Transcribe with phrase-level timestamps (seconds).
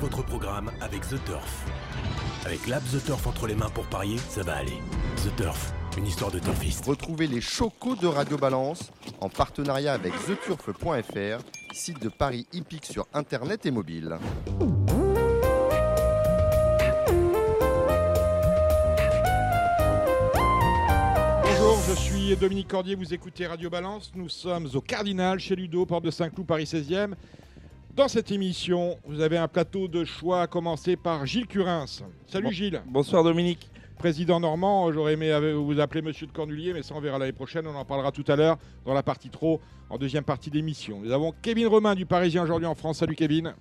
[0.00, 1.66] votre programme avec The Turf.
[2.46, 4.78] Avec l'app The Turf entre les mains pour parier, ça va aller.
[5.16, 6.86] The Turf, une histoire de turfiste.
[6.86, 8.90] Retrouvez les chocos de Radio Balance
[9.20, 14.16] en partenariat avec theturf.fr, site de paris hippique sur internet et mobile.
[21.44, 24.12] Bonjour, je suis Dominique Cordier, vous écoutez Radio Balance.
[24.14, 27.12] Nous sommes au Cardinal, chez Ludo, porte de Saint-Cloud, Paris 16e.
[27.94, 31.86] Dans cette émission, vous avez un plateau de choix à commencer par Gilles Curins.
[32.26, 33.68] Salut Bon- Gilles, Bonsoir Dominique.
[33.98, 34.90] président normand.
[34.92, 37.66] J'aurais aimé vous appeler Monsieur de Cornulier, mais ça on verra l'année prochaine.
[37.66, 38.56] On en parlera tout à l'heure
[38.86, 39.60] dans la partie trop,
[39.90, 41.00] en deuxième partie d'émission.
[41.02, 42.98] Nous avons Kevin Romain du Parisien aujourd'hui en France.
[42.98, 43.52] Salut Kevin.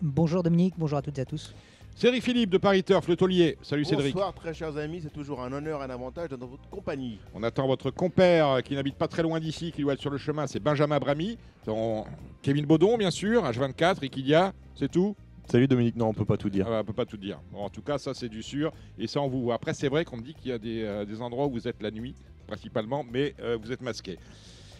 [0.00, 1.54] Bonjour Dominique, bonjour à toutes et à tous.
[1.96, 3.56] Cédric Philippe de Paris Turf, le taulier.
[3.62, 4.14] Salut Cédric.
[4.14, 7.20] Bonsoir très chers amis, c'est toujours un honneur et un avantage d'être dans votre compagnie.
[7.34, 10.10] On attend votre compère euh, qui n'habite pas très loin d'ici, qui doit être sur
[10.10, 11.38] le chemin, c'est Benjamin Bramy.
[11.68, 12.04] On-
[12.42, 15.14] Kevin Baudon, bien sûr, H24, Equidia, c'est tout
[15.48, 16.66] Salut Dominique, non, on peut pas tout dire.
[16.66, 17.38] Ah bah, On peut pas tout dire.
[17.52, 19.54] Bon, en tout cas, ça c'est du sûr, et ça on vous voit.
[19.54, 21.68] Après, c'est vrai qu'on me dit qu'il y a des, euh, des endroits où vous
[21.68, 22.14] êtes la nuit,
[22.48, 24.18] principalement, mais euh, vous êtes masqué.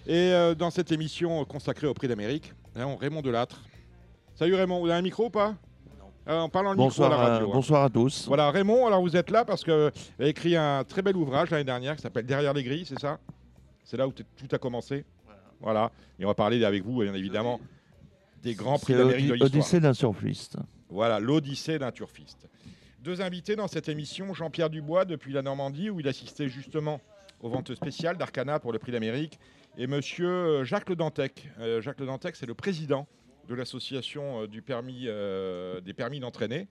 [0.06, 3.62] Et euh, dans cette émission consacrée au Prix d'Amérique, hein, on- Raymond Delattre.
[4.34, 5.54] Salut Raymond, vous avez un micro ou pas?
[6.26, 7.48] Euh, On parle dans le Bonsoir, micro à la radio.
[7.48, 7.52] hein.
[7.52, 8.26] bonsoir à tous.
[8.26, 11.50] Voilà, Raymond, alors vous êtes là parce que vous avez écrit un très bel ouvrage
[11.50, 13.18] l'année dernière qui s'appelle Derrière les grilles, c'est ça?
[13.84, 15.04] C'est là où tout a commencé
[15.60, 15.90] Voilà.
[16.18, 17.60] Et on va parler avec vous, bien évidemment,
[18.42, 19.60] des grands prix d'Amérique de l'Odyssée l'histoire.
[19.60, 20.56] Odyssée d'un surfiste.
[20.88, 22.48] Voilà, l'Odyssée d'un turfiste.
[23.00, 27.00] Deux invités dans cette émission, Jean-Pierre Dubois depuis la Normandie, où il assistait justement
[27.42, 29.38] aux ventes spéciales d'Arcana pour le prix d'Amérique,
[29.76, 31.50] et monsieur euh, Jacques Le Dantec.
[31.60, 33.06] Euh, Jacques Le Dantec, c'est le président
[33.48, 36.68] de l'association euh, du permis, euh, des permis d'entraîner,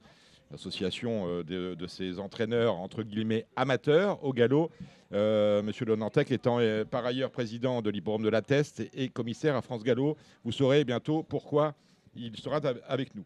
[0.52, 4.72] l'association euh, de, ces entraîneurs, entre guillemets, amateurs au galop.
[5.12, 6.58] Monsieur Le Dantec étant
[6.90, 10.18] par ailleurs président de l'hippodrome de la Teste et, commissaire à France Gallo.
[10.44, 11.76] Vous saurez bientôt pourquoi
[12.16, 13.24] il sera av- avec nous.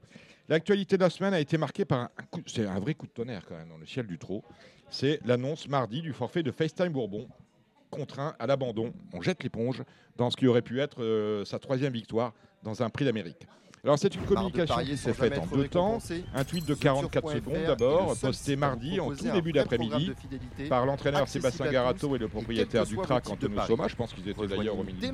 [0.50, 3.14] L'actualité de la semaine a été marquée par un, coup, c'est un vrai coup de
[3.14, 4.44] tonnerre quand même dans le ciel du trot.
[4.90, 7.26] C'est l'annonce mardi du forfait de FaceTime Bourbon,
[7.90, 8.92] contraint à l'abandon.
[9.14, 9.82] On jette l'éponge
[10.18, 12.34] dans ce qui aurait pu être sa troisième victoire
[12.68, 13.48] dans un prix d'Amérique.
[13.84, 16.00] Alors c'est une communication qui s'est faite en deux temps.
[16.36, 20.12] Un tweet de Sur 44 .fr secondes d'abord, posté mardi en tout début d'après-midi
[20.68, 23.62] par l'entraîneur Sébastien Garato et le propriétaire du crack Antonio.
[23.66, 23.88] Soma.
[23.88, 25.10] Je pense qu'ils étaient d'ailleurs au Mini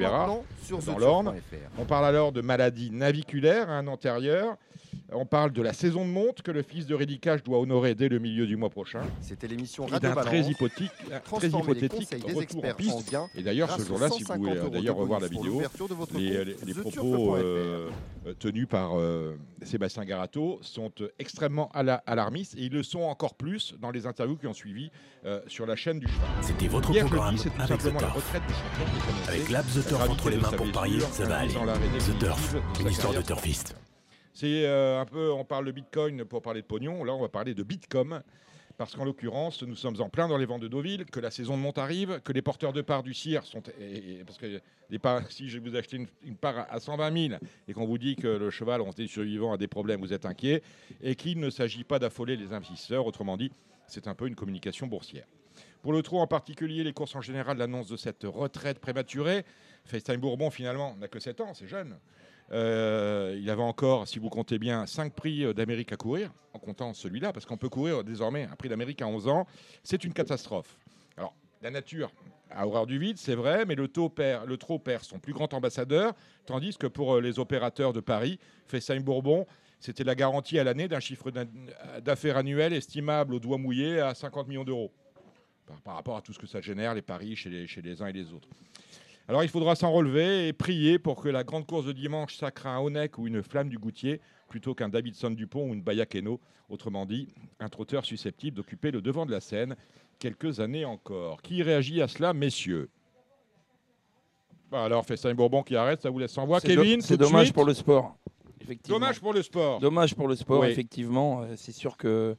[0.63, 1.36] sur dans l'Orne.
[1.78, 4.58] On parle alors de maladies naviculaires, un antérieur.
[5.12, 8.09] On parle de la saison de monte que le fils de Rédicage doit honorer dès
[8.09, 9.02] le milieu du mois prochain.
[9.22, 10.50] C'était l'émission Radio d'un très Balance.
[10.50, 10.92] hypothétique,
[11.24, 14.96] très hypothétique des retour en en Et d'ailleurs, ce jour-là, si vous 150 voulez d'ailleurs
[14.96, 16.38] revoir la vidéo, l'ouverture de votre les, compte.
[16.38, 16.92] les- les theturf.fr.
[17.00, 17.90] propos euh,
[18.26, 23.36] euh, tenus par euh, Sébastien Garato sont extrêmement ala- alarmistes et ils le sont encore
[23.36, 24.90] plus dans les interviews qui ont suivi
[25.25, 26.28] euh, sur la chaîne du cheval.
[26.42, 28.36] C'était votre Hier programme jeudi, c'est tout avec The simplement la Turf.
[29.28, 31.54] Avec l'app The Turf entre les mains pour parier, ça va aller.
[31.54, 33.75] The Turf, une histoire de turfiste.
[34.33, 37.03] C'est euh, un peu, on parle de Bitcoin pour parler de pognon.
[37.03, 38.21] Là, on va parler de Bitcom.
[38.75, 41.55] Parce qu'en l'occurrence, nous sommes en plein dans les vents de Deauville, que la saison
[41.55, 43.61] de monte arrive, que les porteurs de parts du CIR sont.
[43.79, 44.59] et- parce que
[44.97, 48.16] parts, si je vous achetez une, part à- à 120 000 et qu'on vous dit
[48.16, 50.63] que le cheval, en des survivants, a des problèmes, vous êtes inquiet,
[51.03, 53.05] et qu'il ne s'agit pas d'affoler les investisseurs.
[53.05, 53.51] Autrement dit,
[53.85, 55.27] c'est un peu une communication boursière.
[55.83, 59.45] Pour le trot en particulier, les courses en général, l'annonce de cette retraite prématurée.
[59.85, 61.95] FaceTime Bourbon, finalement, n'a que 7 ans, c'est jeune.
[62.52, 66.59] Euh, il avait encore, si vous comptez bien, 5 prix euh, d'Amérique à courir, en
[66.59, 69.48] comptant celui-là, parce qu'on peut courir désormais un prix d'Amérique à 11 ans.
[69.84, 70.78] C'est une catastrophe.
[71.18, 72.12] Alors, la nature
[72.52, 75.34] a horreur du vide, c'est vrai, mais le, taux perd, le trot perd son plus
[75.34, 76.14] grand ambassadeur,
[76.46, 79.48] tandis que pour euh, les opérateurs de Paris, FaceTime Bourbon,
[79.80, 81.31] c'était la garantie à l'année d'un chiffre
[82.00, 84.92] d'affaires annuel estimable au doigt mouillé à 50 millions d'euros.
[85.84, 88.31] Par, rapport à tout ce que ça génère, les paris chez les uns et les
[88.31, 88.48] autres.
[89.28, 92.67] Alors il faudra s'en relever et prier pour que la grande course de dimanche sacre
[92.67, 94.19] un Honeck ou une flamme du Goutier
[94.50, 96.39] plutôt qu'un Davidson Dupont ou une Bayakeno.
[96.69, 97.28] Autrement dit,
[97.59, 99.75] un trotteur susceptible d'occuper le devant de la scène
[100.19, 101.41] quelques années encore.
[101.41, 102.89] Qui réagit à cela, messieurs?
[104.72, 106.59] Bah Alors, Festin Bourbon qui arrête, ça vous laisse sans voix.
[106.59, 106.83] C'est do-
[107.17, 108.17] dommage suite pour le sport.
[108.62, 109.00] Effectivement.
[109.00, 109.79] Dommage pour le sport.
[109.79, 110.69] Dommage pour le sport, Oui.
[110.69, 111.42] effectivement.
[111.42, 112.36] Euh, C'est sûr que,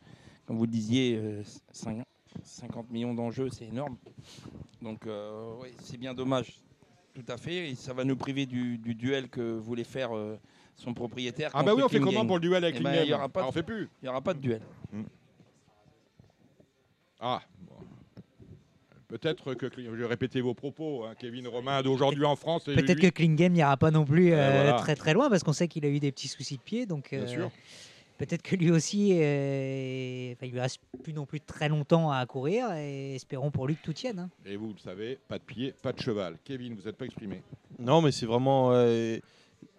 [0.46, 1.42] comme vous le disiez, euh,
[1.72, 2.02] cin-
[2.42, 3.96] 50 millions d'enjeux, c'est énorme.
[4.82, 6.54] Donc, euh, oui, c'est bien dommage.
[7.14, 7.70] Tout à fait.
[7.70, 10.38] Et ça va nous priver du, du duel que voulait faire euh,
[10.76, 11.50] son propriétaire.
[11.54, 13.14] Ah bah oui, on fait comment pour le duel avec Eh ben, Klingen il y
[13.14, 13.88] aura pas Ah, de- On fait plus.
[14.02, 14.60] Il n'y aura pas de duel.
[17.20, 17.74] Ah, bon.
[19.08, 22.66] Peut-être que, je vais répéter vos propos, hein, Kevin Romain, d'aujourd'hui en France.
[22.66, 24.72] et Peut-être lui- que Klingen n'ira pas non plus Euh, euh, voilà.
[24.78, 26.84] très très loin parce qu'on sait qu'il a eu des petits soucis de pied.
[26.86, 27.50] Donc Bien euh, sûr.
[28.18, 32.24] Peut-être que lui aussi, euh, enfin, il lui reste plus non plus très longtemps à
[32.26, 34.18] courir et espérons pour lui que tout tienne.
[34.18, 34.30] hein.
[34.46, 36.36] Et vous le savez, pas de pied, pas de cheval.
[36.44, 37.42] Kevin, vous n'êtes pas exprimé.
[37.78, 38.70] Non, mais c'est vraiment.
[38.72, 39.18] euh,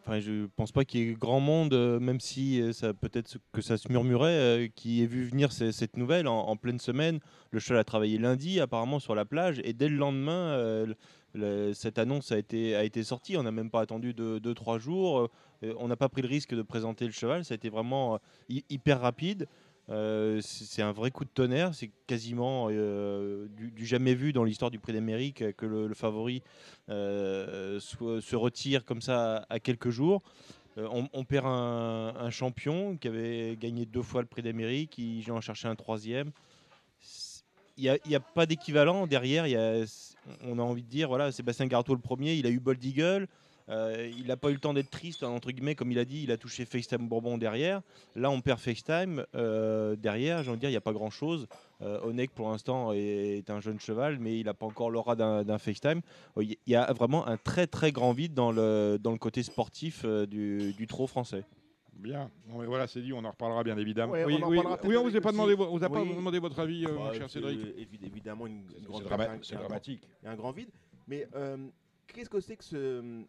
[0.08, 3.28] Enfin, je pense pas qu'il y ait grand monde, euh, même si euh, ça peut-être
[3.28, 6.56] se- que ça se murmurait, euh, qui ait vu venir ce- cette nouvelle en, en
[6.58, 7.20] pleine semaine.
[7.50, 10.96] Le cheval a travaillé lundi, apparemment sur la plage, et dès le lendemain, euh, le-
[11.34, 13.36] le- cette annonce a été, a été sortie.
[13.36, 15.28] On n'a même pas attendu 2-3 jours.
[15.64, 17.46] Euh, on n'a pas pris le risque de présenter le cheval.
[17.46, 18.18] Ça a été vraiment euh,
[18.50, 19.48] hy- hyper rapide.
[19.90, 21.74] Euh, c'est un vrai coup de tonnerre.
[21.76, 26.42] C'est quasiment du, jamais vu dans l'histoire du Prix d'Amérique que le, favori
[26.88, 30.24] se retire comme ça à, quelques jours.
[30.78, 35.68] On, perd un, champion qui avait gagné deux fois le Prix d'Amérique, vient en chercher
[35.68, 36.32] un troisième.
[37.78, 39.46] Il n'y a, il pas d'équivalent derrière.
[39.46, 39.86] il
[40.44, 43.28] on a envie de dire, voilà, Sébastien Garto le premier, il a eu Bold Eagle.
[43.70, 46.24] Euh, il n'a pas eu le temps d'être triste, entre guillemets, comme il a dit,
[46.24, 47.82] il a touché FaceTime Bourbon derrière.
[48.16, 49.26] Là, on perd FaceTime.
[49.36, 51.48] euh, derrière, j'ai envie de dire, il n'y a pas grand-chose.
[51.82, 55.16] Euh, Onek, pour l'instant, est, est un jeune cheval, mais il n'a pas encore l'aura
[55.16, 56.02] d'un d'un FaceTime.
[56.38, 59.44] Euh, Il y a vraiment un très très grand vide dans le, dans le côté
[59.44, 61.44] sportif euh, du, du trot français.
[61.94, 62.30] Bien.
[62.48, 64.12] Bon, mais voilà, c'est dit, on en reparlera bien évidemment.
[64.14, 66.14] Ouais, oui, on oui, on vous a pas demandé, vo- vous a pas Oui.
[66.14, 67.58] demandé votre avis, euh, mon Bah, cher Cédric.
[67.60, 70.02] évi- évidemment une, une C'est grande dramatique.
[70.22, 70.70] Il y a un grand vide.
[71.08, 71.56] Mais euh,
[72.08, 73.24] qu'est-ce que c'est que ce,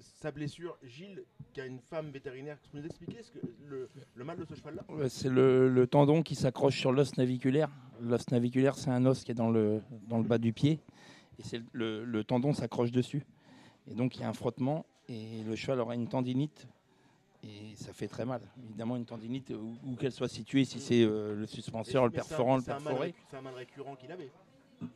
[0.00, 3.88] sa blessure Gilles, qui a une femme vétérinaire, tu peux nous expliquer ce que, le,
[4.14, 4.82] le mal de ce cheval-là?
[5.08, 7.70] C'est le, le tendon qui s'accroche sur l'os naviculaire.
[8.00, 10.80] L'os naviculaire, c'est un os qui est dans le, dans le bas du pied.
[11.38, 13.24] Et c'est le, le tendon s'accroche dessus.
[13.90, 14.86] Et donc, il y a un frottement.
[15.08, 16.66] Et le cheval aura une tendinite.
[17.44, 18.40] Et ça fait très mal.
[18.64, 22.56] Évidemment, une tendinite, où, où qu'elle soit située, si c'est euh, le suspenseur, le perforant,
[22.56, 23.14] le perforé.
[23.30, 24.30] C'est un mal récurrent qu'il avait.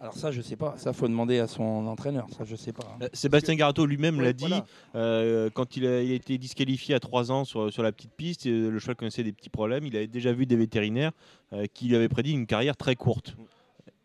[0.00, 0.74] Alors ça, je sais pas.
[0.76, 2.26] Ça, faut demander à son entraîneur.
[2.36, 2.84] Ça, je sais pas.
[3.02, 4.64] Euh, Sébastien Garato lui-même Ouais, l'a dit voilà.
[4.94, 8.12] euh, quand il a, il a été disqualifié à 3 ans sur, sur la petite
[8.12, 8.46] piste.
[8.46, 9.84] euh, le cheval connaissait des petits problèmes.
[9.86, 11.12] Il avait déjà vu des vétérinaires
[11.74, 13.36] qui lui avaient prédit une carrière très courte.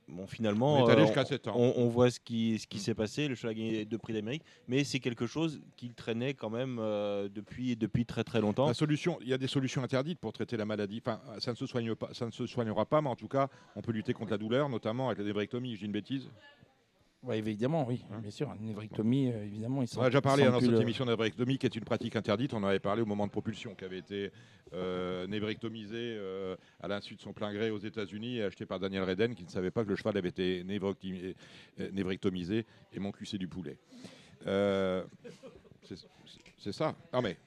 [0.07, 1.53] Bon, finalement, On est allé euh, jusqu'à 7 ans.
[1.57, 3.27] on, on voit ce qui, ce qui s'est passé.
[3.27, 6.77] Le cheval a gagné deux prix d'Amérique, mais c'est quelque chose qu'il traînait quand même
[6.79, 8.67] euh, depuis, depuis très très longtemps.
[8.67, 11.01] La solution, il y a des solutions interdites pour traiter la maladie.
[11.05, 13.49] Enfin, ça ne se soigne pas, ça ne se soignera pas, mais en tout cas,
[13.75, 15.73] on peut lutter contre la douleur, notamment avec la névrectomie.
[15.75, 16.29] Je dis une bêtise.
[17.23, 18.53] Ouais, évidemment, oui, Hein bien sûr.
[18.59, 19.99] Une névrectomie, euh, évidemment, ils sont.
[19.99, 21.83] On a déjà parlé hein, dans cette le- émission de la névrectomie, qui est une
[21.83, 22.53] pratique interdite.
[22.53, 24.31] On en avait parlé au moment de propulsion, qui avait été
[24.73, 29.03] euh, névrectomisé euh, à l'insu de son plein gré aux États-Unis et acheté par Daniel
[29.03, 33.25] Reden, qui ne savait pas que le cheval avait été euh, névrectomisé et mon cul
[33.25, 33.77] c'est du poulet.
[34.45, 35.03] Euh,
[35.83, 36.95] c'est- ça.
[37.13, 37.37] Non mais,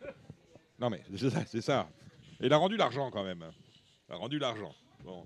[0.80, 1.88] non mais c'est ça, c'est ça.
[2.40, 3.44] Et il a rendu l'argent quand même.
[4.08, 4.74] Il a rendu l'argent.
[5.04, 5.24] Bon.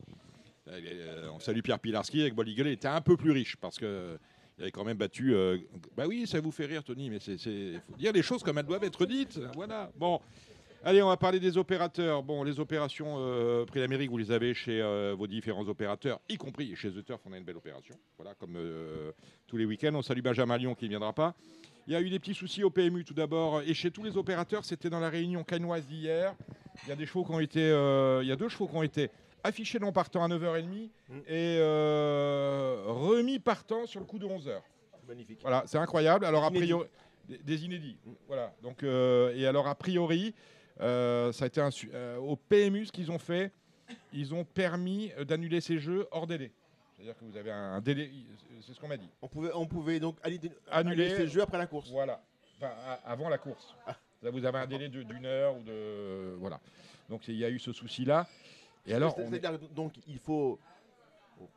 [0.69, 2.63] Euh, on salue Pierre Pilarski avec Bolliger.
[2.63, 4.19] Il était un peu plus riche parce que
[4.59, 5.35] il avait quand même battu.
[5.35, 5.59] euh,
[5.97, 8.67] bah oui, ça vous fait rire, Tony, mais c'est, faut dire les choses comme elles
[8.67, 9.41] doivent être dites.
[9.55, 9.91] Voilà.
[9.97, 10.21] Bon.
[10.87, 12.23] Allez, on va parler des opérateurs.
[12.23, 16.37] Bon, les opérations euh, Prix d'Amérique, vous les avez chez euh, vos différents opérateurs, y
[16.37, 17.95] compris chez The Turf, on a une belle opération.
[18.19, 19.11] Voilà, comme euh,
[19.47, 19.95] tous les week-ends.
[19.95, 21.35] On salue Benjamin Lyon qui ne viendra pas.
[21.87, 23.63] Il y a eu des petits soucis au PMU tout d'abord.
[23.63, 26.35] Et chez tous les opérateurs, c'était dans la réunion canoise d'hier.
[26.83, 27.61] Il y a des chevaux qui ont été.
[28.23, 29.11] il y a deux chevaux qui ont été
[29.45, 31.19] affichés non partant à 9h30 Mm.
[31.29, 34.61] et euh, remis partant sur le coup de 11h.
[35.01, 35.39] C'est magnifique.
[35.43, 36.25] Voilà, c'est incroyable.
[36.25, 36.89] Alors, a priori,
[37.29, 37.97] des, inédits.
[38.27, 38.53] Voilà.
[38.63, 40.35] Donc, euh, et alors, a priori,
[40.81, 43.53] euh, ça a été un su- au PMU ce qu'ils ont fait.
[44.15, 46.51] Ils ont permis d'annuler ces jeux hors délai.
[46.97, 48.11] C'est-à-dire que vous avez un délai.
[48.67, 49.09] C'est ce qu'on m'a dit.
[49.21, 51.05] On pouvait, on pouvait donc annuler, Annuler.
[51.07, 51.91] annuler ce jeu après la course.
[51.91, 52.23] Voilà.
[52.57, 52.71] Enfin,
[53.05, 53.75] avant la course.
[53.87, 53.95] Ah.
[54.23, 56.35] Là, vous avez un délai de- d'une heure ou de.
[56.39, 56.61] Voilà.
[57.11, 58.27] Donc, il y a eu ce souci-là.
[58.87, 60.59] Et alors, est- C'est-à-dire que, donc il faut,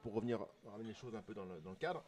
[0.02, 0.40] pour- revenir
[0.72, 2.04] ramener les choses un peu dans le, dans le cadre,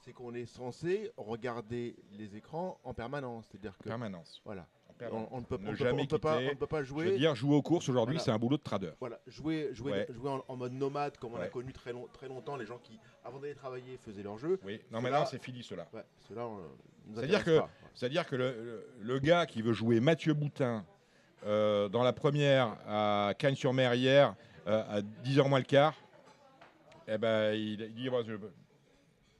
[0.00, 3.46] c'est qu'on est censé regarder les écrans en permanence.
[3.50, 4.40] C'est-à-dire que permanence.
[4.44, 4.66] voilà,
[5.12, 6.82] on, on ne peut, Ne on peut- jamais on peut pas, on ne peut pas
[6.82, 7.18] Je veux jouer.
[7.18, 8.24] dire, jouer aux courses aujourd'hui, Voilà.
[8.24, 8.92] c'est un boulot de trader.
[9.00, 10.06] Voilà, jouer, jouer, Ouais.
[10.10, 11.50] jouer en, en mode nomade comme on a Ouais.
[11.50, 14.58] connu très, long- très longtemps, les gens qui, avant d'aller travailler, faisaient leur jeu.
[14.64, 14.80] Oui.
[14.90, 15.88] Non, mais là, c'est fini, cela.
[15.92, 16.46] Ouais, cela,
[17.14, 17.60] C'est-à-dire que-.
[17.94, 20.84] C'est-à-dire que le, le- gars qui veut jouer Mathieu Boutin
[21.44, 24.34] euh, dans la première à Cannes-sur-Mer hier
[24.66, 25.94] à 10h moins le quart,
[27.08, 28.36] eh ben, il, il dit je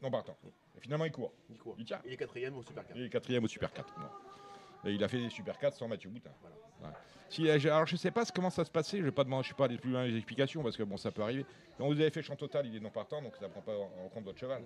[0.03, 0.37] non partant.
[0.77, 1.33] Et finalement, il court.
[1.51, 1.77] Il court.
[1.79, 2.01] Il tient.
[2.05, 2.97] Il est quatrième au Super 4.
[2.99, 3.95] Il est quatrième au Super 4.
[4.01, 4.07] non.
[4.85, 6.31] Et il a fait des Super 4 sans Mathieu Boutin.
[6.81, 6.97] Voilà.
[7.29, 9.49] Si, euh, alors je sais pas comment ça se passait, je vais pas demander, je
[9.51, 11.47] sais pas aller plus loin les explications parce que bon ça peut arriver.
[11.79, 14.09] Quand vous avez fait champ total, il est non partant, donc ça prend pas en
[14.09, 14.63] compte votre cheval.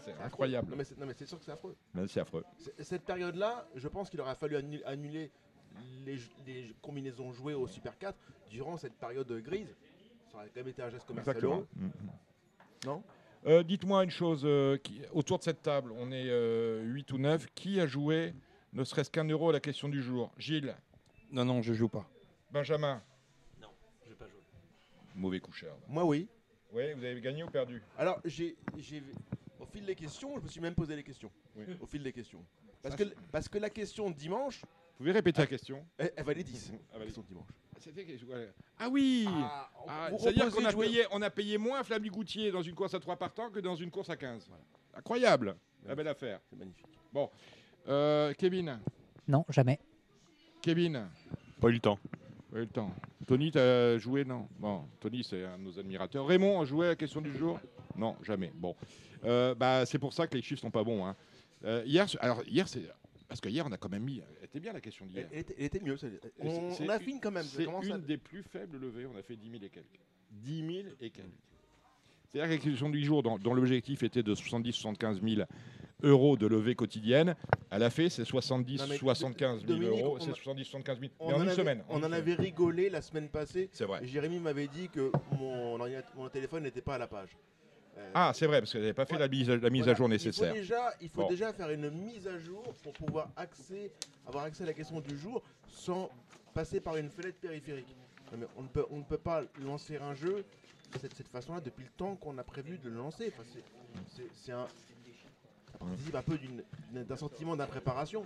[0.00, 0.24] C'est affreux.
[0.24, 0.70] incroyable.
[0.70, 1.76] Non mais c'est, sûr que c'est affreux.
[2.08, 2.44] C'est affreux.
[2.80, 5.30] Cette période-là, je pense qu'il aurait fallu annu- annuler
[6.04, 8.16] les, les combinaisons jouées au Super 4
[8.50, 9.74] durant cette période grise.
[10.30, 11.66] Ça aurait quand même été un geste commercial Exactement.
[11.76, 11.90] Mhm.
[12.86, 13.02] non
[13.46, 16.30] Euh, Dites-moi une chose, euh, qui- autour de cette table, on est
[16.82, 18.34] 8 ou 9, qui a joué
[18.72, 20.32] ne serait-ce qu'un euro à la question du jour?
[20.38, 20.74] Gilles?
[21.30, 22.08] Non, non, je joue pas.
[22.50, 23.02] Benjamin?
[24.04, 24.40] Je vais pas jouer.
[25.14, 25.76] Mauvais coucheur.
[25.88, 26.28] Moi oui.
[26.72, 27.80] Oui, vous avez gagné ou perdu?
[27.96, 29.02] Alors j'ai, j'ai-
[29.60, 31.30] au fil des questions, je me suis même posé les questions.
[31.56, 31.64] Oui.
[31.80, 32.44] Au fil des questions.
[32.82, 34.62] Parce que, parce que la question de dimanche,
[34.94, 36.72] Vous pouvez répéter la question Elle, elle valait 10.
[36.72, 37.06] Ah, valait.
[37.06, 37.48] Question de dimanche.
[38.78, 42.50] Ah oui Ah, Ah, C'est-à-dire qu'on a, payé, on a payé moins Flamme du Goutier
[42.50, 44.48] dans une course à 3 partants que dans une course à 15.
[44.94, 46.40] Incroyable La belle affaire.
[46.48, 46.86] C'est magnifique.
[47.88, 48.78] Euh, Kevin
[49.28, 49.78] Non, jamais.
[50.62, 51.06] Kevin
[51.60, 51.98] Pas eu le temps.
[52.50, 52.94] Pas eu le temps.
[53.26, 54.48] Tony, t'as joué Non?
[54.58, 56.26] Bon, Tony, c'est un de nos admirateurs.
[56.26, 57.60] Raymond a joué à la question du jour?
[57.96, 58.50] Non, jamais.
[58.54, 58.74] Bon.
[59.24, 61.04] Euh, bah, c'est pour ça que les chiffres sont pas bons.
[61.04, 61.16] hein.
[61.64, 62.82] Euh, hier, alors hier, c'est
[63.34, 64.22] parce que hier, on a quand même mis.
[64.38, 65.26] Elle était bien la question d'hier.
[65.32, 65.96] elle était, elle était mieux.
[66.38, 67.42] On, on affine quand même.
[67.42, 69.06] C'est une à- des plus faibles levées.
[69.12, 69.98] On a fait 10 000 et quelques.
[70.30, 71.26] 10 000 et quelques.
[72.28, 75.46] C'est-à-dire que la question du jour, dont, dont l'objectif était de 70-75 000
[76.04, 77.34] euros de levée quotidienne,
[77.72, 80.18] elle a fait ses 70-75 Non, mais 000 Dominique, euros.
[80.20, 81.12] C'est a- 70-75 000.
[81.18, 81.84] On Mais en en une avait- semaine.
[81.88, 83.68] On en avait rigolé la semaine passée.
[83.72, 84.06] C'est vrai.
[84.06, 85.10] Jérémy m'avait dit que
[85.40, 87.30] mon téléphone n'était pas à la page.
[87.96, 89.20] Euh, Ah, c'est vrai, parce qu'elle n'avait pas fait Ouais.
[89.20, 90.48] la mise, la mise voilà, à jour Il nécessaire.
[90.50, 91.28] faut, déjà, il faut Bon.
[91.28, 93.92] déjà faire une mise à jour pour pouvoir accès,
[94.26, 96.10] avoir accès à la question du jour sans
[96.54, 97.96] passer par une fenêtre périphérique.
[98.32, 100.44] Non, mais on, ne peut, on ne peut pas lancer un jeu
[100.92, 103.32] de cette, cette façon-là depuis le temps qu'on a prévu de le lancer.
[103.36, 103.42] Enfin,
[104.08, 104.66] c'est- un,
[105.72, 106.38] ça participe un peu
[106.92, 108.24] d'un sentiment d'impréparation.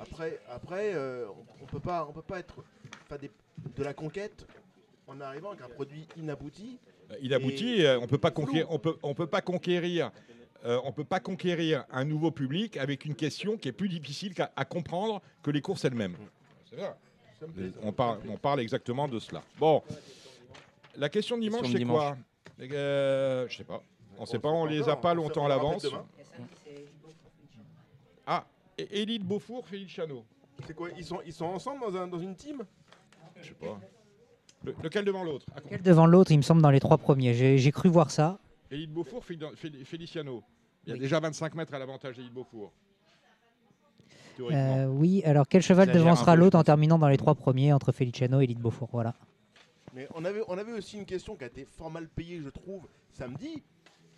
[0.00, 1.26] Après, après euh,
[1.60, 2.64] on ne peut pas, on peut pas être
[3.20, 3.30] des-
[3.76, 4.46] de la conquête
[5.06, 6.78] en arrivant avec un produit inabouti.
[7.20, 10.10] Il aboutit, Et- euh, on peut pas conquérir, on peut, on peut pas conquérir,
[10.64, 14.32] euh, on peut pas conquérir un nouveau public avec une question qui est plus difficile
[14.56, 16.16] à comprendre que les courses elles-mêmes.
[17.82, 19.42] On parle, on parle exactement de cela.
[19.58, 19.82] Bon,
[20.96, 22.16] la question de dimanche, c'est quoi?
[22.60, 23.82] Euh, Je sais pas.
[24.18, 25.86] On sait pas, on les a pas longtemps à l'avance.
[28.26, 28.44] Ah,
[28.78, 30.24] Élite Beaufour, Félix Chano.
[30.66, 30.90] C'est quoi?
[30.96, 32.62] Ils sont, ils sont ensemble dans, un- dans une team?
[33.40, 33.80] Je sais pas.
[34.64, 35.46] Le- lequel devant l'autre?
[35.54, 37.34] Ah, Quel devant l'autre, il me semble, dans les trois premiers.
[37.34, 38.38] J'ai cru voir ça.
[38.70, 40.42] Élite Beaufour, Féli- Féli- Feliciano.
[40.86, 41.00] Il y a Oui.
[41.00, 42.72] déjà 25 mètres à l'avantage d'Élite Beaufour.
[44.36, 44.76] Théoriquement.
[44.78, 48.40] Euh, oui, alors quel cheval devancera l'autre en terminant dans les trois premiers entre Feliciano
[48.40, 48.88] et Elite Beaufour?
[48.92, 49.14] Voilà.
[49.94, 52.48] Mais on avait, on avait aussi une question qui a été fort mal payée, je
[52.48, 53.62] trouve, samedi.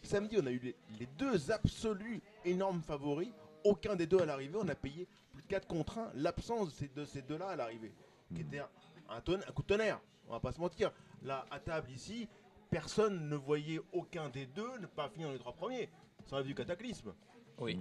[0.02, 3.30] Samedi, on a eu les, les deux absolus énormes favoris.
[3.64, 4.56] Aucun des deux à l'arrivée.
[4.62, 6.10] On a payé plus de 4 contre 1.
[6.14, 7.92] L'absence de ces deux- ces deux-là à l'arrivée.
[8.34, 8.68] Qui était un,
[9.16, 9.98] un, tonne- un coup de tonnerre.
[10.28, 10.92] On va pas se mentir.
[11.22, 12.28] Là, à table ici,
[12.70, 15.88] personne ne voyait aucun des deux ne pas finir dans les trois premiers.
[16.26, 17.12] Ça aurait du cataclysme.
[17.58, 17.80] Oui.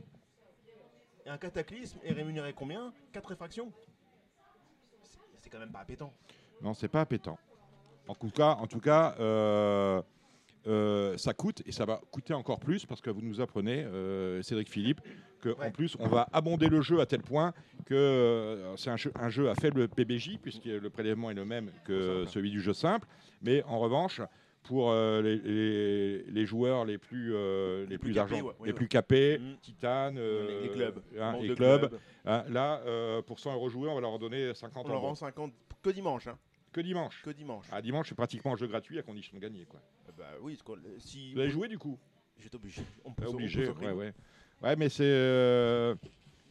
[1.25, 2.93] Et un cataclysme est rémunéré combien?
[3.13, 3.71] 4 réfractions
[5.03, 6.13] C'est- C'est quand même pas appétant.
[6.61, 7.37] Non, c'est pas appétant.
[8.07, 10.01] En tout cas, en tout cas euh,
[10.67, 14.41] euh, ça coûte et ça va coûter encore plus parce que vous nous apprenez, euh,
[14.41, 14.99] Cédric Philippe,
[15.49, 15.71] qu'en Ouais.
[15.71, 17.53] plus on va abonder le jeu à tel point
[17.85, 21.45] que euh, c'est un jeu, un jeu à faible PBJ puisque le prélèvement est le
[21.45, 23.07] même que celui du jeu simple.
[23.41, 24.21] Mais en revanche,
[24.63, 28.53] pour euh, les, les- les joueurs les plus, euh, les, plus plus, capés, argent- ouais,
[28.59, 29.57] oui, les plus capés, Mm.
[29.61, 30.99] Titane, les, les clubs.
[31.19, 34.85] hein, les clubs, hein, là, euh, pour 100 euros joués, on va leur donner 50
[34.85, 35.07] On leur euros.
[35.07, 36.27] rend 50 que dimanche.
[36.27, 36.37] Hein.
[36.71, 37.21] Que dimanche.
[37.23, 37.67] Que dimanche.
[37.71, 39.65] Ah, dimanche, c'est pratiquement un jeu gratuit à condition de gagner.
[39.65, 39.81] Quoi.
[40.17, 40.57] Bah oui,
[40.99, 41.99] si Vous avez joué du coup
[42.39, 42.81] J'étais obligé.
[43.05, 44.13] On peut on Obligé, ouais, ouais.
[44.63, 45.03] Ouais, mais c'est.
[45.05, 45.95] euh,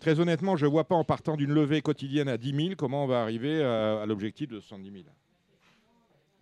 [0.00, 3.06] Très honnêtement, je vois pas en partant d'une levée quotidienne à 10 000 comment on
[3.06, 5.04] va arriver à, à l'objectif de 70 000.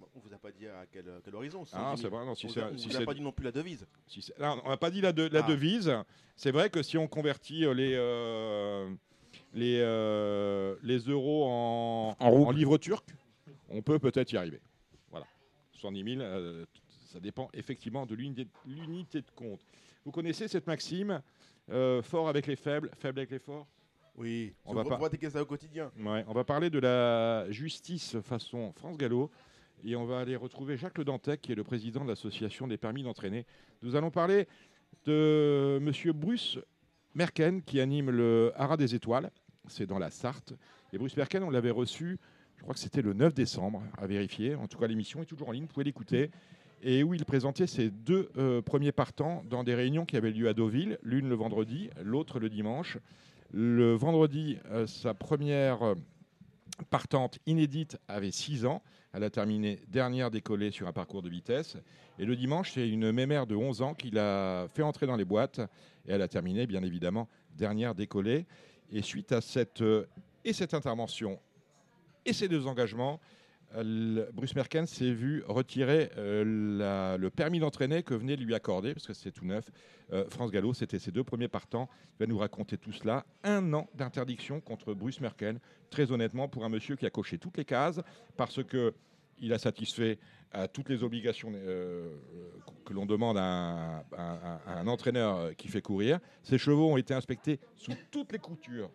[0.00, 1.64] Bon, On vous a pas dit à quel, horizon.
[1.74, 3.12] Ah, c'est vrai, non, si on c'est- vous a- on si vous a c'est- pas
[3.12, 3.86] dit non plus la devise.
[4.06, 5.46] Si c'est- non, on n'a pas dit la, de- la Ah.
[5.46, 5.92] devise.
[6.36, 8.88] C'est vrai que si on convertit euh, les, euh,
[9.52, 13.04] les, euh, les euros en, livres turcs,
[13.68, 14.62] on peut peut-être y arriver.
[15.10, 15.26] Voilà.
[15.72, 16.80] 70 000, euh, t-
[17.12, 19.60] ça dépend effectivement de l'unité l'unité de compte.
[20.06, 21.20] Vous connaissez cette maxime?
[21.71, 23.67] Euh, fort avec les faibles, faible avec les forts
[24.17, 25.90] Oui, On va pratiquer ça au quotidien.
[25.99, 29.31] Ouais, on va parler de la justice façon France Gallo
[29.85, 32.76] et on va aller retrouver Jacques Le Dantec, qui est le président de l'association des
[32.76, 33.47] permis d'entraîner.
[33.83, 34.47] Nous allons parler
[35.05, 36.59] de Monsieur Bruce
[37.14, 39.31] Merken, qui anime le Haras des Étoiles.
[39.69, 40.55] C'est dans la Sarthe.
[40.93, 42.19] Et Bruce Merken, on l'avait reçu,
[42.57, 44.55] je crois que c'était le 9 décembre, à vérifier.
[44.55, 46.31] En tout cas, l'émission est toujours en ligne, vous pouvez l'écouter.
[46.82, 50.49] Et où il présentait ses deux euh, premiers partants dans des réunions qui avaient lieu
[50.49, 52.99] à Deauville, l'une le vendredi, l'autre le dimanche.
[53.52, 55.94] Le vendredi, euh, sa première euh,
[56.88, 58.82] partante inédite avait 6 ans.
[59.12, 61.76] Elle a terminé dernière décollée sur un parcours de vitesse.
[62.18, 65.25] Et le dimanche, c'est une mémère de 11 ans qui l'a fait entrer dans les
[65.26, 65.58] boîtes.
[66.06, 68.46] Et elle a terminé, bien évidemment, dernière décollée.
[68.90, 69.82] Et suite à cette,
[70.44, 71.38] et cette intervention
[72.25, 73.20] et ces deux engagements,
[74.32, 79.06] Bruce Merken s'est vu retirer euh, le permis d'entraîner que venait de lui accorder, parce
[79.06, 79.70] que c'est tout neuf,
[80.12, 80.74] euh, France Gallo.
[80.74, 81.88] C'était ses deux premiers partants.
[82.14, 83.24] Il va nous raconter tout cela.
[83.44, 85.58] Un an d'interdiction contre Bruce Merken.
[85.90, 88.00] Très honnêtement, pour un monsieur qui a coché toutes les cases,
[88.36, 88.94] parce que
[89.42, 90.18] il a satisfait
[90.52, 92.10] à toutes les obligations euh,
[92.84, 94.04] que l'on demande à
[94.66, 96.18] un entraîneur qui fait courir.
[96.42, 98.90] Ses chevaux ont été inspectés sous toutes les coutures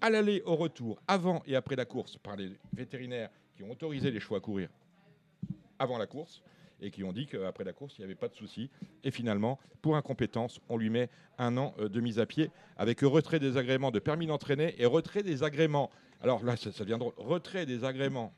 [0.00, 4.10] à l'aller, au retour, avant et après la course, par les vétérinaires qui ont autorisé
[4.10, 4.68] les chevaux à courir
[5.78, 6.42] avant la course
[6.80, 8.70] et qui ont dit qu'après la course, il n'y avait pas de souci.
[9.02, 11.08] Et finalement, pour incompétence, on lui met
[11.38, 14.86] un an euh, de mise à pied avec retrait des agréments de permis d'entraîner et
[14.86, 15.90] retrait des agréments.
[16.20, 17.14] Alors là, ça, ça devient drôle.
[17.16, 18.32] Retrait des agréments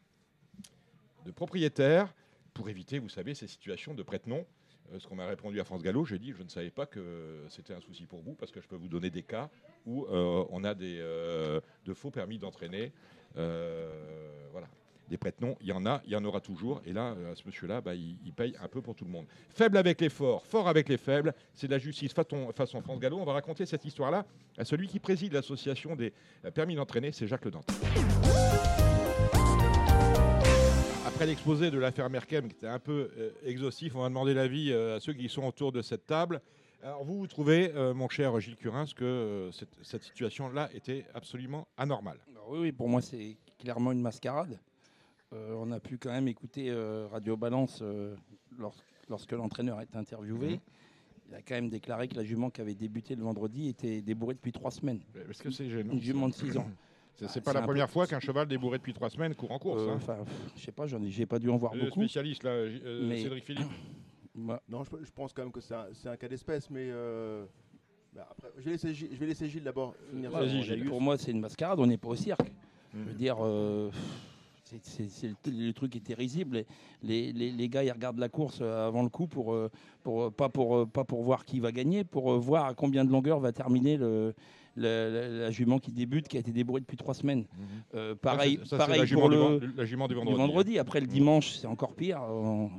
[1.27, 2.15] de propriétaires
[2.55, 4.47] pour éviter, vous savez, ces situations de prête-nom.
[4.93, 7.45] Euh, ce qu'on m'a répondu à France Gallo, j'ai dit je ne savais pas que
[7.49, 9.51] c'était un souci pour vous parce que je peux vous donner des cas
[9.85, 12.93] où euh, on a des, de faux permis d'entraîner.
[13.35, 14.69] Voilà.
[15.09, 16.83] Des prête-noms, il y en a, il y en aura toujours.
[16.85, 19.27] Et là, euh, ce monsieur-là, bah, il, paye un peu pour tout le monde.
[19.51, 23.01] Faible avec les forts, fort avec les faibles, c'est de la justice façon, façon France
[23.01, 23.19] Gallo.
[23.19, 24.27] On va raconter cette histoire-là
[24.59, 26.13] à celui qui préside l'association des
[26.45, 27.67] euh, permis d'entraîner, c'est Jacques Le Dante.
[31.07, 34.73] Après l'exposé de l'affaire Merkem, qui était un peu euh, exhaustif, on va demander l'avis
[34.73, 36.43] à ceux qui sont autour de cette table.
[36.83, 42.19] Alors vous, vous trouvez, mon cher Gilles Curins, que cette, cette situation-là était absolument anormale
[42.49, 44.59] oui, oui, pour moi, c'est clairement une mascarade.
[45.35, 48.15] Euh, on a pu quand même écouter euh, Radio Balance euh,
[48.59, 48.75] lors-
[49.11, 50.53] lorsque l'entraîneur a été interviewé.
[50.53, 50.59] Mhm.
[51.31, 54.35] Il a quand même déclaré que la jument qui avait débuté le vendredi était débourrée
[54.35, 55.01] depuis trois semaines.
[55.29, 56.67] Est-ce que c'est gênant Une jument de 6 ans.
[57.21, 59.51] C'est c'est Ah, pas la première peu- fois qu'un cheval débourré depuis trois semaines court
[59.51, 59.83] en course.
[59.83, 60.25] Euh, hein.
[60.55, 62.03] Je sais pas, j'en ai, j'ai pas dû en voir Le beaucoup.
[62.03, 63.67] spécialiste, là, euh, Mais- Cédric Philippe.
[64.37, 66.89] Non, je, je pense quand même que c'est un, cas d'espèce, mais.
[66.93, 67.45] euh,
[68.15, 69.97] bah, après, je, vais laisser Gilles, je vais laisser Gilles d'abord
[70.87, 71.81] pour moi, c'est une mascarade.
[71.81, 72.39] On n'est pas au cirque.
[72.95, 73.03] Mhm.
[73.05, 73.91] Je veux dire, euh,
[74.83, 76.65] c'est- le, truc était risible.
[77.03, 79.71] Les, les, les gars, ils regardent la course euh, avant le coup pour, euh,
[80.03, 83.11] pour euh, pas pour pas pour voir qui va gagner, pour voir à combien de
[83.11, 84.35] longueur va terminer le,
[84.77, 87.45] le- la, la jument qui débute, qui a été débourrée depuis trois semaines.
[87.95, 90.37] Euh, pareil, Ça, c'est- ça, c'est pareil la pour le, la jument du du vendredi.
[90.39, 90.79] vendredi.
[90.79, 92.21] Après le dimanche, c'est encore pire.
[92.23, 92.71] On,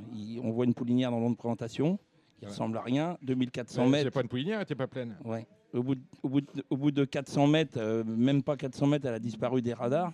[0.50, 1.98] voit une poulinière dans l'onde de présentation
[2.38, 2.50] qui Ouais.
[2.50, 3.18] ressemble à rien.
[3.22, 4.04] 2400 Mais mètres.
[4.04, 5.16] C'est pas une pouinière, elle était pas pleine.
[5.24, 5.46] Ouais.
[5.74, 8.86] Au bout de, au bout de, au bout de 400 mètres, euh, même pas 400
[8.86, 10.12] mètres, elle a disparu des radars.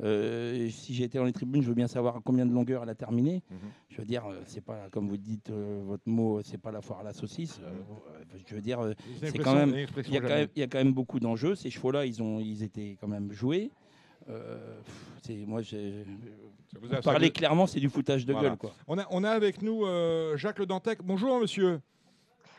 [0.00, 2.88] Euh, si j'étais dans les tribunes, je veux bien savoir à combien de longueur elle
[2.88, 3.42] a terminé.
[3.50, 3.58] Mhm.
[3.90, 6.80] Je veux dire, euh, c'est pas comme vous dites euh, votre mot, c'est pas la
[6.80, 7.60] foire à la saucisse.
[7.64, 7.70] Euh,
[8.46, 8.80] je veux dire,
[9.20, 11.54] C'est quand même- il y, a quand même, il y a quand même beaucoup d'enjeux.
[11.54, 13.70] Ces chevaux-là, ils ont, ils étaient quand même joués.
[15.22, 15.62] C'est moi,
[17.02, 18.50] parler clairement, c'est du foutage de Voilà.
[18.50, 18.72] gueule, quoi.
[18.86, 19.84] On a, on a avec nous
[20.36, 21.00] Jacques Le Dantec.
[21.02, 21.80] Bonjour, monsieur.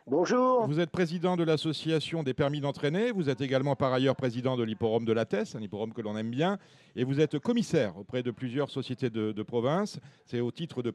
[0.10, 0.65] Bonjour.
[0.65, 3.12] Vous êtes président de l'association des permis d'entraîner.
[3.12, 6.17] Vous êtes également par ailleurs président de l'hipporome de la Tesse, un hipporome que l'on
[6.17, 6.58] aime bien.
[6.95, 10.00] Et vous êtes commissaire auprès de plusieurs sociétés de, province.
[10.26, 10.91] C'est au titre de,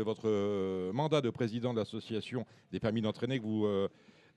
[0.00, 3.88] votre euh, mandat de président de l'association des permis d'entraîner que vous euh,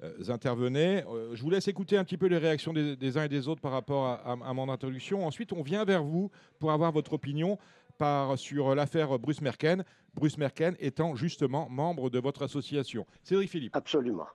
[0.02, 1.04] euh, intervenez.
[1.34, 3.72] Je vous laisse écouter un petit peu les réactions des, uns et des autres par
[3.72, 5.28] rapport à mon introduction.
[5.28, 7.60] Ensuite, on vient vers vous pour avoir votre opinion
[8.02, 9.84] par, sur l'affaire Bruce Merken.
[10.16, 13.06] Bruce Merken étant justement membre de votre association.
[13.24, 13.76] Cédric Philippe.
[13.76, 14.26] Absolument.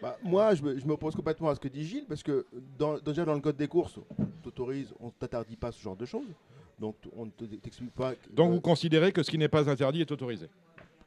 [0.00, 2.46] Bah, moi, je m'oppose complètement à ce que dit Gilles, parce que
[2.78, 6.06] dans- déjà dans le code des courses, on t'autorise, on t'interdit pas ce genre de
[6.06, 6.32] choses.
[6.78, 8.14] Donc on ne te- t'explique pas.
[8.14, 10.46] que- Donc euh, vous considérez que ce qui n'est pas interdit est autorisé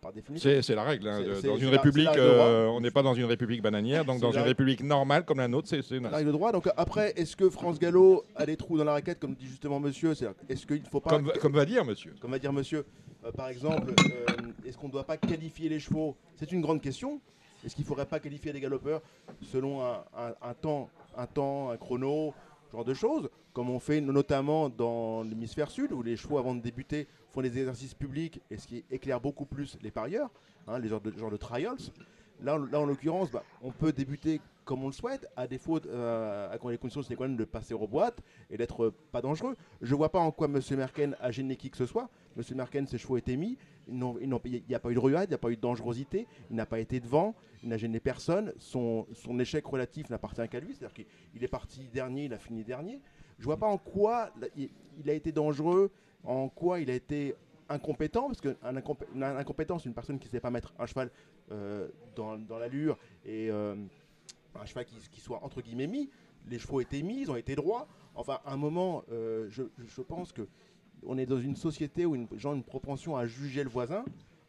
[0.03, 0.49] par définition.
[0.61, 1.07] C'est la règle.
[1.07, 4.31] hein, de- Dans une république, euh, on n'est pas dans une république bananière, donc dans
[4.31, 6.51] une république normale comme la nôtre, c'est une- La règle de droit.
[6.51, 9.79] Donc après, est-ce que France Gallo a des trous dans la raquette, comme dit justement
[9.79, 10.11] monsieur?
[10.49, 11.09] Est-ce qu'il ne faut pas.
[11.09, 12.13] comme, comme va dire monsieur.
[12.19, 12.85] Comme va dire monsieur,
[13.25, 16.15] euh, par exemple, euh, est-ce qu'on ne doit pas qualifier les chevaux?
[16.35, 17.19] C'est une grande question.
[17.65, 19.01] Est-ce qu'il ne faudrait pas qualifier les galopeurs
[19.41, 22.33] selon un, un- un temps, un temps, un chrono,
[22.67, 26.55] ce genre de choses, comme on fait notamment dans l'hémisphère sud, où les chevaux, avant
[26.55, 30.29] de débuter, font des exercices publics, et ce qui éclaire beaucoup plus les parieurs,
[30.67, 31.77] hein, les genres de, genres de trials.
[32.41, 36.49] Là, là, en l'occurrence, bah, on peut débuter comme on le souhaite, à défaut, euh,
[36.49, 38.19] à les conditions, quand même de passer aux boîtes
[38.49, 39.55] et d'être euh, pas dangereux.
[39.81, 40.59] Je vois pas en quoi M.
[40.77, 42.09] Merken a gêné qui que ce soit.
[42.37, 42.43] M.
[42.55, 43.57] Merken, ses chevaux étaient mis.
[43.87, 46.27] Il n'y a pas eu de ruade, il n'y a pas eu de dangerosité.
[46.49, 48.53] Il n'a pas été devant, il n'a gêné personne.
[48.57, 49.05] Son,
[49.39, 50.73] échec relatif n'appartient qu'à lui.
[50.73, 53.01] C'est-à-dire qu'il il est parti dernier, il a fini dernier.
[53.39, 55.91] Je vois pas en quoi il a été dangereux,
[56.23, 57.35] en quoi il a été
[57.69, 60.85] incompétent, parce qu'un incompé- un incompétent, c'est une personne qui ne sait pas mettre un
[60.85, 61.09] cheval
[61.51, 63.75] euh, dans, dans l'allure et euh,
[64.55, 66.09] un cheval qui, qui soit entre guillemets mis.
[66.49, 67.87] Les chevaux étaient mis, ils ont été droits.
[68.15, 70.47] Enfin, à un moment, euh, je, je pense que
[71.05, 74.03] on est dans une société où une, gens ont une propension à juger le voisin.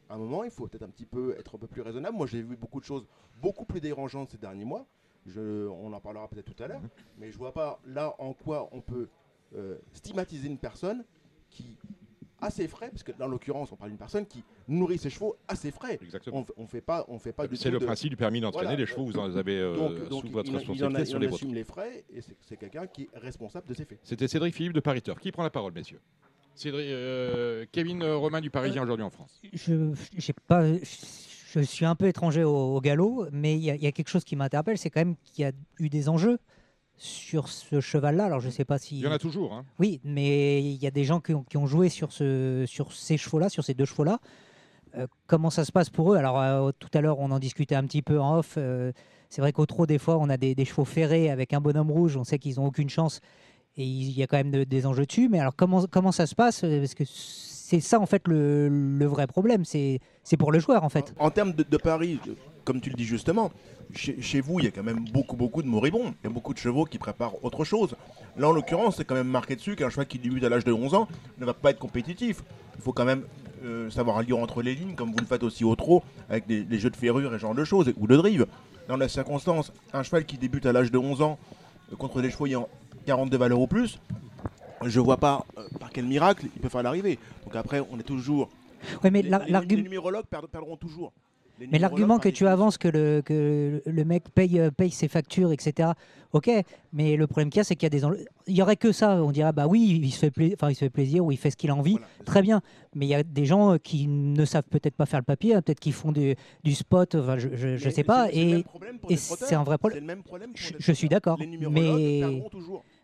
[0.09, 2.17] À un moment, il faut peut-être un petit peu être un peu plus raisonnable.
[2.17, 3.07] Moi, j'ai vu beaucoup de choses
[3.41, 4.87] beaucoup plus dérangeantes ces derniers mois.
[5.27, 6.83] Je, on en parlera peut-être tout à l'heure.
[7.19, 9.09] Mais je vois pas là en quoi on peut
[9.93, 11.05] stigmatiser une personne
[11.55, 11.77] qui
[12.41, 15.35] à ses frais, parce que dans l'occurrence, on parle d'une personne qui nourrit ses chevaux
[15.49, 15.99] à ses frais.
[16.03, 16.45] Exactement.
[16.59, 18.67] On, fait pas, on fait pas du C'est le de- principe du permis d'entraîner.
[18.67, 18.81] Voilà.
[18.81, 21.05] Les chevaux, vous en avez euh, donc, donc sous votre il, il en a, responsabilité
[21.07, 21.43] sur il les en vôtres.
[21.43, 23.99] assume les frais et c'est quelqu'un qui est responsable de ses faits.
[24.03, 25.19] C'était Cédric Philippe de Pariteur.
[25.19, 26.01] Qui prend la parole, messieurs
[26.55, 29.41] Cédric, euh, Kevin euh, Romain du Parisien aujourd'hui en France.
[29.55, 29.93] je,
[30.47, 33.87] pas, je suis un peu étranger au, au galop, mais il y, a- il y
[33.87, 36.39] a quelque chose qui m'interpelle, c'est quand même qu'il y a eu des enjeux
[36.97, 38.25] sur ce cheval-là.
[38.27, 38.99] Alors je ne sais pas si.
[38.99, 39.53] Il y en a toujours.
[39.53, 39.65] Hein.
[39.79, 42.93] Oui, mais il y a des gens qui ont, qui ont joué sur, ce, sur
[42.93, 44.19] ces chevaux-là, sur ces deux chevaux-là.
[44.97, 46.17] Euh, comment ça se passe pour eux?
[46.17, 48.55] Alors euh, tout à l'heure, on en discutait un petit peu en off.
[48.59, 48.93] euh,
[49.29, 51.91] c'est vrai qu'au trot, des fois, on a des, des chevaux ferrés avec un bonhomme
[51.91, 52.17] rouge.
[52.17, 53.21] On sait qu'ils n'ont aucune chance
[53.77, 55.29] et il y a quand même de- des enjeux dessus.
[55.29, 56.61] Mais alors comment, comment ça se passe?
[56.61, 59.65] Parce que c'est ça en fait le, le vrai problème.
[59.65, 60.01] C'est
[60.39, 61.13] pour le joueur en fait.
[61.19, 62.21] En termes de, de paris,
[62.65, 63.51] comme tu le dis justement,
[63.95, 66.15] chez, chez vous, il y a quand même beaucoup, beaucoup de moribonds.
[66.23, 67.95] Il y a beaucoup de chevaux qui préparent autre chose.
[68.37, 70.73] Là, en l'occurrence, c'est quand même marqué dessus qu'un cheval qui débute à l'âge de
[70.73, 72.43] 11 ans ne va pas être compétitif.
[72.77, 73.23] Il faut quand même
[73.65, 76.65] euh, savoir lire entre les lignes, comme vous le faites aussi au trot, avec des,
[76.65, 78.47] des jeux de ferrure et ce genre de choses, ou de drive.
[78.89, 81.39] Dans la circonstance, un cheval qui débute à l'âge de 11 ans
[81.93, 82.69] euh, contre des chevaux ayant
[83.07, 83.99] 42 valeurs ou plus,
[84.85, 87.19] je vois pas euh, par quel miracle il peut faire l'arrivée.
[87.45, 88.49] Donc après, on est toujours.
[89.03, 89.31] Ouais, mais les,
[89.77, 91.13] les- numérologues perdront toujours.
[91.61, 95.53] Mais l'argument que tu avances que le, que le mec paye, euh, paye ses factures,
[95.53, 95.91] etc.
[96.33, 96.51] Ok,
[96.93, 98.05] mais le problème qu'il y a, c'est qu'il y a des.
[98.49, 99.23] Il y aurait que ça.
[99.23, 101.39] On dirait, bah oui, il se fait, pla- enfin, il se fait plaisir ou il
[101.39, 101.93] fait ce qu'il a envie.
[101.93, 102.61] Voilà, Très bien.
[102.97, 105.55] Mais il y a des gens euh, qui ne savent peut-être pas faire le papier,
[105.55, 108.29] hein, peut-être qu'ils font du, du spot, enfin, je, Mais sais pas.
[108.33, 108.65] Et,
[109.17, 110.17] c'est un vrai problème.
[110.55, 111.39] Je, suis d'accord.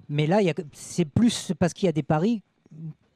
[0.09, 2.43] Mais, là, a- c'est plus parce qu'il y a des paris.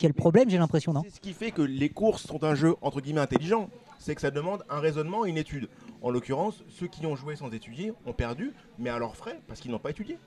[0.05, 1.01] Quel problème, j'ai l'impression, non?
[1.03, 3.71] C'est ce qui fait que les courses sont un jeu entre guillemets intelligent.
[3.99, 5.67] C'est que ça demande un raisonnement et une étude.
[6.03, 9.61] En l'occurrence, ceux qui ont joué sans étudier ont perdu, mais à leurs frais, parce
[9.63, 10.19] qu'ils n'ont pas étudié.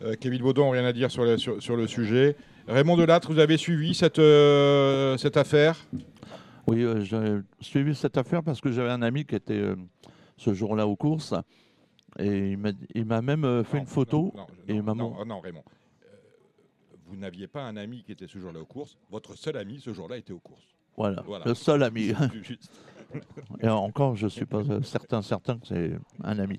[0.00, 2.36] Euh, Kevin Baudon, rien à dire sur le, sur, sur le sujet.
[2.66, 5.76] Raymond Delattre, vous avez suivi cette, euh, cette affaire?
[6.66, 7.20] Oui, euh, j'ai
[7.60, 9.76] suivi cette affaire parce que j'avais un ami qui était euh,
[10.38, 11.34] ce jour-là aux courses
[12.18, 14.32] et il m'a- il m'a même fait Non, une photo.
[14.34, 15.62] Non, non, et non, maman- non, non, Raymond.
[17.06, 18.96] Vous n'aviez pas un ami qui était ce jour-là aux courses.
[19.10, 20.66] Votre seul ami ce jour-là était aux courses.
[20.96, 21.44] Voilà, Voilà.
[21.44, 22.12] le seul ami.
[23.62, 25.92] Et encore, je ne suis pas euh, certain, certain que c'est
[26.24, 26.58] un ami.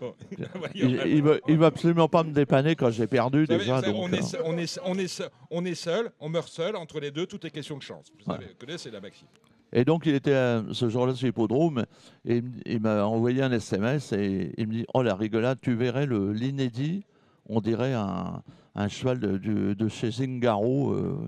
[0.00, 0.14] Bon.
[0.74, 0.90] Il
[1.24, 3.80] ne veut absolument pas me dépanner quand j'ai perdu savez, déjà.
[3.80, 6.28] savez, donc, on, est, euh, seul- on, est, on, est, seul- on est seul, on
[6.28, 6.76] meurt seul.
[6.76, 8.12] Entre les deux, tout est question de chance.
[8.18, 9.26] Vous savez, connaissez la maxime.
[9.72, 11.86] Et donc, il était euh, ce jour-là sur l'hippodrome
[12.24, 16.06] et il m'a envoyé un SMS et il me dit Oh la rigolade, tu verrais
[16.06, 17.04] le- l'inédit,
[17.48, 18.42] on dirait un,
[18.76, 21.18] un cheval de, de chez Zingaro euh,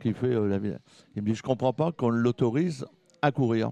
[0.00, 0.56] qui fait euh, la.
[1.14, 2.84] Il me dit Je comprends pas qu'on l'autorise
[3.22, 3.70] à courir.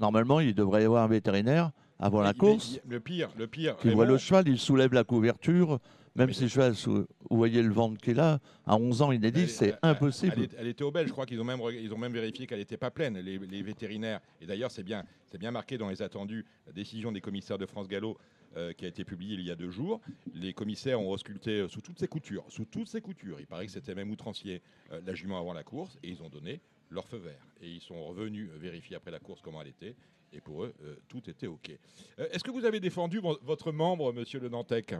[0.00, 3.76] Normalement, il devrait y avoir un vétérinaire avant la course Le pire, le pire.
[3.78, 5.80] qui voit le cheval, il soulève la couverture.
[6.14, 9.42] Même Mais- si le cheval, vous voyez le ventre qu'il a, à 11 ans inédit,
[9.42, 10.42] Elle- c'est elle- Elle, impossible.
[10.42, 12.58] est- elle était au belge, je crois qu'ils ont même, ils ont même vérifié qu'elle
[12.58, 14.20] n'était pas pleine, les, les vétérinaires.
[14.40, 17.66] Et d'ailleurs, c'est bien, c'est bien marqué dans les attendus, la décision des commissaires de
[17.66, 18.16] France Gallo
[18.56, 20.00] euh, qui a été publiée il y a deux jours.
[20.34, 23.38] Les commissaires ont ausculté euh, sous toutes ses coutures, sous toutes ses coutures.
[23.40, 26.28] Il paraît que c'était même outrancier euh, la jument avant la course, et ils ont
[26.28, 27.46] donné leur feu vert.
[27.60, 29.94] Et ils sont revenus vérifier après la course comment elle était.
[30.32, 30.74] Et pour eux,
[31.08, 31.70] tout était OK.
[32.18, 34.94] Est-ce que vous avez défendu vo- votre membre, monsieur Le Dantec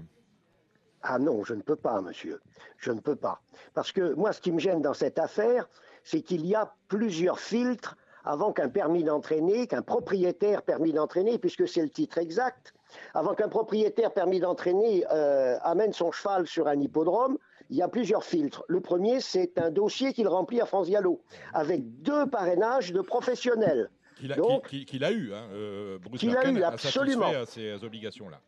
[1.03, 2.41] Ah non, je ne peux pas, monsieur.
[2.79, 3.43] Je ne peux pas.
[3.75, 5.69] Parce que moi, ce qui me gêne dans cette affaire,
[6.03, 11.69] c'est qu'il y a plusieurs filtres avant qu'un permis d'entraîner, qu'un propriétaire permis d'entraîner, puisque
[11.69, 12.73] c'est le titre exact,
[13.15, 17.39] avant qu'un propriétaire permis d'entraîner euh, amène son cheval sur un hippodrome,
[17.71, 18.65] il y a plusieurs filtres.
[18.69, 21.21] Le premier, c'est un dossier qu'il remplit à France Gallo,
[21.53, 23.91] avec deux parrainages de professionnels.
[24.19, 27.27] Qu'il a, a eu, hein, euh, Bruce Qu'il a Larkin eu, a satisfait absolument.
[27.29, 28.41] à ces obligations-là.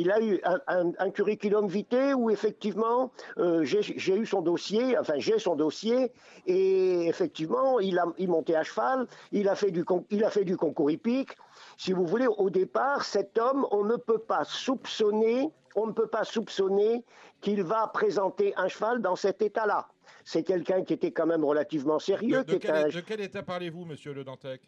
[0.00, 4.96] Il a eu un, un- un curriculum vitae où effectivement euh, j'ai eu son dossier,
[4.98, 6.12] enfin j'ai son dossier
[6.46, 10.30] et effectivement il a il montait à cheval, il a fait du con- il a
[10.30, 11.36] fait du concours hippique.
[11.76, 16.06] Si vous voulez, au départ, cet homme, on ne peut pas soupçonner, on ne peut
[16.08, 17.04] pas soupçonner
[17.40, 19.88] qu'il va présenter un cheval dans cet état-là.
[20.24, 23.20] C'est quelqu'un qui était quand même relativement sérieux, de qui est quel, un, de quel
[23.20, 24.60] état parlez-vous, monsieur Le Dantec?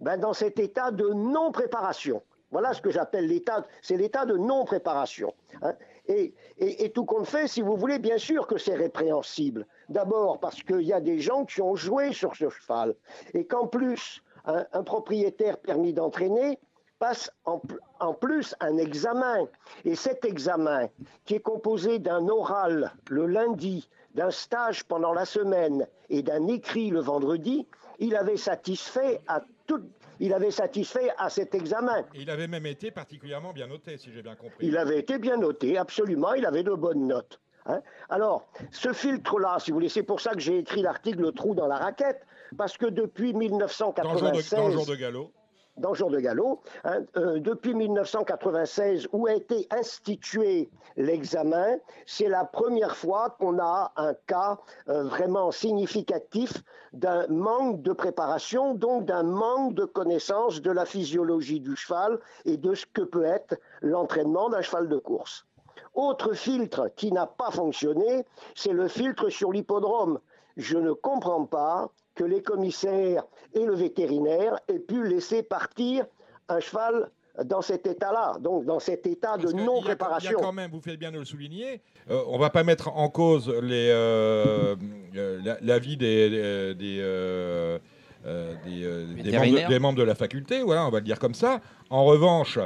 [0.00, 2.22] Ben, dans cet état de non-préparation.
[2.50, 5.34] Voilà ce que j'appelle l'état, c'est l'état de non-préparation.
[5.62, 5.74] hein.
[6.08, 9.66] Et, tout compte fait, si vous voulez, bien sûr que c'est répréhensible.
[9.90, 12.94] D'abord parce qu'il y a des gens qui ont joué sur ce cheval.
[13.34, 16.58] Et qu'en plus, un, propriétaire permis d'entraîner
[16.98, 17.60] passe en,
[18.00, 19.46] en plus un examen.
[19.84, 20.88] Et cet examen,
[21.26, 26.88] qui est composé d'un oral le lundi, d'un stage pendant la semaine et d'un écrit
[26.88, 27.66] le vendredi,
[27.98, 29.82] il avait satisfait à tout,
[30.20, 32.00] il avait satisfait à cet examen.
[32.14, 34.66] Et il avait même été particulièrement bien noté, si j'ai bien compris.
[34.66, 37.40] Il avait été bien noté, absolument, il avait de bonnes notes.
[37.66, 37.80] hein.
[38.08, 41.54] Alors, ce filtre-là, si vous voulez, c'est pour ça que j'ai écrit l'article Le trou
[41.54, 42.26] dans la raquette,
[42.56, 45.32] parce que depuis dans, le jour de, 1996, dans le jour de galop.
[45.78, 52.44] Dans Jour de Galop, hein, euh, depuis 1996, où a été institué l'examen, c'est la
[52.44, 56.62] première fois qu'on a un cas euh, vraiment significatif
[56.92, 62.56] d'un manque de préparation, donc d'un manque de connaissance de la physiologie du cheval et
[62.56, 65.46] de ce que peut être l'entraînement d'un cheval de course.
[65.94, 70.20] Autre filtre qui n'a pas fonctionné, c'est le filtre sur l'hippodrome.
[70.56, 76.04] Je ne comprends pas que les commissaires et le vétérinaire aient pu laisser partir
[76.48, 77.10] un cheval
[77.44, 80.30] dans cet état-là, donc dans cet état de Parce non-préparation.
[80.30, 81.80] Il y a quand même, vous faites bien de le souligner,
[82.10, 84.74] euh, on ne va pas mettre en cause les, euh,
[85.16, 87.78] euh, la- l'avis des, des, des, euh,
[88.26, 91.04] euh, des, euh, des membres, de, des membres de la faculté, voilà, on va le
[91.04, 91.60] dire comme ça.
[91.90, 92.58] En revanche,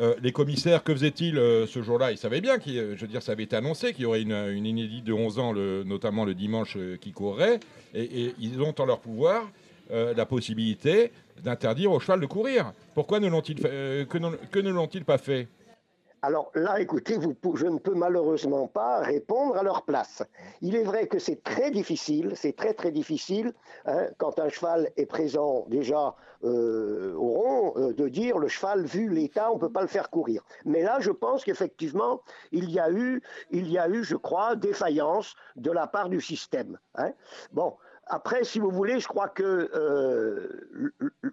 [0.00, 2.12] euh, les commissaires, que faisaient-ils euh, ce jour-là?
[2.12, 4.22] Ils savaient bien, qu'il- euh, je veux dire, ça avait été annoncé qu'il y aurait
[4.22, 7.58] une, une inédite de 11 ans, le- notamment le dimanche, qui courrait,
[7.94, 9.50] et, et ils ont en leur pouvoir
[9.90, 12.72] euh, la possibilité d'interdire au cheval de courir.
[12.94, 14.18] Pourquoi ne l'ont-ils euh, que,
[14.58, 15.48] ne l'ont-ils pas fait?
[16.22, 20.22] Alors là, écoutez, vous je ne peux malheureusement pas répondre à leur place.
[20.60, 23.54] Il est vrai que c'est très difficile, c'est très très difficile,
[23.86, 29.08] hein, quand un cheval est présent déjà euh, au rond, de dire le cheval, vu
[29.08, 30.42] l'état, on ne peut pas le faire courir.
[30.66, 32.20] Mais là, je pense qu'effectivement,
[32.52, 36.20] il y a eu, il y a eu, je crois, défaillance de la part du
[36.20, 36.78] système.
[36.96, 37.12] hein.
[37.52, 37.76] Bon,
[38.10, 40.66] après, si vous voulez, je crois que euh,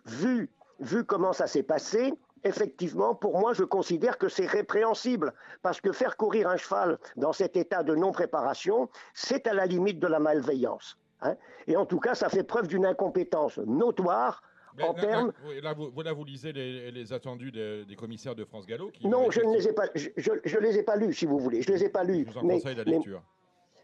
[0.05, 2.13] vu, vu comment ça s'est passé,
[2.43, 5.33] effectivement, pour moi, je considère que c'est répréhensible.
[5.61, 9.99] Parce que faire courir un cheval dans cet état de non-préparation, c'est à la limite
[9.99, 10.97] de la malveillance.
[11.21, 11.35] hein.
[11.67, 14.41] Et en tout cas, ça fait preuve d'une incompétence notoire
[14.77, 15.27] Mais en là, termes.
[15.27, 18.89] là, oui, là, vous, vous lisez les, les attendus des, des commissaires de France Gallo.
[18.93, 21.25] Qui Non, je ne les ai pas, je, je- je les ai pas lus, si
[21.25, 21.61] vous voulez.
[21.63, 22.25] Je les ai pas lus.
[22.27, 23.21] Je vous en Mais- conseille la mais- lecture.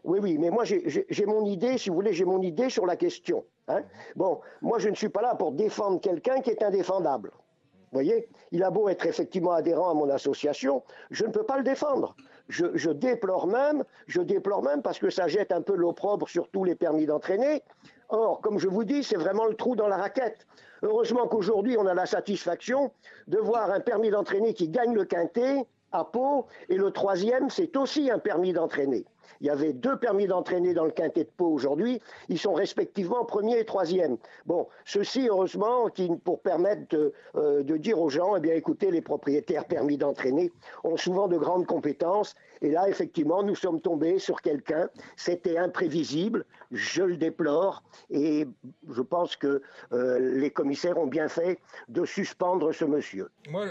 [0.04, 2.96] Oui, oui, mais moi j'ai- mon idée, si vous voulez, j'ai mon idée sur la
[2.96, 3.44] question.
[3.68, 3.82] hein.
[4.16, 7.30] Bon, moi je ne suis pas là pour défendre quelqu'un qui est indéfendable.
[7.30, 11.56] Vous voyez, il a beau être effectivement adhérent à mon association, je ne peux pas
[11.56, 12.16] le défendre.
[12.48, 16.48] Je, je déplore même, je déplore même parce que ça jette un peu l'opprobre sur
[16.50, 17.62] tous les permis d'entraîner.
[18.10, 20.46] Or, comme je vous dis, c'est vraiment le trou dans la raquette.
[20.82, 22.90] Heureusement qu'aujourd'hui, on a la satisfaction
[23.28, 27.74] de voir un permis d'entraîner qui gagne le quintet à Pau, et le troisième, c'est
[27.76, 29.06] aussi un permis d'entraîner.
[29.40, 32.00] Il y avait deux permis d'entraîner dans le quintet de Pau aujourd'hui.
[32.28, 34.16] Ils sont respectivement premier et troisième.
[34.46, 35.88] Bon, ceci, heureusement,
[36.24, 40.52] pour permettre de, euh, de dire aux gens, eh bien, écoutez, les propriétaires permis d'entraîner
[40.82, 42.34] ont souvent de grandes compétences.
[42.64, 44.88] Et là, effectivement, nous sommes tombés sur quelqu'un.
[45.16, 46.46] C'était imprévisible.
[46.72, 47.82] Je le déplore.
[48.10, 48.46] Et
[48.90, 49.60] je pense que
[49.92, 53.28] euh, les commissaires ont bien fait de suspendre ce monsieur.
[53.50, 53.66] Moi,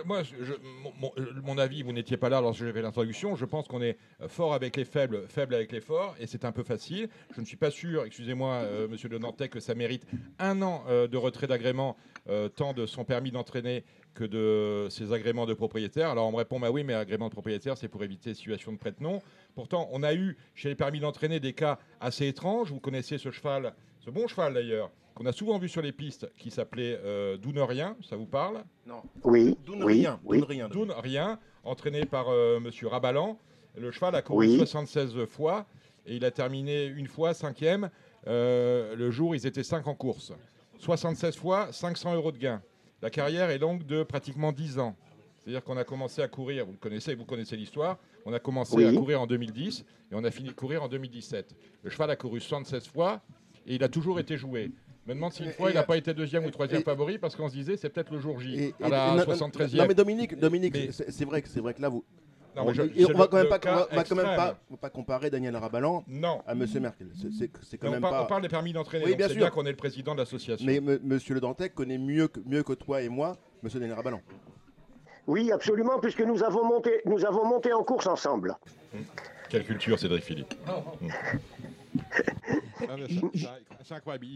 [1.44, 3.36] mon, avis, vous n'étiez pas là lorsque j'ai fait l'introduction.
[3.36, 6.52] Je pense qu'on est fort avec les faibles, faible avec les forts, et c'est un
[6.52, 7.10] peu facile.
[7.36, 10.06] Je ne suis pas sûr, excusez-moi, euh, monsieur Le Nantais, que ça mérite
[10.38, 11.98] un an euh, de retrait d'agrément,
[12.56, 16.10] tant de son permis d'entraîner que de ses agréments de propriétaire.
[16.10, 18.78] Alors on me répond, bah oui, mais agrément de propriétaire, c'est pour éviter situation de
[18.78, 19.22] prête-nom.
[19.56, 22.72] Pourtant, on a eu chez les permis d'entraîner des cas assez étranges.
[22.72, 26.28] Vous connaissez ce cheval, ce bon cheval d'ailleurs, qu'on a souvent vu sur les pistes,
[26.38, 28.64] qui s'appelait euh, Dounerien, ça vous parle?
[28.86, 29.02] Non.
[29.24, 30.40] Oui, Doune oui, rien, oui.
[30.40, 30.70] doune rien.
[30.70, 33.38] Doune, rien, entraîné par euh, Monsieur Rabalan.
[33.78, 34.58] Le cheval a couru Oui.
[34.58, 35.66] 76 fois
[36.06, 37.90] et il a terminé une fois cinquième.
[38.28, 40.34] Euh, le jour, ils étaient 5 en course.
[40.80, 42.62] 76 fois, 500 euros de gain.
[43.04, 44.96] La carrière est longue de pratiquement 10 ans.
[45.38, 48.78] C'est-à-dire qu'on a commencé à courir, vous le connaissez, vous connaissez l'histoire, on a commencé
[48.78, 48.86] Oui.
[48.86, 51.54] à courir en 2010 et on a fini de courir en 2017.
[51.84, 53.22] Le cheval a couru 76 fois
[53.68, 54.72] et il a toujours été joué.
[55.06, 57.18] Je me demande si une fois il n'a pas été deuxième ou troisième et- favori
[57.18, 59.24] parce qu'on se disait c'est peut-être le jour J, Et- à et- la non, non,
[59.26, 59.80] 73e.
[59.80, 62.06] Non mais Dominique, Dominique, c'est vrai que c'est vrai que là vous.
[62.56, 63.60] Non, je- et on va quand même pas,
[63.92, 66.42] on va- quand même comparer Daniel Rabalan Non.
[66.46, 67.08] à Monsieur Merkel.
[67.20, 68.24] C'est- C'est c'est quand Mais on, parle, pas.
[68.24, 69.06] on parle des permis d'entraîner.
[69.06, 69.42] Oui, bien c'est sûr.
[69.42, 70.66] bien qu'on est le président de l'association.
[70.66, 73.96] Mais M- Monsieur Le Dantec connaît mieux que mieux que toi et moi Monsieur Daniel
[73.98, 74.22] Rabalan.
[75.26, 78.56] Oui, absolument, puisque nous avons monté, nous avons monté en course ensemble.
[79.50, 80.54] Quelle culture, Cédric Philippe?
[81.02, 81.08] Mm.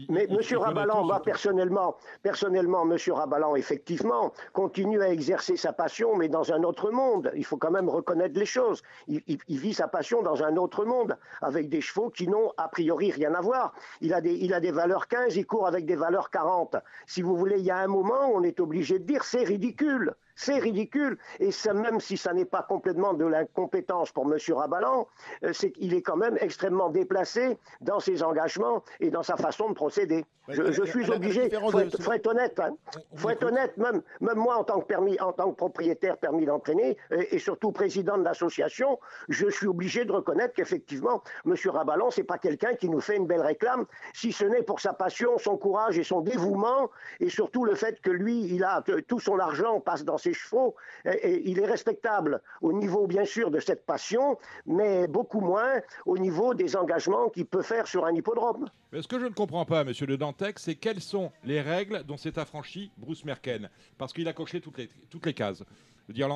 [0.08, 6.28] Mais connaît Rabalan, moi personnellement, personnellement, Monsieur Rabalan, effectivement, continue à exercer sa passion, mais
[6.28, 7.30] dans un autre monde.
[7.36, 8.82] Il faut quand même reconnaître les choses.
[9.06, 12.52] Il, il- il vit sa passion dans un autre monde, avec des chevaux qui n'ont
[12.56, 13.72] a priori rien à voir.
[14.00, 16.76] Il a des, il a des valeurs 15, il court avec des valeurs 40.
[17.06, 19.44] Si vous voulez, il y a un moment où on est obligé de dire c'est
[19.44, 20.14] ridicule.
[20.40, 21.18] C'est ridicule.
[21.40, 25.08] Et ça, même si ça n'est pas complètement de l'incompétence pour Monsieur Rabalan,
[25.42, 29.68] euh, c'est qu'il est quand même extrêmement déplacé dans ses engagements et dans sa façon
[29.68, 30.24] de procéder.
[30.48, 32.70] Je, suis obligé, différence faut de- être, faut être honnête, hein.
[33.16, 33.50] Faut être écoute.
[33.52, 37.34] honnête, même, même moi en tant que permis, en tant que propriétaire permis d'entraîner et,
[37.34, 38.98] et surtout président de l'association,
[39.28, 43.26] je suis obligé de reconnaître qu'effectivement, Monsieur Rabalan, c'est pas quelqu'un qui nous fait une
[43.26, 47.64] belle réclame, si ce n'est pour sa passion, son courage et son dévouement, et surtout
[47.64, 51.48] le fait que lui, il a tout son argent passe dans ses chevaux, et, et
[51.48, 56.54] il est respectable au niveau bien sûr de cette passion, mais beaucoup moins au niveau
[56.54, 58.68] des engagements qu'il peut faire sur un hippodrome.
[58.92, 62.04] Mais ce que je ne comprends pas, monsieur Le Dantec, c'est quelles sont les règles
[62.04, 65.62] dont s'est affranchi Bruce Merken Parce qu'il a coché toutes les, toutes les cases.
[66.08, 66.28] Je veux dire,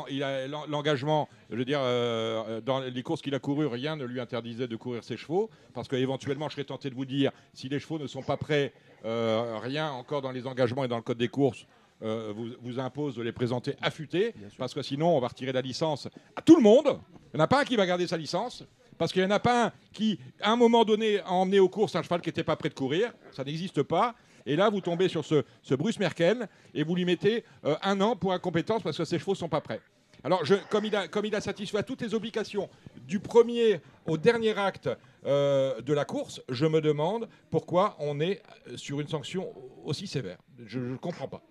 [0.69, 4.69] l'engagement, je veux dire, euh, dans les courses qu'il a courues, rien ne lui interdisait
[4.69, 5.49] de courir ses chevaux.
[5.73, 8.75] Parce qu'éventuellement, je serais tenté de vous dire, si les chevaux ne sont pas prêts,
[9.07, 11.67] euh, rien encore dans les engagements et dans le code des courses
[12.03, 14.35] euh, vous, vous impose de les présenter affûtés.
[14.59, 16.99] Parce que sinon, on va retirer la licence à tout le monde.
[17.33, 18.65] Il n'y en a pas un qui va garder sa licence.
[18.99, 21.69] Parce qu'il n'y en a pas un qui, à un moment donné, a emmené aux
[21.69, 23.13] courses un cheval qui n'était pas prêt de courir.
[23.33, 24.15] Ça n'existe pas.
[24.47, 28.01] Et là, vous tombez sur ce, ce Bruce Merkel et vous lui mettez euh, un
[28.01, 29.81] an pour incompétence parce que ses chevaux ne sont pas prêts.
[30.25, 32.69] Alors, je, comme, il a, comme il a satisfait à toutes les obligations
[33.07, 34.89] du premier au dernier acte
[35.25, 38.41] euh, de la course, je me demande pourquoi on est
[38.77, 39.53] sur une sanction
[39.85, 40.39] aussi sévère.
[40.67, 41.43] Je ne comprends pas.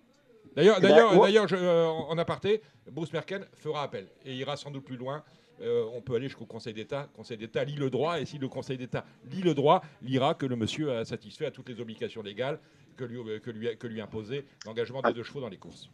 [0.56, 4.34] D'ailleurs, Eh ben, d'ailleurs, moi- d'ailleurs, je- euh, en aparté, Bruce Merkel fera appel et
[4.34, 5.22] ira sans doute plus loin.
[5.60, 7.02] Euh, on peut aller jusqu'au Conseil d'État.
[7.12, 10.34] Le Conseil d'État lit le droit, et si le Conseil d'État lit le droit, lira
[10.34, 12.58] que le monsieur a satisfait à toutes les obligations légales
[12.96, 15.08] que lui, que lui, que lui imposait l'engagement Ah.
[15.08, 15.88] des deux chevaux dans les courses.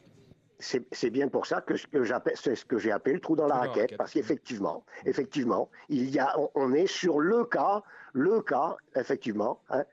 [0.60, 3.20] C'est c'est bien pour ça que ce que j'appelle, c'est ce que j'ai appelé le
[3.20, 3.98] trou dans la Trou raquette, raquette.
[3.98, 9.60] parce qu'effectivement, effectivement, il y a, on, on est sur le cas, le cas, effectivement.
[9.70, 9.84] hein,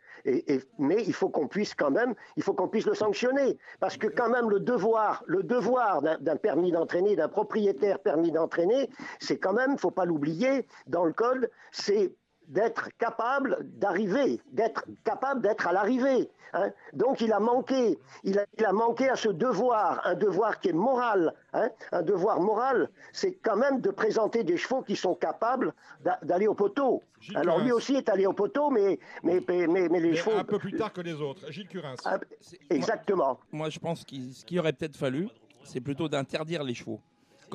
[0.80, 4.08] mais il faut qu'on puisse quand même, il faut qu'on puisse le sanctionner, parce que
[4.08, 9.38] quand même le devoir, le devoir d'un d'un permis d'entraîner, d'un propriétaire permis d'entraîner, c'est
[9.38, 12.16] quand même, faut pas l'oublier, dans le code, c'est
[12.48, 16.30] d'être capable d'arriver, d'être capable d'être à l'arrivée.
[16.54, 16.70] hein.
[16.94, 20.70] Donc il a manqué, il a, il a manqué à ce devoir, un devoir qui
[20.70, 21.70] est moral, hein.
[21.92, 26.48] un devoir moral, c'est quand même de présenter des chevaux qui sont capables d'a- d'aller
[26.48, 27.02] au poteau.
[27.20, 30.16] Gilles Alors lui aussi est allé au poteau, mais, mais, mais, mais- mais les Mais
[30.16, 30.38] chevaux...
[30.38, 31.52] un peu plus tard que les autres.
[31.52, 31.96] Gilles Curins.
[32.06, 33.40] Ah, C'est- Exactement.
[33.52, 35.28] Moi, je pense qu'il ce qu'il aurait peut-être fallu,
[35.64, 37.00] c'est plutôt d'interdire les chevaux.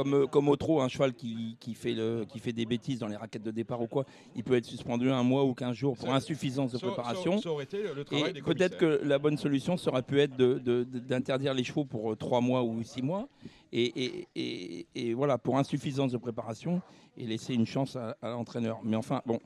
[0.03, 2.99] Comme, euh, comme au trot, un cheval qui, qui fait le, qui fait des bêtises
[3.01, 5.77] dans les raquettes de départ ou quoi, il peut être suspendu un mois ou 15
[5.77, 7.37] jours pour insuffisance de préparation.
[7.37, 10.19] Ça, ça aurait été le travail Et des peut-être que la bonne solution serait pu
[10.21, 13.29] être de- de- de- d'interdire les chevaux pour 3 mois ou 6 mois.
[13.73, 16.81] Et, et- et- et voilà, pour insuffisance de préparation
[17.19, 18.79] et laisser une chance à, à l'entraîneur.
[18.83, 19.39] Mais enfin, bon,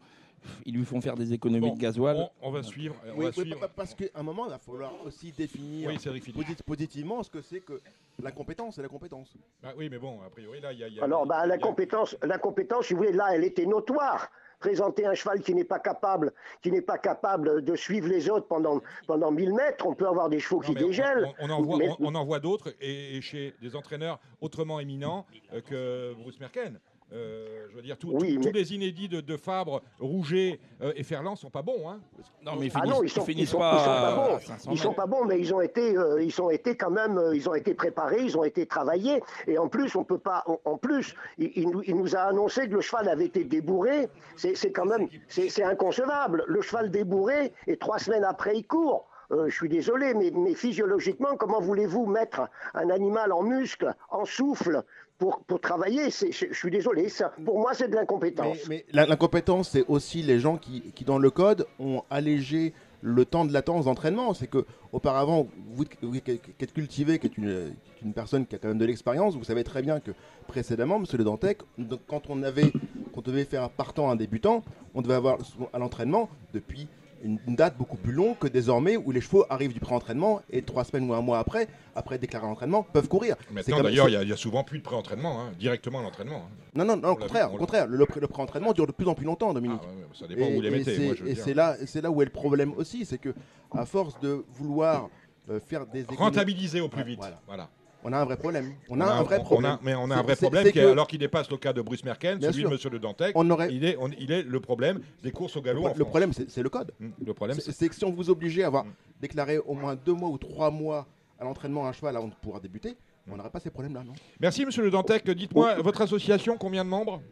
[0.66, 2.16] ils lui font faire des économies Bon, de gasoil.
[2.42, 2.94] on, on va suivre.
[3.06, 3.60] On Oui, va oui, suivre.
[3.60, 7.40] pa- parce qu'à un moment, il va falloir aussi définir Oui, posit- positivement ce que
[7.42, 7.80] c'est que
[8.22, 9.34] la compétence et la compétence.
[9.62, 10.88] Ah oui, mais bon, a priori, là, il y a.
[10.88, 13.44] il y a- Alors, bah, la a- compétence, la compétence, si vous voulez, là, elle
[13.44, 14.28] était notoire.
[14.60, 18.46] Présenter un cheval qui n'est pas capable, qui n'est pas capable de suivre les autres
[18.46, 21.26] pendant pendant 1000 mètres, on peut avoir des chevaux Non, qui dégèlent.
[21.38, 24.20] On, on en voit, Mais- on, on en voit d'autres et, et chez des entraîneurs
[24.40, 26.78] autrement éminents euh, que Bruce Merken.
[27.12, 30.58] Euh, je veux dire, tout- Oui, tout- mais- tous les inédits de, de Fabre, Rouget
[30.82, 31.88] euh, et Ferland sont pas bons.
[31.88, 32.00] Hein.
[32.42, 33.84] Non, mais ils Ah finissent, non, ils ils sont, ils finissent sont- pas, ils sont
[33.84, 34.38] pas bons.
[34.40, 37.18] 500 Ils sont pas bons, mais ils ont été, euh, ils ont été quand même,
[37.18, 39.22] euh, ils ont été préparés, ils ont été travaillés.
[39.46, 40.42] Et en plus, on peut pas.
[40.46, 43.44] En, en plus, il, il nous, il nous a annoncé que le cheval avait été
[43.44, 44.08] débourré.
[44.36, 46.44] C'est quand même, c'est c'est inconcevable.
[46.48, 49.08] Le cheval débourré et trois semaines après, il court.
[49.30, 52.42] Euh, je suis désolé, mais, mais physiologiquement, comment voulez-vous mettre
[52.74, 54.82] un animal en muscle, en souffle
[55.18, 58.58] pour, pour travailler Je suis désolé, ça, pour moi, c'est de l'incompétence.
[58.68, 63.44] mais l'incompétence, c'est aussi les gens qui, qui, dans le code, ont allégé le temps
[63.44, 64.34] de latence d'entraînement.
[64.34, 68.58] C'est que auparavant, vous, vous qui êtes cultivé, qui êtes une, une personne qui a
[68.58, 70.10] quand même de l'expérience, vous savez très bien que
[70.48, 71.58] précédemment, Monsieur Le Dantec,
[72.06, 72.72] quand on avait,
[73.14, 74.62] quand on devait faire partant, un débutant,
[74.94, 75.38] on devait avoir
[75.72, 76.88] à l'entraînement depuis
[77.24, 80.62] une, une date beaucoup plus longue que désormais où les chevaux arrivent du pré-entraînement et
[80.62, 83.36] trois semaines ou un mois après, après déclaré l'entraînement, peuvent courir.
[83.50, 86.36] Maintenant, d'ailleurs, il y y, a souvent plus de pré-entraînement, hein, directement à l'entraînement.
[86.46, 86.56] hein.
[86.76, 89.24] Non, non, non, au contraire, vu, contraire, le, le pré-entraînement dure de plus en plus
[89.24, 89.80] longtemps, Ah, Dominique.
[89.82, 91.12] ouais, ça dépend où vous les mettez.
[91.26, 93.34] et c'est là, c'est là où est le problème aussi, c'est que
[93.72, 95.08] à force de vouloir
[95.50, 97.18] euh, faire des Rentabiliser au plus vite.
[97.18, 97.40] voilà.
[97.46, 97.68] Voilà.
[98.04, 98.74] On a un vrai problème.
[98.90, 99.72] On a un vrai on- on problème.
[99.72, 101.80] a- mais on a un vrai problème qui, que alors qu'il dépasse le cas de
[101.80, 102.68] Bruce Merken, Bien celui sûr.
[102.70, 103.32] de Monsieur Le Dantec.
[103.34, 103.72] on aurait.
[103.72, 105.86] Il est, on- il est le problème des courses au galop.
[105.86, 106.92] en Le problème, c'est le code.
[107.00, 108.92] Hum, Le problème, C'est que si on vous obligeait à avoir Mm.
[109.20, 111.06] déclaré au moins deux mois ou trois mois
[111.40, 112.90] à l'entraînement un cheval avant de pouvoir débuter,
[113.26, 113.32] Mm.
[113.32, 114.12] on n'aurait pas ces problèmes-là, non?
[114.38, 115.28] Merci, monsieur Le Dantec.
[115.30, 117.22] Dites-moi, votre association, combien de membres?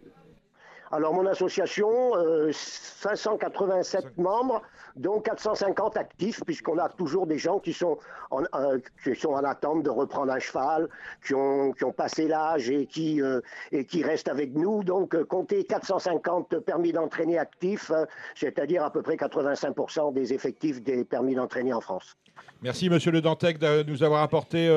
[0.91, 4.63] Alors, mon association, euh, 587 membres,
[4.97, 7.99] dont 450 actifs, puisqu'on a toujours des gens qui sont,
[8.31, 10.89] en, euh, qui sont en attente de reprendre un cheval,
[11.25, 14.85] qui ont, qui ont passé l'âge et, qui, euh, et qui restent avec nous.
[14.85, 17.91] Donc, euh, comptez 450 permis d'entraîner actifs,
[18.35, 22.17] c'est-à-dire à peu près 85% des effectifs des permis d'entraîner en France.
[22.63, 24.69] Merci, monsieur Le Dantec, de nous avoir apporté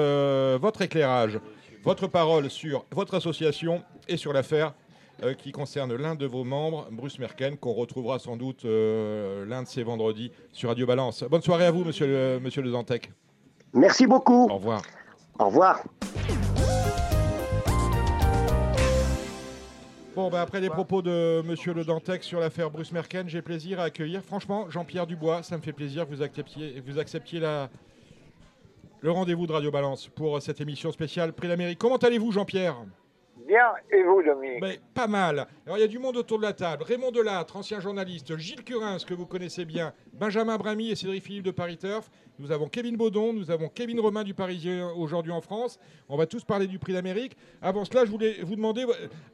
[0.59, 1.39] votre éclairage,
[1.83, 4.73] votre parole sur votre association et sur l'affaire
[5.37, 9.67] qui concerne l'un de vos membres, Bruce Merken, qu'on retrouvera sans doute euh, l'un de
[9.67, 11.23] ces vendredis sur Radio Balance.
[11.29, 13.11] Bonne soirée à vous, monsieur le, monsieur le Dantec.
[13.73, 14.47] Merci beaucoup.
[14.49, 14.81] Au revoir.
[15.39, 15.83] Au revoir.
[20.15, 23.81] Bon, bah, après les propos de Monsieur Le Dantec sur l'affaire Bruce Merken, j'ai plaisir
[23.81, 25.43] à accueillir, franchement, Jean-Pierre Dubois.
[25.43, 27.69] Ça me fait plaisir que vous acceptiez, vous acceptiez la,
[29.01, 31.77] le rendez-vous de Radio Balance pour cette émission spéciale Prix d'Amérique.
[31.77, 32.77] Comment allez-vous, Jean-Pierre?
[33.47, 35.45] Bien, et vous, Dominique Ben, Pas mal.
[35.65, 36.83] Alors, il y a du monde autour de la table.
[36.83, 41.43] Raymond Delattre, ancien journaliste, Gilles Curins, que vous connaissez bien, Benjamin Bramy et Cédric Philippe
[41.43, 42.09] de Paris Turf.
[42.39, 45.79] Nous avons Kevin Baudon, nous avons Kevin Romain du Parisien aujourd'hui en France.
[46.09, 47.37] On va tous parler du prix d'Amérique.
[47.61, 48.85] Avant cela, je voulais vous demander,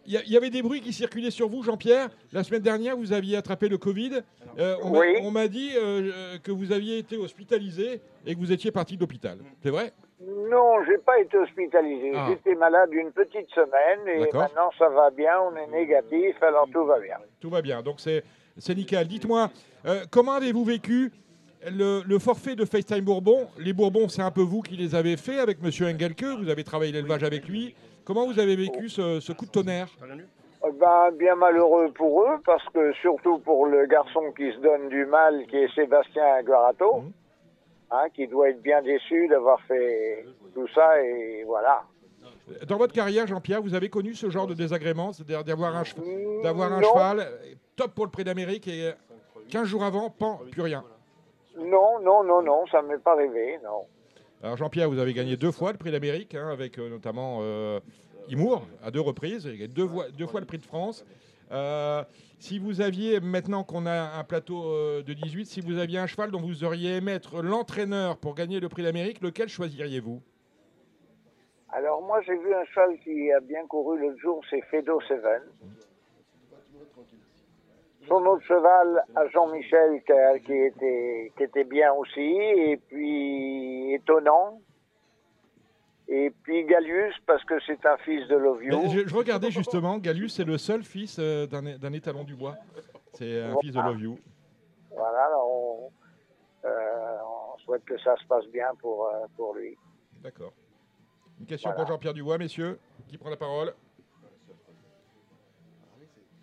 [0.06, 2.10] il y, avait des bruits qui circulaient sur vous, Jean-Pierre.
[2.32, 4.20] La semaine dernière, vous aviez attrapé le Covid.
[4.60, 5.08] Euh, on m'a- Oui.
[5.22, 9.00] on m'a dit euh, que vous aviez été hospitalisé et que vous étiez parti de
[9.02, 9.40] l'hôpital.
[9.64, 9.94] C'est vrai?
[10.28, 12.12] Non, j'ai pas été hospitalisé.
[12.16, 12.28] Ah.
[12.30, 16.86] J'étais malade une petite semaine et maintenant ça va bien, on est négatif, alors tout
[16.86, 17.18] va bien.
[17.40, 18.24] Tout va bien, donc c'est
[18.58, 19.08] c'est nickel.
[19.08, 19.50] Dites-moi,
[19.88, 21.12] euh, comment avez-vous vécu
[21.66, 23.48] le, le forfait de FaceTime Bourbon?
[23.58, 26.64] Les Bourbons, c'est un peu vous qui les avez fait avec Monsieur Engelke, vous avez
[26.64, 27.76] travaillé l'élevage avec lui.
[28.06, 29.88] Comment vous avez vécu ce, ce coup de tonnerre?
[30.04, 34.90] Euh, Ben, bien malheureux pour eux, parce que surtout pour le garçon qui se donne
[34.90, 37.12] du mal, qui est Sébastien Guarato, Mhm.
[37.92, 41.84] Hein, qui doit être bien déçu d'avoir fait tout ça, et voilà.
[42.68, 45.84] Dans votre carrière, Jean-Pierre, vous avez connu ce genre de désagrément, c'est-à-dire d'avoir un,
[46.44, 48.92] d'avoir cheval euh, top pour le prix d'Amérique et euh,
[49.50, 50.84] 15 jours avant, pan, plus rien.
[51.58, 53.86] Non, non, non, non, ça m'est pas arrivé, non.
[54.44, 57.80] Alors Jean-Pierre, vous avez gagné deux fois le prix d'Amérique, hein, avec euh, notamment euh,
[58.30, 59.88] Imour à deux reprises, et deux,
[60.18, 61.06] deux fois le prix de France.
[61.52, 62.04] Euh,
[62.40, 66.08] si vous aviez, maintenant qu'on a un plateau euh, de 18, si vous aviez un
[66.08, 70.22] cheval dont vous auriez aimé être l'entraîneur pour gagner le prix d'Amérique, lequel choisiriez-vous?
[71.74, 75.42] Alors moi j'ai vu un cheval qui a bien couru l'autre jour, c'est Fedo Seven.
[78.08, 80.02] Son autre cheval à Jean-Michel
[80.46, 84.60] qui, était, qui était bien aussi, et puis étonnant.
[86.14, 88.82] Et puis Gallius parce que c'est un fils de Lovio.
[88.90, 92.58] Je, je regardais justement, Galus, c'est le seul fils euh, d'un d'un étalon du bois.
[93.14, 94.20] C'est un fils de Love You.
[94.94, 95.92] Voilà, alors on,
[96.66, 97.18] euh,
[97.56, 99.78] on souhaite que ça se passe bien pour, euh, pour lui.
[100.22, 100.52] D'accord.
[101.40, 101.86] Une question Voilà.
[101.86, 102.78] pour Jean-Pierre Dubois, messieurs.
[103.08, 103.74] Qui prend la parole?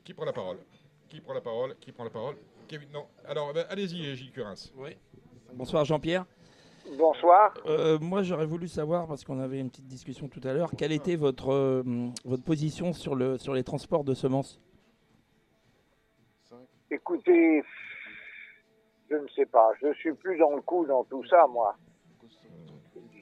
[0.02, 0.56] Qui prend la parole?
[1.10, 1.74] Qui prend la parole?
[1.78, 2.36] Qui prend la parole?
[2.68, 3.04] Kevin, non.
[3.26, 4.72] Alors, bah, allez-y, Gilles Curins.
[5.52, 6.24] Bonsoir Jean-Pierre.
[6.96, 7.52] Bonsoir.
[7.66, 10.92] Euh, moi j'aurais voulu savoir, parce qu'on avait une petite discussion tout à l'heure, quelle
[10.92, 11.82] était votre, euh,
[12.24, 14.60] votre position sur, le, sur les transports de semences?
[16.90, 17.62] Écoutez,
[19.10, 19.70] je ne sais pas.
[19.82, 21.76] Je suis plus dans le coup dans tout ça, moi.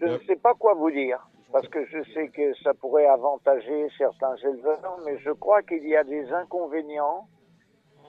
[0.00, 1.18] Je ne sais pas quoi vous dire.
[1.52, 5.96] Parce que je sais que ça pourrait avantager certains éleveurs, mais je crois qu'il y
[5.96, 7.28] a des inconvénients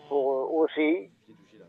[0.09, 1.09] pour eux aussi,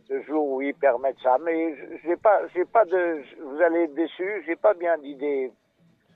[0.09, 1.37] le jour où ils permettent ça.
[1.45, 5.53] Mais je- j'ai pas, j'ai pas de, vous allez être déçus, j'ai pas bien d'idée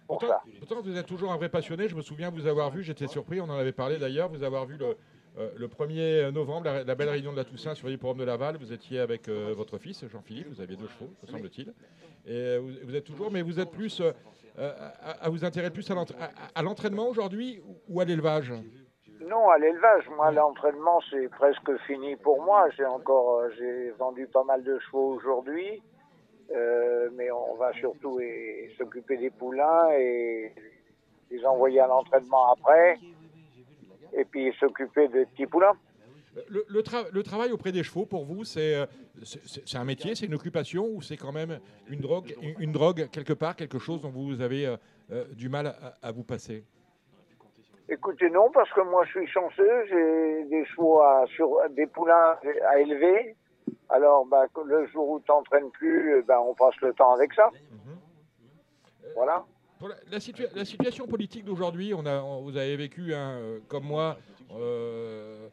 [0.07, 0.43] pour Pourtant, ça.
[0.59, 1.89] pourtant, vous êtes toujours un vrai passionné.
[1.89, 4.67] Je me souviens vous avoir vu, j'étais surpris, on en avait parlé d'ailleurs, vous avoir
[4.67, 4.97] vu le,
[5.39, 8.57] euh, le 1er novembre, la, la belle réunion de la Toussaint sur l'hipporome de Laval.
[8.59, 11.69] Vous étiez avec euh, votre fils, Jean-Philippe, vous aviez deux chevaux, me semble-t-il.
[12.27, 14.13] Et euh, vous, vous êtes toujours, mais vous êtes plus, euh,
[14.59, 18.53] à, à vous intéresser plus à l'entra- à- à l'entraînement aujourd'hui ou- ou à l'élevage?
[19.33, 22.69] Non, à l'élevage, moi, l'entraînement, c'est presque fini pour moi.
[22.77, 25.83] J'ai encore, euh, j'ai vendu pas mal de chevaux aujourd'hui,
[26.55, 28.21] Euh, mais on va surtout
[28.77, 30.53] s'occuper des poulains et
[31.31, 32.99] les envoyer à l'entraînement après,
[34.19, 35.73] et puis s'occuper des petits poulains.
[36.49, 38.87] Le, le tra- le travail auprès des chevaux, pour vous, c'est euh,
[39.23, 41.59] c'est- un métier, c'est une occupation ou c'est quand même
[41.89, 45.69] une drogue, une, une drogue quelque part, quelque chose dont vous avez euh, du mal
[45.69, 46.65] à, à vous passer?
[47.89, 52.37] Écoutez, non, parce que moi, je suis chanceux, j'ai des chevaux à, sur, des poulains
[52.69, 53.37] à élever.
[53.91, 57.51] Alors, bah, le jour où tu n'entraînes plus, ben, on passe le temps avec ça.
[59.15, 59.45] Voilà.
[59.79, 63.33] Pour la, la situa- la situation politique d'aujourd'hui, on a, on- vous avez vécu, hein,
[63.41, 64.17] euh, comme moi,
[64.53, 65.49] euh,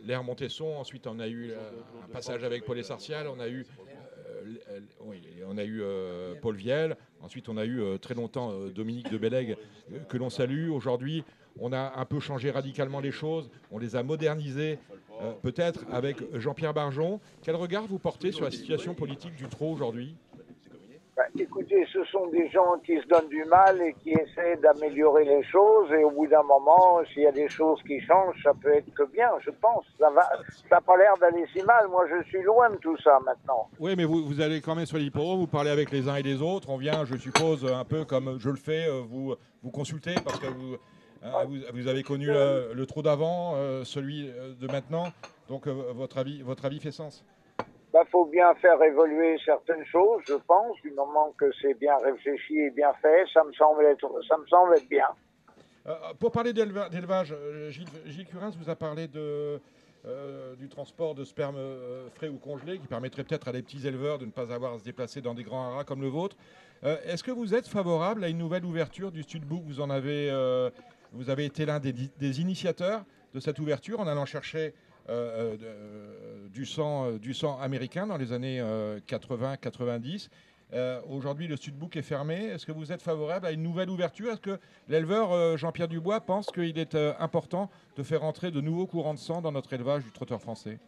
[0.00, 0.66] l'ère Montesson.
[0.78, 1.56] Ensuite, on a eu euh,
[2.04, 3.26] un passage avec Paul Essartial.
[3.28, 3.66] On a eu,
[4.70, 6.96] euh, oui, on a eu euh, Paul Viel.
[7.22, 9.56] Ensuite, on a eu euh, très longtemps euh, Dominique de Bellègue,
[9.92, 10.70] euh, que l'on salue.
[10.70, 11.24] Aujourd'hui,
[11.60, 13.50] on a un peu changé radicalement les choses.
[13.70, 14.78] On les a modernisées,
[15.22, 17.20] euh, peut-être avec Jean-Pierre Barjon.
[17.42, 20.16] Quel regard vous portez sur la situation politique du trot aujourd'hui?
[21.16, 25.24] Bah, écoutez, ce sont des gens qui se donnent du mal et qui essaient d'améliorer
[25.24, 25.90] les choses.
[25.92, 28.92] Et au bout d'un moment, s'il y a des choses qui changent, ça peut être
[28.92, 29.86] que bien, je pense.
[29.98, 30.28] Ça va,
[30.68, 31.88] ça n'a pas l'air d'aller si mal.
[31.88, 33.66] Moi, je suis loin de tout ça maintenant.
[33.80, 36.22] Oui, mais vous, vous allez quand même sur l'hippodrome, vous parlez avec les uns et
[36.22, 36.68] les autres.
[36.68, 40.38] On vient, je suppose, un peu comme je le fais, euh, vous, vous consultez parce
[40.38, 40.76] que vous,
[41.34, 45.06] hein, vous, vous avez connu le, le trou d'avant, euh, celui euh, de maintenant.
[45.48, 47.24] Donc, euh, votre, avis, votre avis fait sens.
[47.94, 52.58] Il faut bien faire évoluer certaines choses, je pense, du moment que c'est bien réfléchi
[52.58, 53.24] et bien fait.
[53.32, 55.06] Ça me semble être, ça me semble être bien.
[55.86, 57.34] Euh, pour parler d'éleva- d'élevage,
[57.70, 59.58] Gilles, Gilles Curins vous a parlé de,
[60.06, 63.86] euh, du transport de sperme euh, frais ou congelé qui permettrait peut-être à des petits
[63.86, 66.36] éleveurs de ne pas avoir à se déplacer dans des grands haras comme le vôtre.
[66.84, 70.28] Euh, Est-ce que vous êtes favorable à une nouvelle ouverture du Studbook Vous en avez,
[71.12, 73.04] vous avez été l'un des, initiateurs
[73.34, 74.74] de cette ouverture en allant chercher
[75.08, 78.60] euh, euh, de- du, sang, euh, du sang américain dans les années
[79.06, 80.28] 80-90.
[80.72, 82.46] Euh, Aujourd'hui, le Studbook est fermé.
[82.46, 84.32] Est-ce que vous êtes favorable à une nouvelle ouverture?
[84.32, 89.14] Est-ce que l'éleveur Jean-Pierre Dubois pense qu'il est important de faire entrer de nouveaux courants
[89.14, 90.78] de sang dans notre élevage du trotteur français?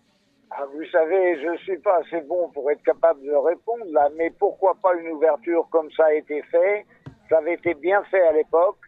[0.50, 4.30] Ah, vous savez, je suis pas assez bon pour être capable de répondre là, mais
[4.30, 6.84] pourquoi pas une ouverture comme ça a été fait?
[7.28, 8.78] Ça avait été bien fait à l'époque.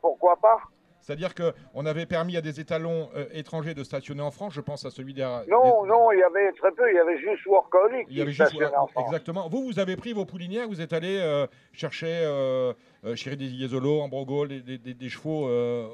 [0.00, 0.58] Pourquoi pas
[1.00, 4.52] C'est-à-dire qu'on avait permis à des étalons euh, étrangers de stationner en France.
[4.54, 5.22] Je pense à celui des.
[5.48, 6.88] Non, non, il y avait très peu.
[6.90, 9.04] Il y avait juste Workaholic Il y avait qui juste stationnait en France.
[9.06, 9.48] exactement.
[9.48, 12.72] Vous, vous avez pris vos poulinières, vous êtes allé euh, chercher euh,
[13.04, 15.48] euh, chez des Iezolo, en Brogol, des, des- chevaux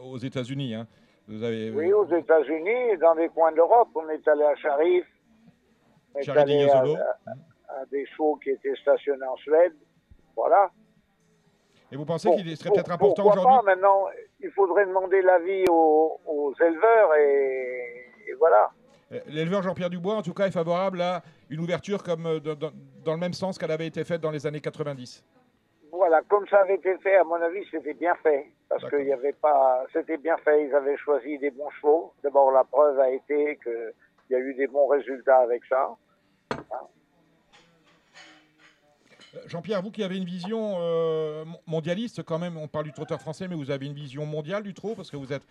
[0.05, 0.75] aux États-Unis.
[0.75, 0.87] hein.
[1.29, 3.89] Vous avez Oui, aux États-Unis dans des coins d'Europe.
[3.95, 5.07] On est allé à Sharif.
[6.15, 6.97] On est Sharif allé à, Iezolo.
[6.97, 9.73] à- à des chevaux qui étaient stationnés en Suède.
[10.37, 10.71] Voilà.
[11.95, 14.07] Et vous pensez Bon, qu'il serait peut-être important aujourd'hui Maintenant,
[14.41, 18.71] il faudrait demander l'avis aux, aux éleveurs et, et voilà.
[19.13, 22.55] Euh, L'éleveur Jean-Pierre Dubois, en tout cas, est favorable à une ouverture comme euh, dans,
[22.57, 22.73] dans-
[23.05, 25.23] dans le même sens qu'elle avait été faite dans les années 90.
[25.93, 28.47] Voilà, comme ça avait été fait, à mon avis, c'était bien fait.
[28.69, 29.85] Parce qu'il y avait pas.
[29.93, 32.13] C'était bien fait, ils avaient choisi des bons chevaux.
[32.25, 33.93] D'abord, la preuve a été qu'il
[34.31, 35.91] y a eu des bons résultats avec ça.
[39.47, 43.21] Jean-Pierre, vous qui avez une vision euh, mon- mondialiste, quand même, on parle du trotteur
[43.21, 45.43] français, mais vous avez une vision mondiale du trot, parce que vous êtes,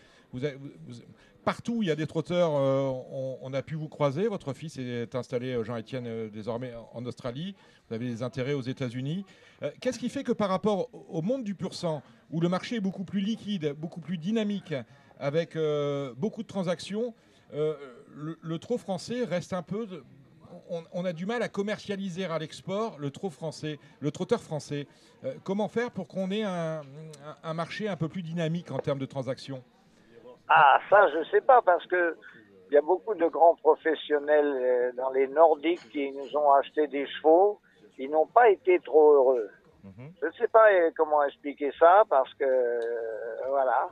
[1.44, 2.90] partout où il y a des trotteurs, euh,
[3.42, 4.28] on, a pu vous croiser.
[4.28, 7.56] Votre fils est installé, euh, Jean-Étienne, désormais en Australie.
[7.90, 9.26] Vous avez des intérêts aux États-Unis.
[9.82, 12.82] Qu'est-ce qui fait que par rapport au- monde du pur sang, où le marché est
[12.82, 14.74] beaucoup plus liquide, beaucoup plus dynamique,
[15.20, 15.58] avec
[16.18, 17.14] beaucoup de transactions,
[17.52, 19.88] le, trot français reste un peu
[20.70, 24.88] on, on a du mal à commercialiser à l'export le trot français, le trotteur français.
[25.24, 26.82] Euh, comment faire pour qu'on ait un,
[27.54, 29.64] marché un peu plus dynamique en termes de transactions?
[30.50, 32.18] Ah, ça, je sais pas, parce que
[32.70, 36.88] il y a beaucoup de grands professionnels euh, dans les Nordiques qui nous ont acheté
[36.88, 37.60] des chevaux.
[38.00, 39.50] Ils n'ont pas été trop heureux.
[40.22, 42.80] Je ne sais pas euh, comment expliquer ça, parce que euh,
[43.50, 43.90] voilà.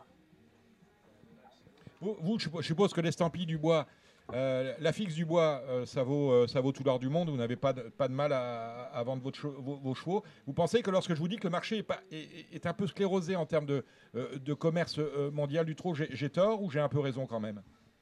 [2.01, 3.85] Vous, vous, je suppose- je suppose que l'estampille du bois,
[4.33, 7.29] euh, la fixe du bois, euh, ça, vaut, euh, ça vaut tout l'or du monde.
[7.29, 10.23] Vous n'avez pas de, mal à, vendre vos, chevaux.
[10.47, 13.45] Vous pensez que lorsque je vous dis que le marché est, un peu sclérosé en
[13.45, 14.99] termes de, commerce
[15.33, 17.61] mondial du trot, j'ai tort ou j'ai un peu raison quand même?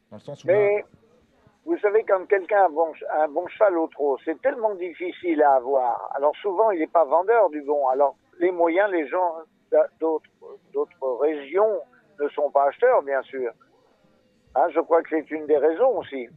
[0.10, 0.84] Dans le sens où Mais
[1.66, 2.92] vous savez, quand quelqu'un a un bon,
[3.46, 6.12] un cheval au c'est tellement difficile à avoir.
[6.16, 7.88] Alors souvent, il n'est pas vendeur du bon.
[7.90, 9.36] Alors les moyens, les gens
[9.72, 10.30] d'a- d'autres
[10.74, 11.80] d'autres régions
[12.20, 13.52] ne sont pas acheteurs, bien sûr.
[14.56, 16.28] Hein, je crois que c'est une des raisons aussi.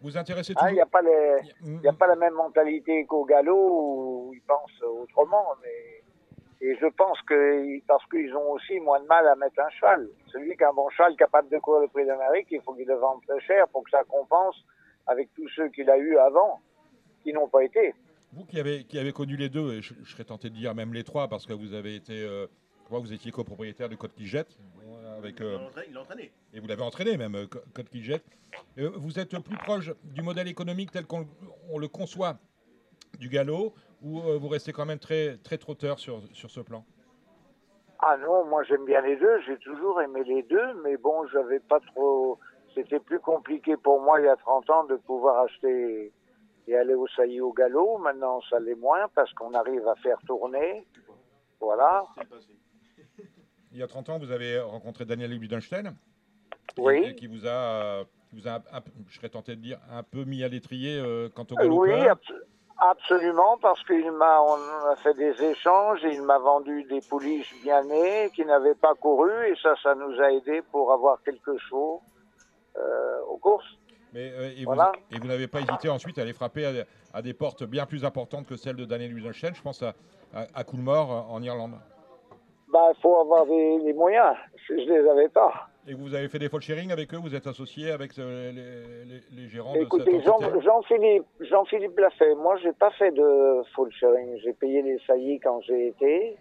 [0.00, 0.72] vous intéressez Il toujours.
[0.72, 4.42] n'y a, pas les- il y a pas la même mentalité qu'au galop où ils
[4.42, 5.44] pensent autrement.
[5.62, 6.02] Mais,
[6.60, 10.08] et je pense que parce qu'ils ont aussi moins de mal à mettre un cheval.
[10.26, 12.86] Celui qui a un bon cheval capable de courir le prix d'Amérique, il faut qu'il
[12.86, 14.56] le vende très cher pour que ça compense
[15.06, 16.60] avec tous ceux qu'il a eu avant
[17.24, 17.94] qui n'ont pas été.
[18.32, 20.74] Vous qui avez, qui avez connu les deux, et je, je serais tenté de dire
[20.74, 22.46] même les trois, parce que vous avez été, euh,
[22.82, 24.58] je crois que vous étiez copropriétaire de Côte qui jette,
[25.18, 26.32] avec, euh, Il l'a entraîné.
[26.54, 28.24] et vous l'avez entraîné même, euh, Co- Côte qui jette.
[28.78, 31.26] Euh, vous êtes plus proche du modèle économique tel qu'on
[31.70, 32.38] on le conçoit
[33.18, 36.84] du galop, ou vous restez quand même très, très trotteur sur, sur ce plan?
[38.00, 41.58] Ah non, moi j'aime bien les deux, j'ai toujours aimé les deux, mais bon, j'avais
[41.58, 42.38] pas trop.
[42.74, 46.12] C'était plus compliqué pour moi il y a 30 ans de pouvoir acheter
[46.68, 47.98] et aller au saillie au galop.
[47.98, 50.86] Maintenant, ça l'est moins parce qu'on arrive à faire tourner.
[51.60, 52.04] Voilà.
[53.72, 55.94] Il y a 30 ans, vous avez rencontré Daniel Ludenstein,
[56.78, 57.02] Oui.
[57.04, 60.02] et qui vous a, qui vous a un- un- je serais tenté de dire, un
[60.02, 61.80] peu mis à l'étrier euh, quant au galop.
[61.82, 62.34] oui, abso-
[62.78, 64.54] absolument, parce qu'il m'a, on
[64.90, 68.94] a fait des échanges et il m'a vendu des pouliches bien nées qui n'avaient pas
[68.94, 72.00] couru et ça, ça nous a aidé pour avoir quelques chevaux
[72.76, 73.66] euh, aux courses.
[74.14, 74.92] Mais, euh, et, Voilà.
[75.10, 76.72] vous, et vous n'avez pas hésité ensuite à aller frapper à,
[77.12, 79.52] à des portes bien plus importantes que celles de Daniel Ludenstein.
[79.54, 79.94] Je pense à,
[80.32, 81.74] à, à Coolmore en Irlande.
[82.72, 84.36] Bah, il faut avoir des, les moyens.
[84.66, 85.68] Je ne les avais pas.
[85.86, 87.16] Et vous avez fait des fall sharing avec eux?
[87.16, 91.98] Vous êtes associé avec euh, les, les- les gérants de Écoutez, cette Jean- Jean-Philippe Jean-Philippe
[91.98, 92.34] l'a fait.
[92.34, 94.36] Moi, j'ai pas fait de full sharing.
[94.42, 96.36] J'ai payé les saillies quand j'ai été.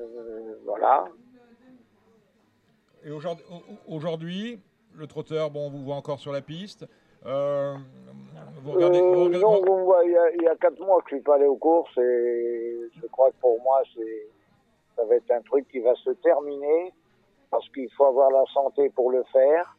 [0.00, 1.06] Euh, voilà.
[3.04, 4.60] Et aujourd'hui- au- aujourd'hui,
[4.94, 6.86] le trotteur, bon, on vous voit encore sur la piste.
[7.26, 7.74] Euh,
[8.62, 10.78] vous regardez, Euh, vous regardez- non, bon, ouais, il y, a- il y a quatre
[10.80, 14.26] mois que je suis pas allé aux courses et je crois que pour moi, c'est
[14.96, 16.92] Ça va être un truc qui va se terminer
[17.50, 19.76] parce qu'il faut avoir la santé pour le faire.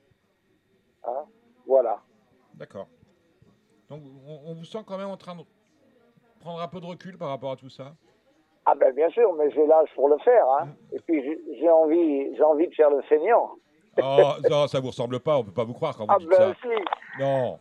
[1.05, 1.23] Hein
[1.65, 1.99] voilà.
[2.55, 2.87] D'accord.
[3.89, 5.41] Donc on, on vous sent quand même en train de
[6.39, 7.93] prendre un peu de recul par rapport à tout ça?
[8.65, 10.45] Ah ben bien sûr, mais j'ai l'âge pour le faire.
[10.59, 10.69] Hein.
[10.91, 13.51] Et puis j'ai- j'ai envie, j'ai envie de faire le feignant.
[14.01, 16.29] Oh, non, ça vous ressemble pas, on peut pas vous croire quand vous Ah dites
[16.29, 16.55] ben ça.
[16.61, 17.21] si.
[17.21, 17.59] Non.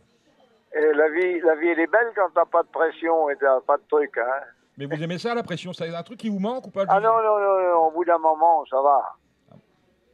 [0.75, 3.61] Et la vie, la vie elle est belle quand t'as pas de pression et t'as
[3.61, 4.17] pas de truc.
[4.17, 4.41] Hein.
[4.77, 5.71] Mais vous aimez ça, la pression?
[5.73, 8.05] C'est un truc qui vous manque ou pas Ah non, non, non, non, au bout
[8.05, 9.15] d'un moment, ça va.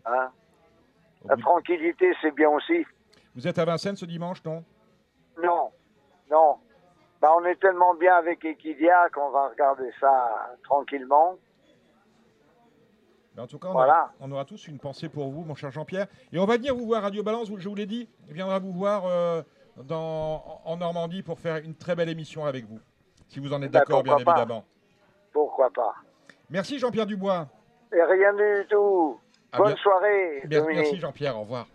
[0.06, 0.32] Hein?
[1.26, 2.86] La tranquillité, c'est bien aussi.
[3.36, 4.64] Vous êtes à Vincennes ce dimanche, non?
[5.42, 5.72] Non,
[6.30, 6.58] non.
[7.22, 11.36] Bah, on est tellement bien avec Equidia qu'on va regarder ça tranquillement.
[13.36, 13.94] Mais en tout cas, on, Voilà.
[13.94, 16.08] aura, on aura tous une pensée pour vous, mon cher Jean-Pierre.
[16.34, 18.72] Et on va venir vous voir, Radio Balance, je vous l'ai dit, on viendra vous
[18.72, 19.42] voir euh,
[19.84, 22.80] dans, en Normandie pour faire une très belle émission avec vous.
[23.30, 24.34] Si vous en êtes Bah, d'accord, bien pas.
[24.34, 24.66] évidemment.
[25.32, 25.94] Pourquoi pas
[26.50, 27.48] Merci Jean-Pierre Dubois.
[27.94, 29.20] Et rien du tout.
[29.52, 31.68] À Bonne bien- soirée, Bien- merci Jean-Pierre, au revoir.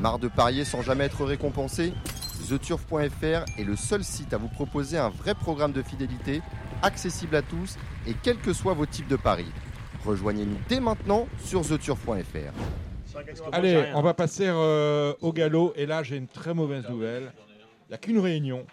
[0.00, 1.92] Marre de parier sans jamais être récompensé?
[2.48, 6.40] TheTurf.fr est le seul site à vous proposer un vrai programme de fidélité,
[6.82, 9.50] accessible à tous et quels que soient vos types de paris.
[10.06, 12.52] Rejoignez-nous dès maintenant sur TheTurf.fr.
[13.52, 15.72] Allez, on va passer euh, au galop.
[15.76, 17.32] Et là, j'ai une très mauvaise nouvelle.
[17.86, 18.64] Il n'y a qu'une réunion.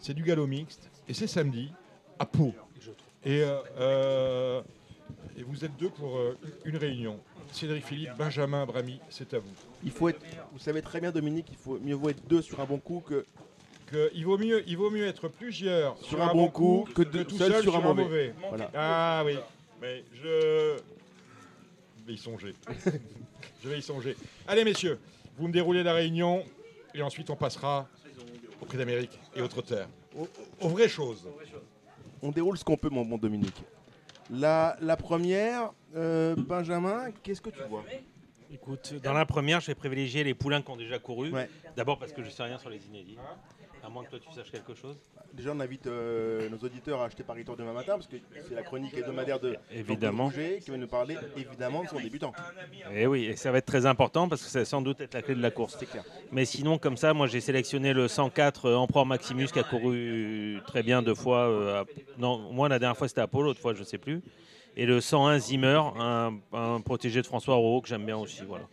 [0.00, 0.88] C'est du galop mixte.
[1.08, 1.70] Et c'est samedi,
[2.18, 2.54] à Pau.
[3.24, 4.62] Et, euh, euh,
[5.36, 7.18] et vous êtes deux pour euh, une réunion.
[7.52, 9.50] Cédric Philippe, Benjamin Brami, c'est à vous.
[9.84, 10.20] Il faut être,
[10.52, 13.02] vous savez très bien, Dominique, il faut mieux vaut être deux sur un bon coup
[13.06, 13.24] que.
[13.86, 17.22] Que il, vaut mieux, il vaut mieux être plusieurs Sur un bon coup que de-
[17.22, 18.34] tout seul seul, sur un mauvais.
[18.48, 18.68] Voilà.
[18.74, 19.36] Ah oui,
[19.80, 20.76] mais je
[22.04, 22.54] vais y songer.
[23.62, 24.16] je vais y songer.
[24.48, 24.98] Allez messieurs,
[25.38, 26.42] vous me déroulez la réunion
[26.94, 27.86] et ensuite on passera
[28.66, 29.88] au Prix d'Amérique et autres terres.
[30.18, 30.28] Aux,
[30.60, 31.26] aux vraies choses.
[32.20, 33.62] On déroule ce qu'on peut, mon bon Dominique.
[34.30, 37.84] La, la première, euh, Benjamin, qu'est-ce que tu vois
[38.52, 41.30] Écoute, dans la première, je vais privilégier les poulains qui ont déjà couru.
[41.30, 41.48] Ouais.
[41.76, 43.18] D'abord parce que je sais rien sur les inédits.
[43.86, 44.96] À moins que toi tu saches quelque chose.
[45.32, 48.16] Déjà, on invite euh, nos auditeurs à acheter Paris Tour demain matin parce que
[48.48, 50.30] c'est la chronique hebdomadaire de Évidemment.
[50.30, 52.32] Qui va nous parler évidemment de son débutant.
[52.92, 55.00] Et Eh oui, et ça va être très important parce que ça va sans doute
[55.00, 55.76] être la clé de la course.
[55.76, 56.04] Clair.
[56.32, 60.58] Mais sinon, comme ça, moi j'ai sélectionné le 104 euh, Empereur Maximus qui a couru
[60.66, 61.48] très bien deux fois.
[61.48, 61.84] euh, à-
[62.18, 64.20] Non, moi la dernière fois c'était Apollo, l'autre fois je sais plus.
[64.76, 68.42] Et le 101 Zimmer, un, un protégé de François Roux que j'aime bien aussi.
[68.46, 68.64] Voilà.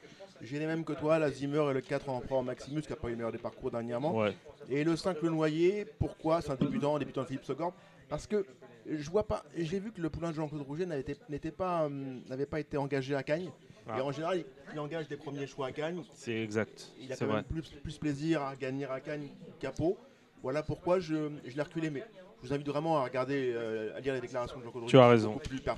[0.43, 2.95] J'ai les mêmes que toi, la Zimmer et le 4 en Empereur Maximus qui a
[2.97, 4.15] pas eu le meilleur des parcours dernièrement.
[4.15, 4.35] Ouais.
[4.69, 7.71] Et le 5 le Noyer, pourquoi C'est un débutant, un débutant de Philippe Sogorn.
[8.09, 8.45] Parce que
[8.85, 11.03] je vois pas, j'ai vu que le poulain de Jean-Claude Rouget n'avait
[11.51, 13.49] pas, hum, n'avait pas été engagé à Cagnes.
[13.87, 13.97] Ah.
[13.97, 16.03] Et en général, il, il engage des premiers choix à Cagnes.
[16.13, 16.91] C'est exact.
[16.99, 17.35] Il a quand vrai.
[17.37, 19.29] même plus, plus plaisir à gagner à Cagnes
[19.59, 19.97] qu'à Pau.
[20.41, 21.89] Voilà pourquoi je, je l'ai reculé.
[21.89, 22.03] Mais
[22.41, 25.05] je vous invite vraiment à regarder, euh, à lire les déclarations de Jean-Claude Tu Rouget.
[25.05, 25.27] as qui raison.
[25.29, 25.73] sont Beaucoup plus per-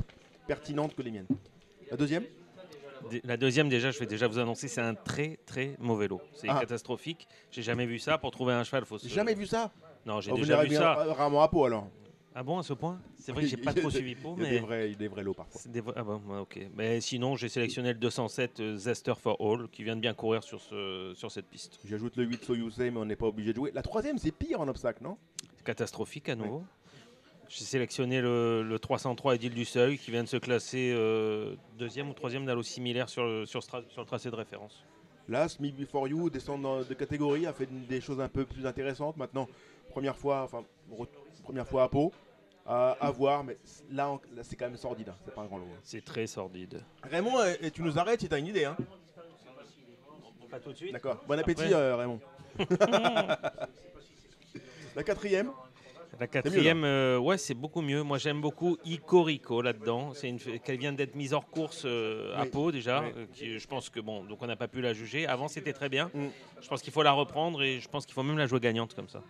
[0.48, 1.28] pertinentes que les miennes.
[1.92, 2.24] La deuxième?
[3.24, 6.22] La deuxième, déjà, je vais déjà vous annoncer, c'est un très très mauvais lot.
[6.34, 6.60] C'est Ah.
[6.60, 7.28] catastrophique.
[7.52, 8.18] J'ai jamais vu ça.
[8.18, 9.08] Pour trouver un cheval, faut se...
[9.08, 9.72] Jamais vu ça?
[10.06, 11.00] Non, j'ai vous déjà vu bien- ça.
[11.00, 11.88] euh, Rarement à Pau alors.
[12.38, 13.00] Ah bon, à ce point?
[13.18, 14.90] C'est vrai que j'ai pas Il trop suivi Pau, il y a mais des vrais,
[14.96, 15.62] des vrais lots parfois.
[15.62, 16.60] C'est des vrais- Ah bon, ouais, ok.
[16.76, 20.44] Mais sinon, j'ai sélectionné le 207 euh, Zester for All qui vient de bien courir
[20.44, 21.80] sur, ce, sur cette piste.
[21.86, 23.72] J'ajoute le 8 Soyuzé, mais on n'est pas obligé de jouer.
[23.74, 25.18] La troisième, c'est pire en obstacle, non?
[25.64, 26.64] Catastrophique à nouveau.
[27.48, 32.10] J'ai sélectionné le, le 303 Edile du Seuil qui vient de se classer euh, deuxième
[32.10, 33.60] ou troisième d'un lot similaire sur, le- sur,
[33.98, 34.84] le tracé de référence.
[35.30, 38.66] Là, Smith Before You descend dans- de catégorie, a fait des choses un peu plus
[38.66, 39.18] intéressantes.
[39.18, 39.48] Maintenant,
[39.90, 41.08] première fois, enfin, re-
[41.44, 42.12] première fois à Pau,
[42.66, 43.58] à, à voir, mais
[43.92, 45.10] là, en- là, c'est quand même sordide.
[45.10, 45.16] hein.
[45.24, 45.66] C'est pas un grand lot.
[45.72, 45.80] hein.
[45.84, 46.82] C'est très sordide.
[47.04, 48.66] Raymond, euh, et tu nous arrêtes si t'as une idée.
[48.66, 48.76] Hein
[50.50, 50.94] Pas tout de suite.
[50.94, 51.24] D'accord.
[51.28, 51.74] Bon appétit, Après.
[51.76, 52.20] euh, Raymond.
[54.96, 55.52] La quatrième
[56.20, 58.02] La quatrième, euh, ouais, c'est beaucoup mieux.
[58.04, 60.14] Moi, j'aime beaucoup Icorico là-dedans.
[60.14, 62.50] C'est une qu'elle vient d'être mise hors course euh, à Oui.
[62.50, 63.02] Pau déjà.
[63.02, 63.12] Oui.
[63.18, 65.28] euh, qui, je pense que bon, donc on n'a pas pu la juger.
[65.28, 66.10] Avant, c'était très bien.
[66.14, 66.28] Mm.
[66.62, 68.94] Je pense qu'il faut la reprendre et je pense qu'il faut même la jouer gagnante
[68.94, 69.22] comme ça.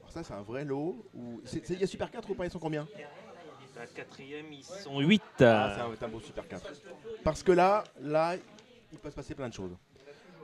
[0.00, 1.04] Alors ça, c'est un vrai lot.
[1.14, 2.46] où- Il y a Super 4 ou pas?
[2.46, 2.88] Ils sont combien?
[3.76, 5.22] La quatrième, ils sont 8.
[5.40, 6.72] Ah, c'est un, c'est un beau Super 4.
[7.22, 8.36] Parce que là, là,
[8.90, 9.76] il peut se passer plein de choses.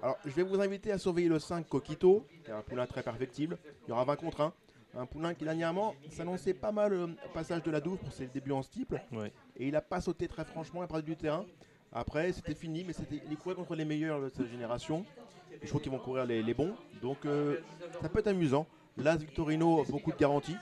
[0.03, 3.03] Alors, je vais vous inviter à surveiller le 5 Coquito, qui est un poulain très
[3.03, 3.57] perfectible.
[3.87, 4.53] Il y aura 20 contre 1.
[4.95, 8.27] Un poulain qui, dernièrement, s'annonçait pas mal euh, au passage de la douve pour ses
[8.27, 9.01] débuts en steeple.
[9.13, 9.33] Ouais.
[9.57, 11.47] Et il n'a pas sauté très franchement, il a perdu du terrain.
[11.93, 15.05] Après, c'était fini, mais c'était, il courait contre les meilleurs de sa génération.
[15.51, 16.75] Et je crois qu'ils vont courir les, les bons.
[17.01, 17.59] Donc, euh,
[18.01, 18.67] ça peut être amusant.
[18.99, 20.57] L'As Victorino, beaucoup de garanties.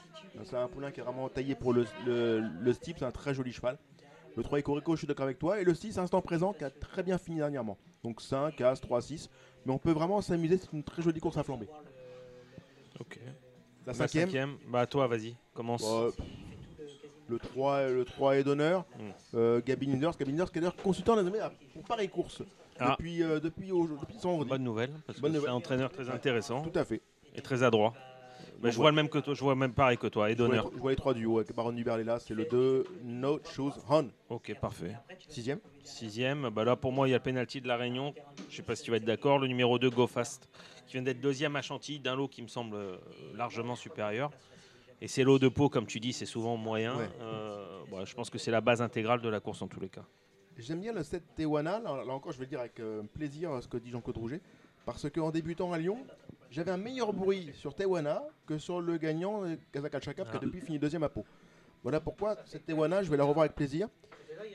[0.44, 3.34] C'est un poulain qui est vraiment taillé pour le, le, le steeple, c'est un très
[3.34, 3.78] joli cheval.
[4.36, 5.60] Le 3 Icorico, je suis d'accord avec toi.
[5.60, 7.76] Et le 6, instant présent, qui a très bien fini dernièrement.
[8.04, 9.28] Donc 5, As, 3, 6.
[9.66, 11.68] Mais on peut vraiment s'amuser, c'est une très jolie course à flamber.
[13.00, 13.18] Ok.
[13.86, 15.82] La cinquième Bah toi, vas-y, commence.
[15.82, 16.24] Bah,
[17.28, 18.84] Le 3, le 3 est d'honneur.
[18.98, 19.02] Mm.
[19.36, 22.42] Euh, Gabi Linders, Gabi Linders qui est d'ailleurs consultant désormais à- pour Paris Course.
[22.78, 22.90] Ah.
[22.98, 24.42] Depuis, euh, depuis, depuis son.
[24.44, 26.62] Bonne nouvelle, parce Bonne que c'est un entraîneur très intéressant.
[26.62, 27.00] Tout à fait.
[27.34, 27.92] Et très adroit.
[28.60, 30.38] Bah, je vois le même que toi, je vois même pareil que toi, et Je
[30.38, 30.64] vois, les, d'honneur.
[30.64, 33.40] trois- je vois les trois duos avec Baron Hubert est là, c'est le 2, No
[33.44, 34.08] Shoes On.
[34.28, 34.94] Ok, parfait.
[35.28, 38.14] Sixième Sixième, bah là pour moi il y a le penalty de la Réunion.
[38.50, 39.38] Je sais pas si tu vas être d'accord.
[39.38, 40.48] Le numéro 2, Go Fast,
[40.86, 42.96] qui vient d'être deuxième à Chantilly, d'un lot qui me semble euh,
[43.34, 44.30] largement supérieur.
[45.00, 46.94] Et c'est l'eau de peau, comme tu dis, c'est souvent moyen.
[46.96, 47.08] Ouais.
[47.22, 49.88] Euh, bah, je pense que c'est la base intégrale de la course en tous les
[49.88, 50.04] cas.
[50.58, 53.62] J'aime bien le 7 Tewana, là, là encore je vais le dire avec euh, plaisir
[53.62, 54.42] ce que dit Jean-Claude Rouget,
[54.84, 55.96] parce qu'en débutant à Lyon,
[56.50, 60.38] j'avais un meilleur bruit sur Tewana que sur le gagnant euh, Kazakal-Chaka, qui a Ah.
[60.42, 61.24] depuis fini deuxième à Pau.
[61.82, 63.88] Voilà pourquoi cette Tewana, je vais la revoir avec plaisir.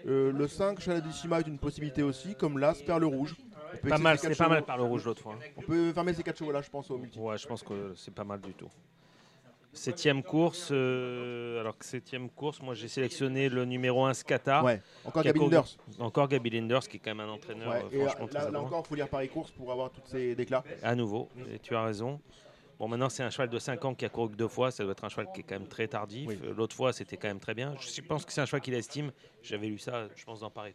[0.07, 3.35] Euh, le 5 Chaladissima est une possibilité aussi, comme l'As Perle Rouge.
[3.87, 5.37] Pas mal, ces quatre c'était pas mal chevaux- par le rouge l'autre fois.
[5.57, 7.19] On peut fermer ces 4 chevaux là, je pense, au multi.
[7.19, 8.69] Ouais, je pense que c'est pas mal du tout.
[9.75, 14.63] Septième course, euh, alors que septième course, moi j'ai sélectionné le numéro 1 Scata.
[14.63, 15.77] Ouais, encore Gabi Linders.
[15.99, 18.51] Encore Gabi Linders, qui est quand même un entraîneur Ouais, euh, euh, franchement très là,
[18.51, 20.63] là encore, il faut lire Paris Course pour avoir tous ces déclats.
[20.81, 22.21] À nouveau, et tu as raison.
[22.79, 24.69] Bon, maintenant, c'est un cheval de 5 ans qui a couru que deux fois.
[24.69, 26.27] Ça doit être un cheval qui est quand même très tardif.
[26.27, 26.37] Oui.
[26.55, 27.73] L'autre fois, c'était quand même très bien.
[27.79, 29.11] Je pense que c'est un cheval qu'il estime.
[29.41, 30.73] J'avais lu ça, je pense, dans Paris.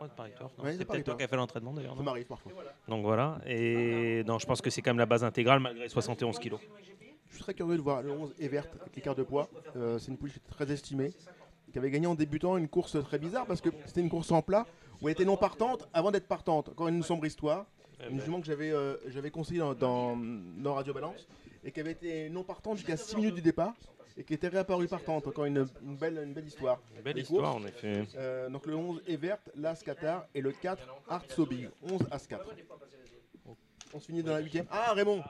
[0.00, 1.96] Ouais, C'est peut-être toi qui as fait l'entraînement d'ailleurs.
[1.96, 2.52] Ça m'arrive parfois.
[2.88, 3.38] Donc voilà.
[3.46, 6.60] Et non, je pense que c'est quand même la base intégrale malgré 71 kilos.
[7.46, 9.48] Très curieux de voir le 11 Evert avec l'écart de poids.
[9.76, 11.12] Euh, c'est une pouliche très estimée,
[11.70, 14.42] qui avait gagné en débutant une course très bizarre parce que c'était une course en
[14.42, 14.66] plat
[15.00, 16.70] où elle était non partante avant d'être partante.
[16.70, 17.66] Encore une sombre histoire.
[18.00, 18.24] Eh Une ben.
[18.24, 21.28] jument que j'avais euh, j'avais conseillé dans, dans, dans Radio Balance
[21.62, 23.74] et qui avait été non partante jusqu'à 6 minutes du départ
[24.16, 25.28] et qui était réapparue partante.
[25.28, 26.80] Encore une, une belle, une belle histoire.
[27.04, 28.02] Belle Les histoire, courses, en effet.
[28.16, 31.68] euh, donc le 11 Evert, l'As Qatar et le 4 Art Sobi.
[31.84, 32.44] 11 As 4.
[33.94, 35.22] On se finit dans la 8 Ah Raymond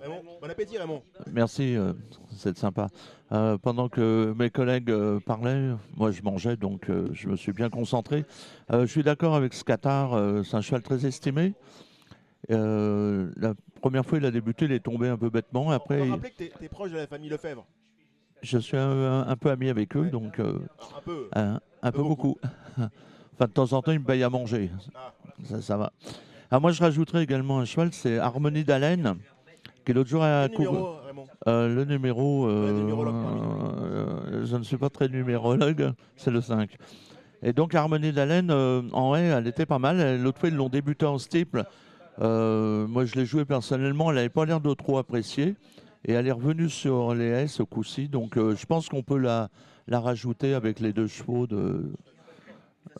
[0.00, 1.92] Raymond, bon appétit Raymond Merci, euh,
[2.36, 2.88] c'est sympa.
[3.32, 7.68] Euh, pendant que mes collègues euh, parlaient, moi je mangeais, donc je me suis bien
[7.68, 8.24] concentré.
[8.70, 11.54] Je suis d'accord avec Scatar, euh, c'est un cheval très estimé.
[12.48, 15.66] La première fois il a débuté, il est tombé un peu bêtement.
[15.66, 17.66] On Après, peut rappeler que tu es, proche de la famille Lefebvre.
[18.42, 21.28] je suis un, un- un peu ami avec eux, donc Un peu.
[21.34, 22.38] un, peu beaucoup.
[22.78, 22.88] enfin,
[23.46, 24.70] de temps en temps, ils me payent à manger.
[24.94, 25.12] Ah.
[25.44, 25.92] Ça, ça va.
[26.50, 29.16] Ah, moi, je rajouterais également un cheval, c'est Harmonie d'Haleine,
[29.88, 30.98] qui l'autre jour Raymond
[31.46, 32.90] Euh, le numéro, euh,
[33.90, 36.76] euh, je ne suis pas très numérologue, c'est le 5.
[37.42, 40.20] Et donc Harmonie d'Haleine, euh, en haie, elle était pas mal.
[40.20, 41.64] L'autre fois, ils l'ont débuté en steeple.
[42.20, 45.56] Euh, moi, je l'ai joué personnellement, elle n'avait pas l'air de trop apprécier.
[46.04, 48.08] Et elle est revenue sur les haies ce coup-ci.
[48.08, 49.48] Donc euh, je pense qu'on peut la,
[49.86, 51.90] la rajouter avec les deux chevaux de,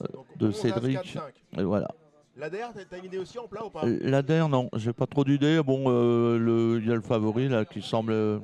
[0.00, 0.94] euh, de 11, As, Cédric.
[0.96, 1.22] 4, 5.
[1.58, 1.88] Et voilà.
[2.38, 3.82] L'ADR, t'as- t'as une idée aussi en plat ou pas?
[3.84, 5.60] L'Ader, non, j'ai pas trop d'idées.
[5.62, 8.38] Bon, euh, le- il y a le favori là qui semble euh,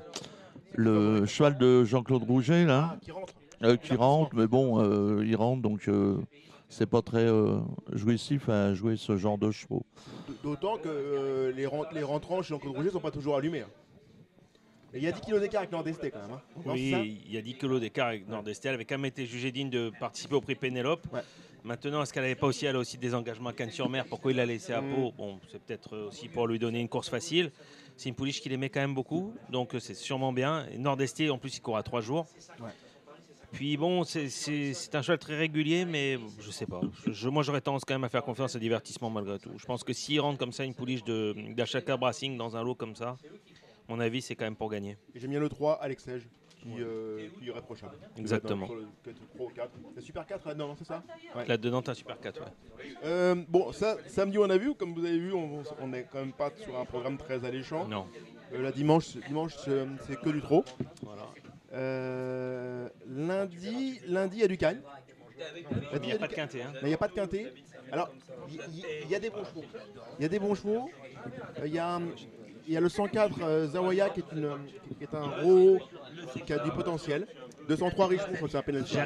[0.72, 3.32] le cheval de Jean-Claude Rouget là, Ah, qui rentre.
[3.62, 6.16] euh, qui rentre, mais bon, euh, il rentre donc euh,
[6.68, 7.58] c'est pas très euh,
[7.92, 9.84] jouissif à jouer ce genre de chevaux.
[10.42, 13.60] D'autant que euh, les, rent- les rentrants chez Jean-Claude Rouget sont pas toujours allumés.
[13.60, 13.68] hein.
[14.96, 16.32] Il y a 10 kilos d'écart avec Nordesté quand même.
[16.32, 16.40] hein.
[16.66, 18.70] Oui, il y a 10 kilos d'écart avec Nord-Estel.
[18.70, 21.04] Elle avait quand même été jugée digne de participer au prix Pénélope.
[21.12, 21.20] Ouais.
[21.64, 24.36] Maintenant, est-ce qu'elle n'avait pas aussi, elle a aussi des engagements à Cannes-sur-Mer Pourquoi il
[24.36, 24.82] l'a laissé à.
[24.82, 25.12] Pau?
[25.16, 27.50] Bon, c'est peut-être aussi pour lui donner une course facile.
[27.96, 30.66] C'est une pouliche qu'il aimait quand même beaucoup, donc euh, c'est sûrement bien.
[30.72, 32.26] Et Nord-Esté, en plus, il court à 3 jours.
[32.60, 32.68] Ouais.
[33.52, 36.80] Puis bon, c'est- un cheval très régulier, mais je sais pas.
[37.06, 39.52] Je- moi, j'aurais tendance quand même à faire confiance au divertissement malgré tout.
[39.56, 42.74] Je pense que s'il rentre comme ça une pouliche de- d'Achaka Brassing dans un lot
[42.74, 43.16] comme ça, à
[43.92, 44.96] mon avis, c'est quand même pour gagner.
[45.14, 46.26] J'aime bien le 3, Alex Sage,
[46.64, 47.94] qui, euh, qui est irréprochable.
[48.16, 48.66] Exactement.
[48.66, 49.70] Dans le- peut-être 3 ou 4.
[49.96, 51.02] La Super 4 là-dedans, non, c'est ça
[51.36, 51.46] Ouais.
[51.46, 52.46] Là-dedans, t'as un super 4, ouais.
[53.04, 56.20] Euh, bon, ça, samedi on a vu, comme vous avez vu, on on n'est quand
[56.20, 57.86] même pas sur un programme très alléchant.
[57.86, 58.06] Non.
[58.52, 60.64] Euh, la dimanche, dimanche c'est que du trop.
[61.02, 61.22] Voilà.
[61.72, 64.80] Euh, lundi, lundi, il y a du Cannes.
[65.94, 66.62] Il n'y a pas de quintet.
[66.62, 66.72] Hein.
[66.82, 67.52] Il n'y a pas de quintet.
[67.92, 68.10] Alors,
[68.48, 69.64] il y, a des bons chevaux.
[70.18, 70.88] Il y a des bons chevaux.
[71.60, 72.00] Euh, Il y, a,
[72.66, 74.48] il y a le 104 euh, Zawaya qui est, une,
[74.98, 75.78] qui est un gros,
[76.46, 77.26] qui a du potentiel.
[77.68, 78.96] 203 Richemont, c'est un penalty.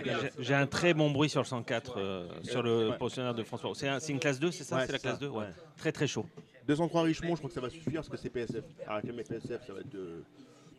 [0.41, 2.97] J'ai- un très bon bruit sur le 104, euh, sur le Ouais.
[2.99, 3.71] pensionnaire de François.
[3.75, 5.47] C'est un- c'est une classe 2, c'est ça Ouais, C'est la classe ça, 2 ouais.
[5.77, 6.27] Très très chaud.
[6.67, 8.65] 203 Richemont, je crois que ça va suffire parce que c'est PSF.
[8.87, 10.23] Avec les PSF, ça va être euh,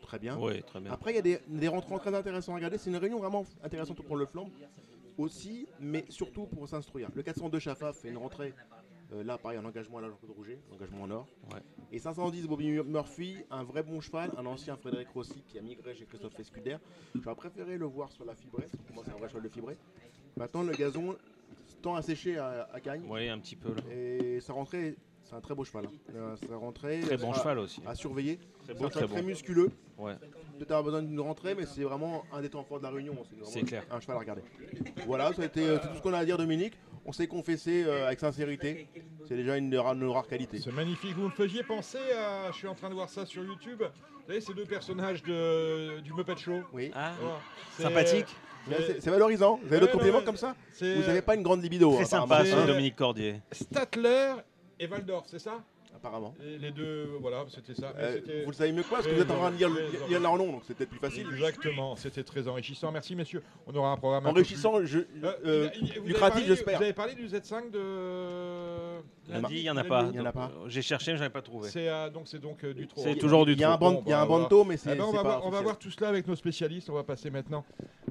[0.02, 0.38] très bien.
[0.68, 0.92] Très bien.
[0.92, 2.78] Après, il y a des, des rentrants très intéressants à regarder.
[2.78, 4.50] C'est une réunion vraiment intéressante pour prendre le flanc
[5.18, 7.10] aussi, mais surtout pour s'instruire.
[7.16, 8.54] Le 402 Chafa fait une rentrée.
[9.14, 11.28] Euh, là, pareil, en engagement à la Jean-Claude Rouget, engagement en or.
[11.54, 11.60] Ouais.
[11.92, 15.96] Et 510 Bobby Murphy, un vrai bon cheval, un ancien Frédéric Rossi qui a migré
[15.96, 16.78] chez Christophe Escuder.
[17.22, 19.44] J'aurais préféré le voir sur la fibrée, parce que pour moi c'est un vrai cheval
[19.44, 19.78] de fibré.
[20.38, 21.16] Maintenant, le gazon
[21.82, 23.04] tend à sécher à, à Cagnes.
[23.10, 23.70] Oui, un petit peu.
[23.70, 23.82] Là.
[23.94, 25.86] Et sa rentrée c'est un très beau cheval.
[25.86, 25.92] hein.
[26.16, 27.82] Euh, sa rentrée, Très bon cheval aussi.
[27.86, 28.38] À surveiller.
[28.64, 29.28] Très C'est beau, un très cheval très bon.
[29.28, 29.70] musculeux.
[30.00, 30.16] Ouais.
[30.58, 33.14] Peut-être avoir besoin d'une rentrée, mais c'est vraiment un des temps forts de la Réunion.
[33.14, 33.86] vraiment C'est clair.
[33.92, 34.42] Un cheval à regarder.
[35.06, 36.74] Voilà, ça a été euh, tout ce qu'on a à dire, Dominique.
[37.10, 38.88] On s'est confessé euh, avec sincérité.
[39.28, 40.60] C'est déjà une, rare- une rare qualité.
[40.64, 41.16] C'est magnifique.
[41.16, 42.52] Vous me faisiez penser à.
[42.52, 43.82] Je suis en train de voir ça sur YouTube.
[43.82, 46.60] Vous savez, ces deux personnages de, du Muppet Show.
[46.72, 46.92] Oui.
[46.94, 47.14] Ah,
[47.76, 48.28] C'est- sympathique.
[48.70, 49.56] C'est- C'est valorisant.
[49.60, 51.96] Vous avez Ouais, d'autres compléments comme ça c'est- Vous n'avez pas une grande libido.
[51.96, 52.36] Très apparemment.
[52.36, 53.42] sympa, C'est- ce Dominique Cordier.
[53.54, 54.34] Statler
[54.80, 55.64] et Waldorf, c'est ça
[56.02, 56.34] Apparemment.
[56.40, 57.94] les, les deux, voilà, c'était ça.
[57.98, 59.70] Euh, vous le savez mieux que moi, parce que vous êtes en train de lire,
[60.08, 61.28] lire leur nom, donc c'est peut-être plus facile.
[61.32, 62.92] Exactement, c'était très enrichissant.
[62.92, 63.44] Merci messieurs.
[63.68, 65.70] On aura un programme un peu Enrichissant, plus- je- Euh, euh,
[66.06, 66.78] lucratif, parlé- j'espère.
[66.78, 69.00] Vous avez parlé du Z5 de
[69.32, 70.10] Lundi, il n'y en a lundi pas.
[70.12, 70.52] Il y en a pas.
[70.68, 71.70] J'ai cherché, mais je n'avais pas trouvé.
[71.70, 73.02] C'est euh, donc c'est donc euh, du trop.
[73.04, 73.92] C'est toujours du Il y a un, trop.
[73.92, 75.46] ban- il y a un bah, banto, mais c'est Eh ben, on, c'est va voir,
[75.46, 76.90] on va voir tout cela avec nos spécialistes.
[76.90, 77.66] On va passer maintenant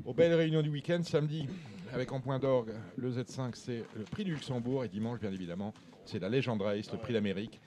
[0.05, 1.01] aux belles réunions du week-end.
[1.03, 1.47] Samedi,
[1.93, 4.85] avec en point d'orgue, le Z5, c'est le prix du Luxembourg.
[4.85, 5.73] Et dimanche, bien évidemment,
[6.05, 7.61] c'est la Legend Race, le prix d'Amérique.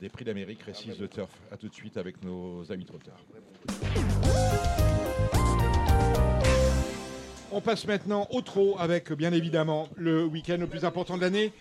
[0.00, 1.30] Des prix d'Amérique, récits de turf.
[1.50, 3.18] A tout de suite avec nos amis trotteurs.
[7.50, 11.52] On passe maintenant au trot avec, bien évidemment, le week-end le plus important de l'année.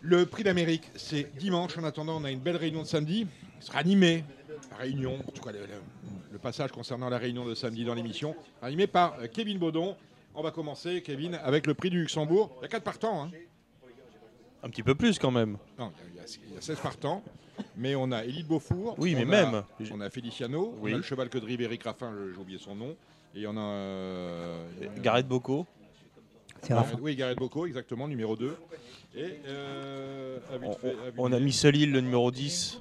[0.00, 1.76] Le prix d'Amérique, c'est dimanche.
[1.76, 3.26] En attendant, on a une belle réunion de samedi.
[3.60, 4.24] Il sera animé,
[4.70, 5.66] la réunion, en tout cas le, le-
[6.32, 9.96] le passage concernant la réunion de samedi dans l'émission, animé par euh, Kevin Baudon.
[10.34, 12.50] On va commencer, Kevin, avec le prix du Luxembourg.
[12.60, 13.24] Il y a 4 partants.
[13.24, 13.30] Hein.
[14.62, 15.56] Un petit peu plus quand même.
[15.78, 17.22] Non, il y, a, il y a 16 partants.
[17.76, 18.94] Mais on a Élite Beaufour.
[18.98, 19.62] Oui, mais même.
[19.92, 20.74] On a Feliciano.
[20.80, 20.92] Oui.
[20.92, 22.96] On a le cheval que drive Eric Raffin, je- j'ai oublié son nom.
[23.34, 23.60] Et on a.
[23.60, 24.66] euh,
[24.98, 25.66] Gareth Bocco.
[26.62, 26.98] C'est Raffin.
[27.00, 28.56] Oui, Gareth Bocco, exactement, numéro 2.
[29.14, 30.54] Et euh, à
[31.18, 32.80] On, à a fait- Misselil, le numéro 10,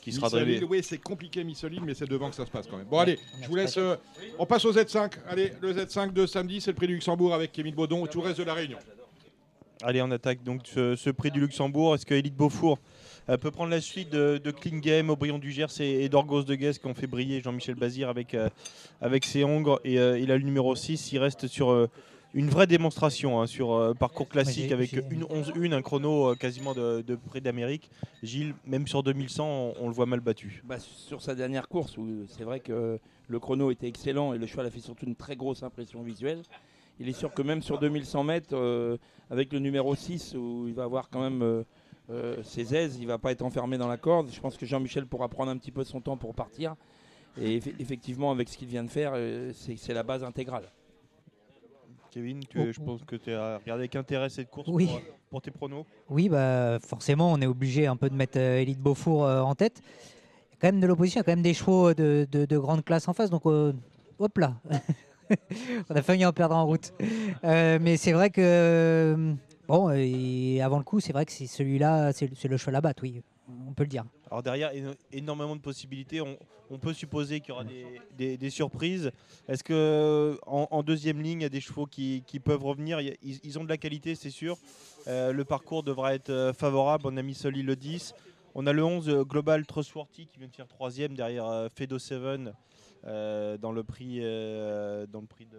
[0.00, 0.66] qui sera Missolil, drivé.
[0.70, 2.86] Oui, c'est compliqué Missolil, mais c'est devant que ça se passe quand même.
[2.86, 3.76] Bon, allez, je vous laisse.
[3.76, 3.96] euh,
[4.38, 5.12] on passe au Z5.
[5.28, 8.20] Allez, le Z5 de samedi, c'est le prix du Luxembourg avec Kevin Baudon et tout
[8.22, 8.78] le reste de la Réunion.
[9.84, 11.94] Allez, on attaque donc ce, ce prix du Luxembourg.
[11.94, 12.78] Est-ce que Elite Beaufour
[13.28, 16.44] euh, peut prendre la suite de, de Clean Game, Aubryon du Gers et, et d'Orgos
[16.44, 18.48] de Guest qui ont fait briller Jean-Michel Bazir avec, euh,
[19.00, 21.12] avec ses hongres Et euh, il a le numéro 6.
[21.12, 21.88] Il reste sur euh,
[22.32, 26.74] une vraie démonstration hein, sur euh, parcours classique avec une 11-1, un chrono euh, quasiment
[26.74, 27.90] de, de près d'Amérique.
[28.22, 30.62] Gilles, même sur 2100, on, on le voit mal battu.
[30.64, 34.46] Bah, sur sa dernière course, où c'est vrai que le chrono était excellent et le
[34.46, 36.42] cheval a fait surtout une très grosse impression visuelle.
[37.00, 38.96] Il est sûr que même sur 2100 mètres, euh,
[39.32, 41.64] avec le numéro 6, où il va avoir quand même euh,
[42.10, 44.28] euh, ses aises, il va pas être enfermé dans la corde.
[44.30, 46.76] Je pense que Jean-Michel pourra prendre un petit peu son temps pour partir.
[47.40, 50.64] Et eff- effectivement, avec ce qu'il vient de faire, euh, c'est c'est la base intégrale.
[52.10, 54.86] Kevin, tu, Oh, je pense que tu as regardé avec intérêt cette course Oui.
[54.86, 55.86] pour, pour tes pronos.
[56.10, 59.54] Oui, bah, forcément, on est obligé un peu de mettre euh, Elite Beaufour euh, en
[59.54, 59.80] tête.
[59.80, 62.26] Il y a quand même de l'opposition, il y a quand même des chevaux de,
[62.30, 63.30] de- de grande classe en face.
[63.30, 63.72] Donc, euh,
[64.18, 64.56] hop là
[65.90, 66.92] On a failli en perdre en route.
[67.44, 69.34] Euh, mais c'est vrai que, euh,
[69.68, 69.88] bon,
[70.62, 73.22] avant le coup, c'est vrai que c'est celui-là, c'est le cheval à battre, oui,
[73.68, 74.04] on peut le dire.
[74.30, 76.20] Alors derrière, éno- énormément de possibilités.
[76.20, 77.64] On, peut supposer qu'il y aura
[78.16, 79.10] des, surprises.
[79.46, 82.98] Est-ce que en, deuxième ligne, il y a des chevaux qui, peuvent revenir?
[83.00, 84.56] Ils, ont de la qualité, c'est sûr.
[85.06, 87.04] Euh, le parcours devra être favorable.
[87.06, 88.14] On a mis Soli le 10.
[88.54, 92.18] On a le 11 euh, Global Trustworthy qui vient de faire troisième derrière Fedo 7
[92.18, 92.52] euh,
[93.04, 95.58] dans le prix euh, dans le prix de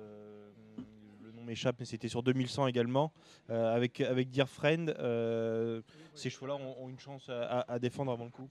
[1.23, 3.11] le nom m'échappe mais c'était sur 2100 également
[3.49, 5.81] euh, avec avec Dear Friend euh,
[6.15, 8.47] ces chevaux là ont, ont une chance à- défendre avant le coup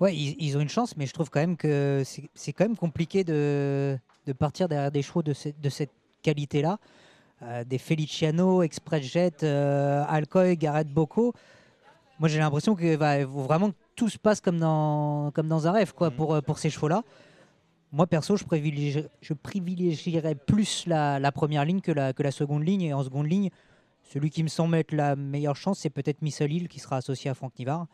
[0.00, 2.02] Ouais, ils, ils ont une chance, mais je trouve quand même que
[2.34, 3.96] c'est quand même compliqué de,
[4.26, 5.92] de partir derrière des chevaux de, ce- de cette
[6.22, 6.78] qualité-là.
[7.42, 11.34] Euh, des Feliciano, Express Jet, euh, Alcoy, Gareth Bocco.
[12.18, 15.92] Moi, j'ai l'impression que faut vraiment tout se passe comme dans, comme dans un rêve
[15.94, 16.16] quoi, Mhm.
[16.16, 17.02] pour, euh, pour ces chevaux-là.
[17.92, 22.30] Moi, perso, je, privilégie- je privilégierais plus la, la première ligne que la, que la
[22.30, 22.82] seconde ligne.
[22.82, 23.50] Et en seconde ligne,
[24.02, 27.34] celui qui me semble être la meilleure chance, c'est peut-être Missolil qui sera associé à
[27.34, 27.86] Franck Nivard.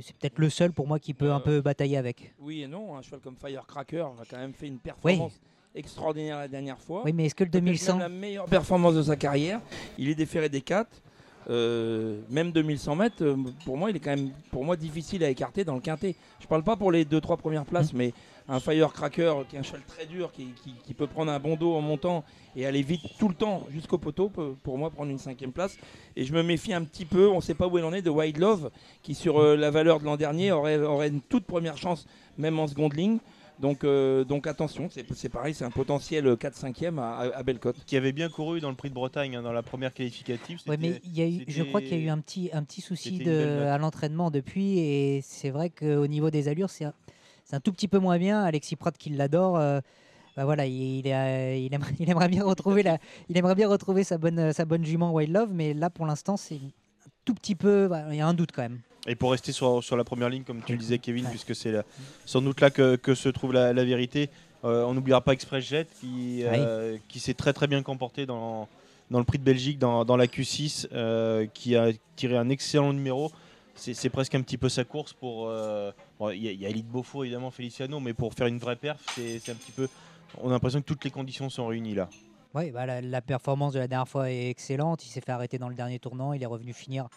[0.00, 2.34] C'est peut-être le seul pour moi qui peut un peu batailler avec.
[2.38, 5.40] Oui et non, un cheval comme Firecracker a quand même fait une performance
[5.74, 7.02] extraordinaire la dernière fois.
[7.04, 9.60] Oui, mais est-ce que le Peut-être 2100 même la meilleure performance de sa carrière.
[9.98, 11.01] Il est déféré des 4.
[11.48, 15.64] Même 2100 mètres, euh, pour moi, il est quand même pour moi difficile à écarter
[15.64, 16.14] dans le quintet.
[16.40, 18.12] Je parle pas pour les 2-3 premières places, mais
[18.48, 21.56] un Firecracker qui est un cheval très dur, qui, qui- qui peut prendre un bon
[21.56, 22.24] dos en montant
[22.56, 25.76] et aller vite tout le temps jusqu'au poteau, peut pour moi prendre une cinquième place.
[26.16, 28.02] Et je me méfie un petit peu, on ne sait pas où il en est,
[28.02, 28.70] de Wild Love,
[29.02, 32.06] qui sur euh, la valeur de l'an dernier aurait, aurait une toute première chance,
[32.38, 33.18] même en seconde ligne.
[33.58, 37.84] Donc, euh, donc attention, c'est c'est pareil, c'est un potentiel 4-5e à, à, à Bellecote.
[37.84, 40.76] qui avait bien couru dans le prix de Bretagne hein, dans la première qualificative Ouais,
[40.80, 42.80] mais il y a eu, je crois qu'il y a eu un petit, un petit
[42.80, 46.94] souci de, à l'entraînement depuis, et c'est vrai qu'au niveau des allures, c'est un,
[47.44, 48.42] c'est un tout petit peu moins bien.
[48.42, 49.80] Alexis Pratt, qui l'adore, euh,
[50.36, 52.98] bah voilà, il, il, a- il aimerait, il aimerait bien retrouver la,
[53.28, 56.36] il aimerait bien retrouver sa bonne, sa bonne jument Wild Love, mais là pour l'instant,
[56.36, 58.80] c'est un tout petit peu, bah, il y a un doute quand même.
[59.08, 61.74] Et pour rester sur, sur la première ligne, comme tu le disais, Kevin, puisque c'est
[62.24, 64.30] sans doute là que, que se trouve la, la vérité,
[64.64, 68.68] euh, on n'oubliera pas Express Jet qui, euh, qui s'est très très bien comporté dans,
[69.10, 72.92] dans le prix de Belgique, dans, dans la Q6, euh, qui a tiré un excellent
[72.92, 73.32] numéro.
[73.74, 75.46] C'est presque un petit peu sa course pour.
[76.18, 78.58] bon, Il y, a- il y a Elite Beaufort évidemment, Feliciano, mais pour faire une
[78.58, 79.88] vraie perf, c'est c'est un petit peu.
[80.42, 82.08] On a l'impression que toutes les conditions sont réunies là.
[82.54, 85.04] Oui, bah, la, la performance de la dernière fois est excellente.
[85.06, 86.34] Il s'est fait arrêter dans le dernier tournant.
[86.34, 87.08] Il est revenu finir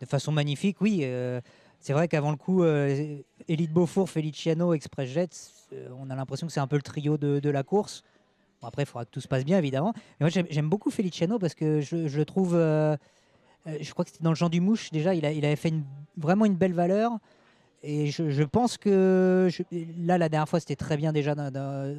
[0.00, 0.80] de façon magnifique.
[0.80, 1.40] Oui, euh,
[1.80, 3.16] c'est vrai qu'avant le coup, euh,
[3.48, 5.28] Elite Beaufour, Feliciano, Express Jets,
[5.72, 8.04] euh, on a l'impression que c'est un peu le trio de, la course.
[8.60, 9.94] Bon, après, il faudra que tout se passe bien, évidemment.
[10.20, 12.54] Mais moi, j'aime- beaucoup Feliciano parce que je, le trouve.
[12.54, 12.96] euh,
[13.66, 15.72] euh, je crois que c'était dans le Jean du Mouche, déjà, il, avait fait
[16.18, 17.12] vraiment une belle valeur.
[17.82, 19.48] Et je, pense que
[19.96, 21.34] là, la dernière fois, c'était très bien déjà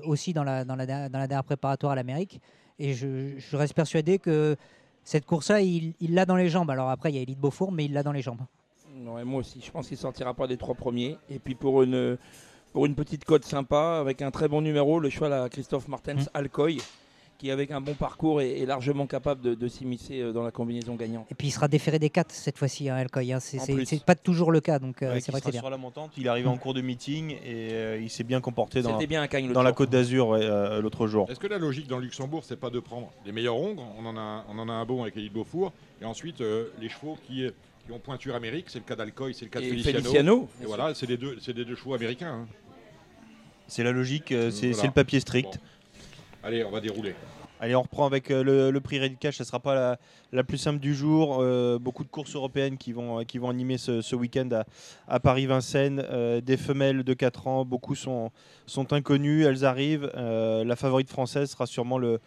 [0.06, 2.40] aussi dans la, dans, la, dernière préparatoire à l'Amérique.
[2.78, 4.56] Et je reste persuadé que
[5.04, 6.70] cette course-là, il l'a dans les jambes.
[6.72, 8.42] Alors après, il y a Elite Beaufour, mais il l'a dans les jambes.
[8.94, 11.18] Non, et moi aussi, je pense qu'il sortira pas des trois premiers.
[11.30, 12.18] Et puis pour une,
[12.72, 16.30] pour une petite cote sympa, avec un très bon numéro, le cheval à Christophe Martens
[16.34, 16.82] Alcoy,
[17.42, 20.52] qui avec un bon parcours est, est largement capable de, de s'immiscer euh, dans la
[20.52, 21.26] combinaison gagnante.
[21.32, 23.34] Et puis il sera déféré des 4 cette fois-ci, hein, Alcoy.
[23.34, 23.40] hein.
[23.40, 25.62] C'est pas toujours le cas, donc euh, Ouais, c'est vrai que sera c'est bien.
[25.62, 26.12] sur la montante.
[26.18, 29.08] Il est arrivé en cours de meeting et euh, il s'est bien comporté dans, C'était
[29.08, 29.72] bien l'autre dans la.
[29.72, 31.32] Côte d'Azur ouais, euh, l'autre jour.
[31.32, 33.88] Est-ce que la logique dans le Luxembourg, c'est pas de prendre les meilleurs hongres?
[33.98, 35.74] On en a, on en a un bon avec Elite Beaufour.
[36.00, 37.48] Et ensuite, euh, les chevaux qui,
[37.86, 40.00] qui ont pointure Amérique, c'est le cas d'Alcoy, c'est le cas de Feliciano.
[40.00, 42.44] Feliciano, et voilà, c'est les, deux, c'est deux chevaux américains.
[42.44, 42.48] hein.
[43.68, 44.88] C'est la logique, c'est Voilà.
[44.90, 45.54] le papier strict.
[45.56, 45.60] Bon.
[46.44, 47.16] Allez, on va dérouler.
[47.60, 49.38] Allez, on reprend avec euh, le, prix Ready Cash.
[49.38, 49.98] Ça ne sera pas
[50.32, 51.38] la, plus simple du jour.
[51.40, 54.50] Euh, beaucoup de courses européennes qui vont, qui vont animer ce, week-end
[55.08, 56.04] à, Paris-Vincennes.
[56.10, 58.32] Euh, des femelles de 4 ans, beaucoup sont,
[58.66, 59.46] sont inconnues.
[59.46, 60.12] Elles arrivent.
[60.16, 62.20] Euh, la favorite française sera sûrement le,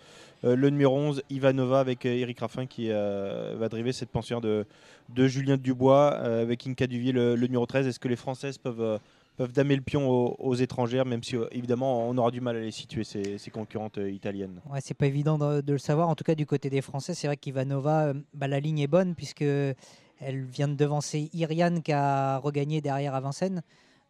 [0.45, 4.43] euh, le numéro 11, Ivanova, avec euh, Eric Raffin qui euh, va driver cette pensionnaire
[4.43, 4.67] de,
[5.09, 7.87] de Julien Dubois, euh, avec Inca Duvier, le, le numéro 13.
[7.87, 9.01] Est-ce que les Françaises peuvent.
[9.37, 12.61] Peuvent damer le pion aux, étrangères, même si euh, évidemment on aura du mal à
[12.61, 14.61] les situer, ces, concurrentes euh, italiennes.
[14.71, 16.09] Ouais, c'est pas évident de, le savoir.
[16.09, 18.87] En tout cas, du côté des Français, c'est vrai qu'Ivanova, euh, bah, la ligne est
[18.87, 23.23] bonne puisque elle vient de devancer Iriane qui a regagné derrière à.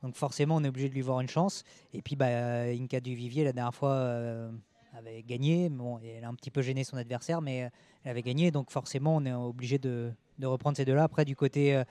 [0.02, 1.64] Donc forcément, on est obligé de lui voir une chance.
[1.94, 4.50] Et puis, bah, Inca Duvivier, la dernière fois,
[4.94, 5.70] avait gagné.
[5.70, 7.70] Bon, elle a un petit peu gêné son adversaire, mais
[8.04, 8.50] elle avait gagné.
[8.50, 10.12] Donc forcément, on est obligé de,
[10.42, 11.04] reprendre ces deux-là.
[11.04, 11.82] Après, du côté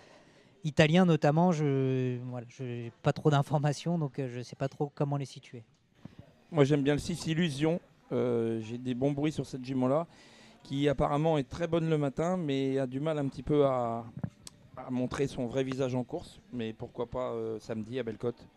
[0.64, 2.18] italien notamment, je
[2.62, 5.64] n'ai pas trop d'informations, donc euh, je ne sais pas trop comment les situer.
[6.52, 7.80] Moi j'aime bien le 6 Illusion.
[8.12, 10.06] Euh, J'ai des bons bruits sur cette jument-là,
[10.64, 14.06] qui apparemment est très bonne le matin, mais a du mal un petit peu à,
[14.78, 16.40] à montrer son vrai visage en course.
[16.52, 18.48] Mais pourquoi pas euh, samedi à Bellecote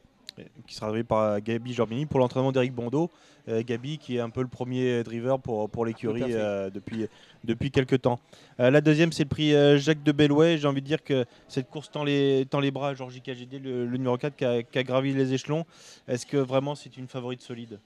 [0.66, 3.10] qui sera drivé par Gabi Jorbini pour l'entraînement d'Eric Bondo.
[3.48, 7.06] Euh, Gabi qui est un peu le premier driver pour, pour l'écurie euh, depuis,
[7.44, 8.18] depuis quelques temps.
[8.58, 10.58] Euh, la deuxième, c'est le prix Jacques de Bellouet.
[10.58, 13.60] J'ai envie de dire que cette course tend les, tend les bras à Georgie KGD,
[13.60, 15.64] le, le numéro 4 qui a, qui a gravi les échelons.
[16.08, 17.78] Est-ce que vraiment c'est une favorite solide?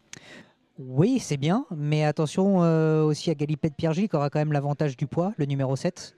[0.78, 2.58] Oui, c'est bien, mais attention
[3.04, 6.16] aussi à Galipette Piergy qui aura quand même l'avantage du poids, le numéro 7.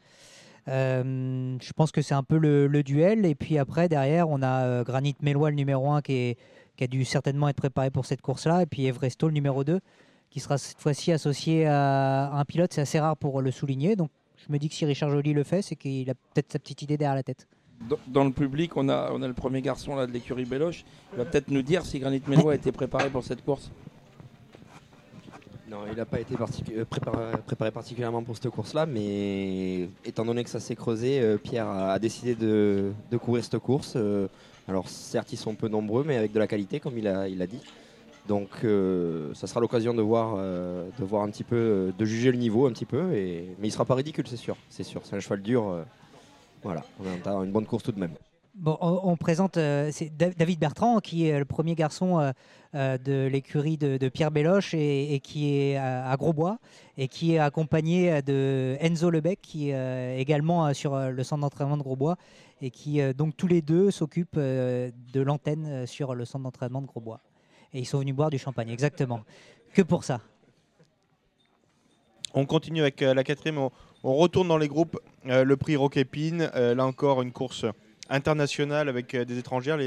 [0.69, 3.27] Euh, je pense que c'est un peu le, duel.
[3.27, 6.37] Et puis après, derrière, on a euh, Granit Mélois, le numéro 1, qui,
[6.81, 8.63] a dû certainement être préparé pour cette course-là.
[8.63, 9.81] Et puis Evresto, le numéro 2,
[10.31, 12.73] qui sera cette fois-ci associé à un pilote.
[12.73, 13.97] C'est assez rare pour le souligner.
[13.97, 16.59] Donc je me dis que si Richard Joly le fait, c'est qu'il a peut-être sa
[16.59, 17.47] petite idée derrière la tête.
[18.07, 20.85] Dans, le public, on a, le premier garçon de l'écurie Béloche.
[21.13, 23.73] Il va peut-être nous dire si Granit Mélois a été préparé pour cette course.
[25.73, 30.51] Non, il n'a pas été euh, préparé, particulièrement pour cette course-là, mais étant donné que
[30.51, 33.95] ça s'est creusé, euh, Pierre a, décidé de, courir cette course.
[33.97, 34.29] Euh,
[34.69, 37.41] alors certes, ils sont peu nombreux, mais avec de la qualité, comme il a, il
[37.41, 37.61] a dit.
[38.29, 38.51] Donc
[39.35, 43.03] ça sera l'occasion de voir, un petit peu, de juger le niveau un petit peu.
[43.05, 44.57] Mais il sera pas ridicule, c'est sûr.
[44.69, 45.85] C'est sûr, c'est un cheval dur.
[46.63, 48.13] voilà, on a une bonne course tout de même.
[48.55, 52.33] Bon, on, présente David Bertrand, qui est le premier garçon
[52.75, 56.59] de l'écurie de, Pierre Béloche et, qui est à, Grosbois
[56.97, 61.11] et qui est accompagné euh, de Enzo Lebec, qui est euh, également euh, sur euh,
[61.11, 62.17] le centre d'entraînement de Grosbois
[62.63, 66.45] et qui, euh, donc, tous les deux s'occupent euh, de l'antenne euh, sur le centre
[66.45, 67.21] d'entraînement de Grosbois.
[67.75, 69.23] Et ils sont venus boire du champagne, exactement.
[69.75, 70.21] Que pour ça.
[72.35, 73.59] On continue avec euh, la quatrième.
[73.59, 73.71] On,
[74.15, 74.99] retourne dans les groupes.
[75.27, 76.51] Euh, le prix Roquépine.
[76.55, 77.67] euh, là encore, une course
[78.09, 79.79] internationale avec euh, des étrangères.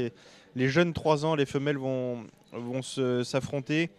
[0.56, 3.90] Les jeunes 3 ans, les femelles vont, vont s'affronter.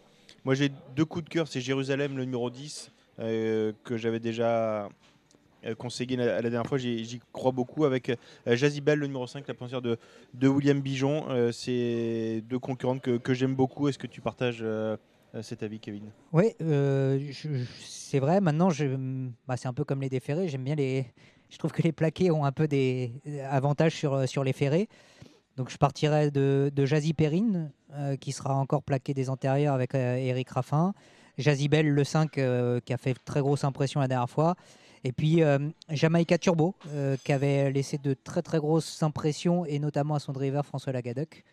[0.44, 1.48] Moi, j'ai deux coups de cœur.
[1.48, 4.90] C'est Jérusalem, le numéro 10, euh, que j'avais déjà
[5.66, 6.80] euh, conseillé la, la dernière fois.
[6.80, 7.86] J'y crois beaucoup.
[7.86, 9.98] Avec euh, Jazibel, le numéro 5, la pensière de,
[10.34, 11.26] de William Bijon.
[11.30, 13.88] Euh, C'est deux concurrentes que, que j'aime beaucoup.
[13.88, 14.66] Est-ce que tu partages
[15.42, 16.10] cet avis, Kevin?
[16.34, 16.56] Oui,
[17.80, 18.42] c'est vrai.
[18.42, 18.70] Maintenant,
[19.48, 20.48] bah, c'est un peu comme les déférés.
[20.48, 21.06] J'aime bien les,
[21.52, 23.12] je trouve que les plaqués ont un peu des
[23.50, 24.90] avantages sur, sur les ferrés.
[25.58, 29.96] Donc je partirai de, de Jazzy Perrine, euh, qui sera encore plaqué des antérieurs avec
[29.96, 30.94] euh, Eric Raffin.
[31.38, 34.56] Jazzy Bell, le 5, euh, qui a fait très grosse impression la dernière fois.
[35.04, 39.80] Et puis euh, Jamaica Turbo, euh, qui avait laissé de très très grosses impressions, et
[39.80, 41.44] notamment à son driver François Lagadec.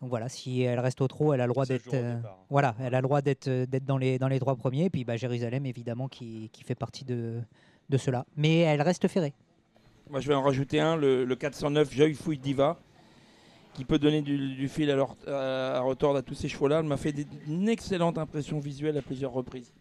[0.00, 2.16] Donc voilà, si elle reste au trot, elle a le droit d'être, euh,
[2.48, 4.86] voilà, elle a le droit d'être, euh, d'être dans les dans les trois premiers.
[4.86, 7.40] Et puis bah, Jérusalem évidemment qui, qui fait partie de
[7.90, 8.24] de cela.
[8.36, 9.34] Mais elle reste ferrée.
[10.08, 12.78] Moi, je vais en rajouter un, le, le 409 Joyful Diva,
[13.74, 16.80] qui peut donner du, du fil à, leur, à, à retordre à tous ces chevaux-là.
[16.80, 19.72] Elle m'a fait des- une excellente impression visuelle à plusieurs reprises.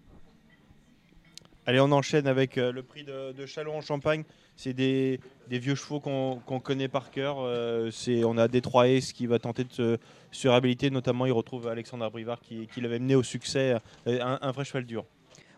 [1.66, 4.24] Allez, on enchaîne avec euh, le prix de, de Chalon en Champagne.
[4.56, 7.38] C'est des, des vieux chevaux qu'on connaît par cœur.
[7.40, 9.98] Euh, c'est- on a Détroit Ace qui va tenter de se,
[10.32, 10.90] se réhabiliter.
[10.90, 13.78] Notamment, il retrouve Alexandre Brivard qui, qui l'avait mené au succès.
[14.08, 15.06] Euh, Un, un vrai cheval dur.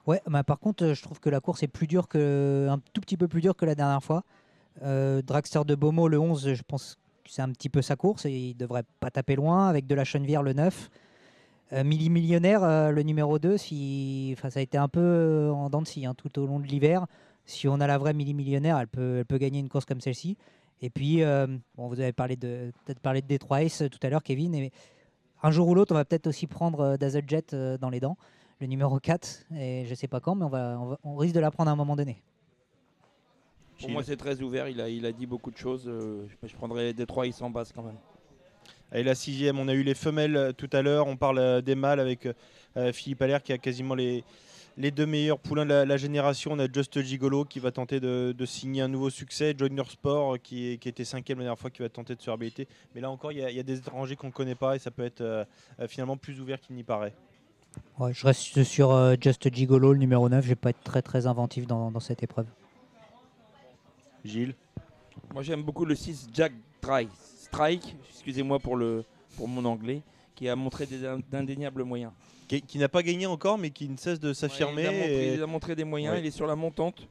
[0.07, 2.79] Ouais, bah, par contre, euh, je trouve que la course est plus dure que, un
[2.93, 4.23] tout petit peu plus dure que la dernière fois.
[4.83, 7.00] Euh, Dragster de Beaumont, le 11, je pense que
[7.31, 9.69] c'est un petit peu sa course et il devrait pas taper loin.
[9.69, 10.89] Avec de la Chenevière, le 9.
[11.71, 14.35] Euh, Milli Millionnaire, euh, le numéro 2, si...
[14.37, 16.59] enfin, ça a été un peu euh, en dents de scie hein, tout au long
[16.59, 17.07] de l'hiver.
[17.45, 20.01] Si on a la vraie Milli Millionnaire, elle peut, elle peut gagner une course comme
[20.01, 20.35] celle-ci.
[20.81, 24.23] Et puis, euh, vous avez parlé de, peut-être parlé de Detroit Ace tout à l'heure,
[24.23, 24.53] Kevin.
[24.53, 24.73] Et
[25.41, 28.17] un jour ou l'autre, on va peut-être aussi prendre Dazzle Jet dans les dents,
[28.59, 29.45] le numéro 4.
[29.55, 31.77] Et je sais pas quand, mais on, va- on risque de la prendre à un
[31.77, 32.21] moment donné.
[33.81, 34.67] Pour moi, c'est très ouvert.
[34.67, 35.85] Il a, il a dit beaucoup de choses.
[35.87, 37.97] euh, je, prendrais Détroit, il s'en base quand même.
[38.91, 41.07] Allez, la sixième, on a eu les femelles euh, tout à l'heure.
[41.07, 42.27] On parle euh, des mâles avec
[42.77, 44.23] euh, Philippe Allaire qui a quasiment les,
[44.77, 46.51] les deux meilleurs poulains de la, la génération.
[46.53, 49.55] On a Just Gigolo qui va tenter de, de signer un nouveau succès.
[49.57, 52.67] Joyner Sport qui, qui était cinquième la dernière fois qui va tenter de se réhabiliter.
[52.93, 54.75] Mais là encore, il y, a- il y a des étrangers qu'on ne connaît pas
[54.75, 55.45] et ça peut être euh,
[55.87, 57.13] finalement plus ouvert qu'il n'y paraît.
[57.97, 60.43] Ouais, je reste sur euh, Just Gigolo, le numéro 9.
[60.43, 62.47] Je vais pas être très très inventif dans, dans cette épreuve.
[64.23, 64.55] Gilles
[65.33, 67.09] Moi, j'aime beaucoup le 6 Jack Strike,
[67.39, 69.03] Strike excusez-moi pour, le,
[69.37, 70.01] pour mon anglais,
[70.35, 71.01] qui a montré des-
[71.31, 72.11] d'indéniables moyens.
[72.47, 74.81] Qui, qui n'a pas gagné encore, mais qui ne cesse de s'affirmer.
[74.83, 76.19] il, a montré, et- il a montré des moyens, Ouais.
[76.21, 77.07] il est sur la montante.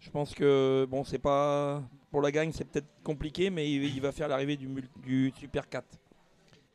[0.00, 4.00] Je pense que bon, c'est pas pour la gagne, c'est peut-être compliqué, mais il, il
[4.00, 5.84] va faire l'arrivée du, Super 4.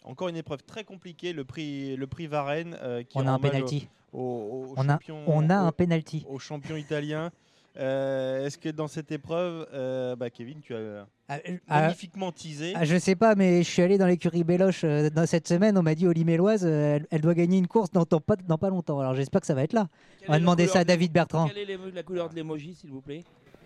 [0.03, 2.75] Encore une épreuve très compliquée, le prix, le prix Varenne.
[2.81, 3.87] euh, qui On a un penalty.
[4.11, 6.25] Au, au- au On a- on a au- un penalty.
[6.27, 7.31] Au champion italien.
[7.79, 11.37] Euh, Est-ce que dans cette épreuve, euh, bah, Kevin, tu as ah,
[11.69, 15.25] magnifiquement teasé Ah, je sais pas, mais je suis allé dans l'écurie Béloche euh, dans
[15.25, 15.77] cette semaine.
[15.77, 18.57] On m'a dit Oli Méloise, euh, elle, elle doit gagner une course dans, pas, dans
[18.57, 18.99] pas longtemps.
[18.99, 19.87] Alors j'espère que ça va être là.
[20.27, 21.47] On va demander ça à David Bertrand.
[21.47, 23.23] Quelle est la couleur de l'emoji, s'il vous plaît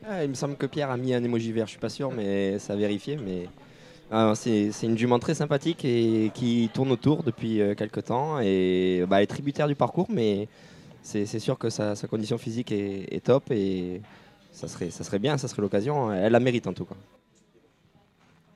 [0.08, 2.12] Ah, il me semble que Pierre a mis un emoji vert, je suis pas sûr,
[2.12, 3.18] mais ça a vérifié.
[3.18, 3.48] Mais
[4.12, 8.40] ah, c'est c'est une jument très sympathique et qui tourne autour depuis euh, quelques temps.
[8.40, 10.48] Et bah, elle est tributaire du parcours, mais
[11.04, 14.02] c'est sûr que sa, sa condition physique est, est top et
[14.52, 16.12] ça serait, ça serait bien, ça serait l'occasion.
[16.12, 16.96] Elle la mérite en tout cas.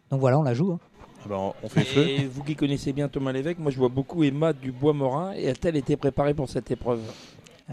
[0.09, 0.71] Donc voilà, on la joue.
[0.71, 0.79] hein.
[1.25, 4.23] Ah bah, on fait Et vous qui connaissez bien Thomas Lévesque, moi je vois beaucoup
[4.23, 5.33] Emma Dubois-Morin.
[5.33, 7.01] Et a-t-elle été préparée pour cette épreuve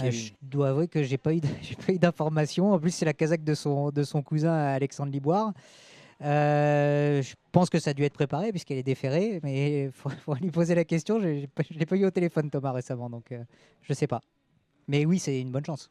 [0.02, 1.40] Euh, je dois avouer que j'ai pas eu,
[1.98, 2.72] d'informations.
[2.72, 5.52] En plus, c'est la casaque de son, de son cousin Alexandre Liboire.
[6.22, 10.08] Euh, je pense que ça a dû être préparé puisqu'elle est déférée, mais il faut,
[10.10, 11.20] faut lui poser la question.
[11.20, 13.42] Je ne l'ai pas eu au téléphone, Thomas, récemment, donc euh,
[13.82, 14.20] je sais pas.
[14.88, 15.90] Mais oui, c'est une bonne chance.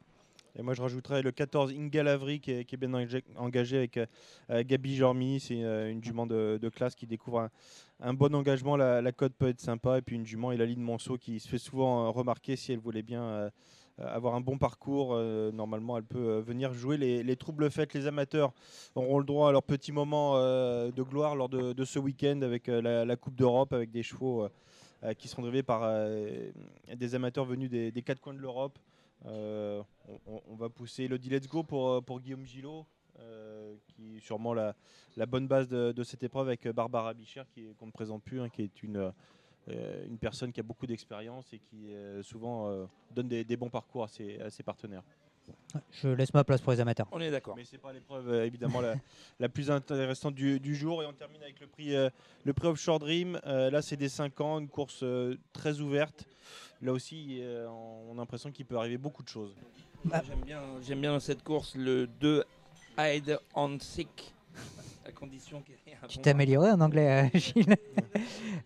[0.56, 4.06] Et moi, je rajouterais le 14 Inga Lavry qui est, bien engagé- avec euh,
[4.52, 5.40] euh, Gabi Jormi.
[5.40, 7.50] C'est euh, une jument de, classe qui découvre
[8.00, 8.78] un, bon engagement.
[8.78, 9.98] La, la cote peut être sympa.
[9.98, 13.52] Et puis une jument, Elaline Monceau, qui se fait souvent remarquer si elle voulait bien
[13.98, 15.16] avoir un bon parcours.
[15.54, 17.94] normalement, elle peut venir jouer les, les troubles faites.
[17.96, 18.54] Les amateurs
[18.94, 23.16] auront le droit à leur petit moment de gloire lors de, ce week-end avec la,
[23.16, 24.48] Coupe d'Europe, avec des chevaux
[25.18, 26.52] qui seront drivés par euh,
[26.96, 28.80] des amateurs venus des, quatre coins de l'Europe.
[29.26, 29.82] Euh,
[30.26, 32.86] on, va pousser le Let's Go pour, euh, Guillaume Gillot,
[33.20, 34.76] euh, qui est sûrement la,
[35.28, 37.14] bonne base de, cette épreuve avec Barbara
[37.62, 39.12] est- qu'on ne présente plus, hein, qui est une,
[39.70, 44.04] euh, personne qui a beaucoup d'expérience et qui euh, souvent euh, donne des, bons parcours
[44.04, 45.04] à ses partenaires.
[45.92, 47.08] Je laisse ma place pour les amateurs.
[47.12, 47.56] On est d'accord.
[47.56, 48.94] Mais c'est pas l'épreuve euh, évidemment la,
[49.40, 52.10] la plus intéressante du, du jour et on termine avec le prix euh,
[52.44, 53.40] le prix Offshore Dream.
[53.48, 56.28] Euh, là c'est des 5 ans, une course euh, très ouverte.
[56.82, 59.56] Là aussi euh, on a l'impression qu'il peut arriver beaucoup de choses.
[60.06, 62.44] Moi, J'aime bien, j'aime bien dans cette course le 2
[62.98, 64.34] Hide on Sick,
[65.08, 67.76] à condition qu'il y ait un Tu bon t'es amélioré en anglais, euh, Gilles.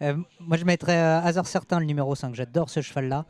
[0.02, 2.36] Euh, moi, je mettrais euh, Hasard Certain, le numéro 5.
[2.36, 3.26] J'adore ce cheval-là.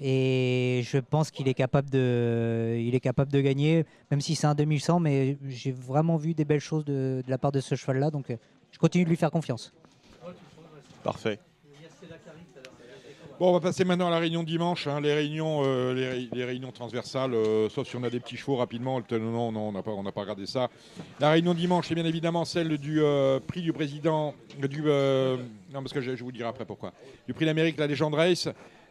[0.00, 4.46] Et je pense qu'il est, capable de, il est capable de gagner, même si c'est
[4.46, 4.98] un 2100.
[5.00, 8.10] Mais j'ai vraiment vu des belles choses de, de la part de ce cheval-là.
[8.10, 8.36] Donc, euh,
[8.72, 9.72] je continue de lui faire confiance.
[11.02, 11.38] Parfait.
[13.38, 14.86] Bon, on va passer maintenant à la réunion de dimanche.
[14.86, 15.00] hein.
[15.00, 18.36] Les, réunions, euh, les, ré- les réunions transversales, euh, sauf si on a des petits
[18.36, 19.00] chevaux rapidement.
[19.10, 20.68] Non, non, on n'a pas, on n'a pas regardé ça.
[21.20, 24.34] La réunion de dimanche, c'est bien évidemment celle du euh, prix du président.
[24.58, 25.38] Du, euh,
[25.72, 26.92] non, parce que je, je vous dirai après pourquoi.
[27.26, 28.46] Du prix d'Amérique, la légende race.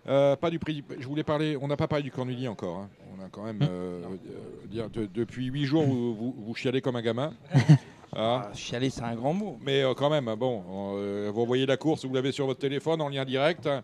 [0.07, 0.83] Euh, pas du prix.
[0.99, 1.57] Je voulais parler.
[1.61, 2.77] On n'a pas parlé du Cornulier encore.
[2.79, 2.89] hein.
[3.17, 3.59] On a quand même.
[3.63, 7.33] euh, euh, dire, de- depuis huit jours, vous, vous, vous chialez comme un gamin.
[8.11, 8.49] Ah.
[8.55, 9.59] chialer, c'est un grand mot.
[9.61, 10.63] Mais euh, quand même, bon,
[11.31, 13.67] vous voyez la course, vous l'avez sur votre téléphone en lien direct.
[13.67, 13.83] hein,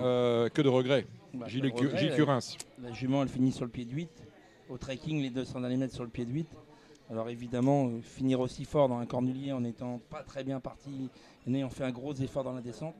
[0.00, 1.06] euh, que de regrets.
[1.34, 2.40] Bah, Gilles, le Cu- regret, Gilles la- Curins.
[2.80, 4.10] La jument, elle finit sur le pied de 8.
[4.70, 6.46] Au trekking, les 200 derniers mètres sur le pied de 8.
[7.10, 11.10] Alors évidemment, finir aussi fort dans un cornulier en n'étant pas très bien parti,
[11.44, 12.94] et en ayant fait un gros effort dans la descente,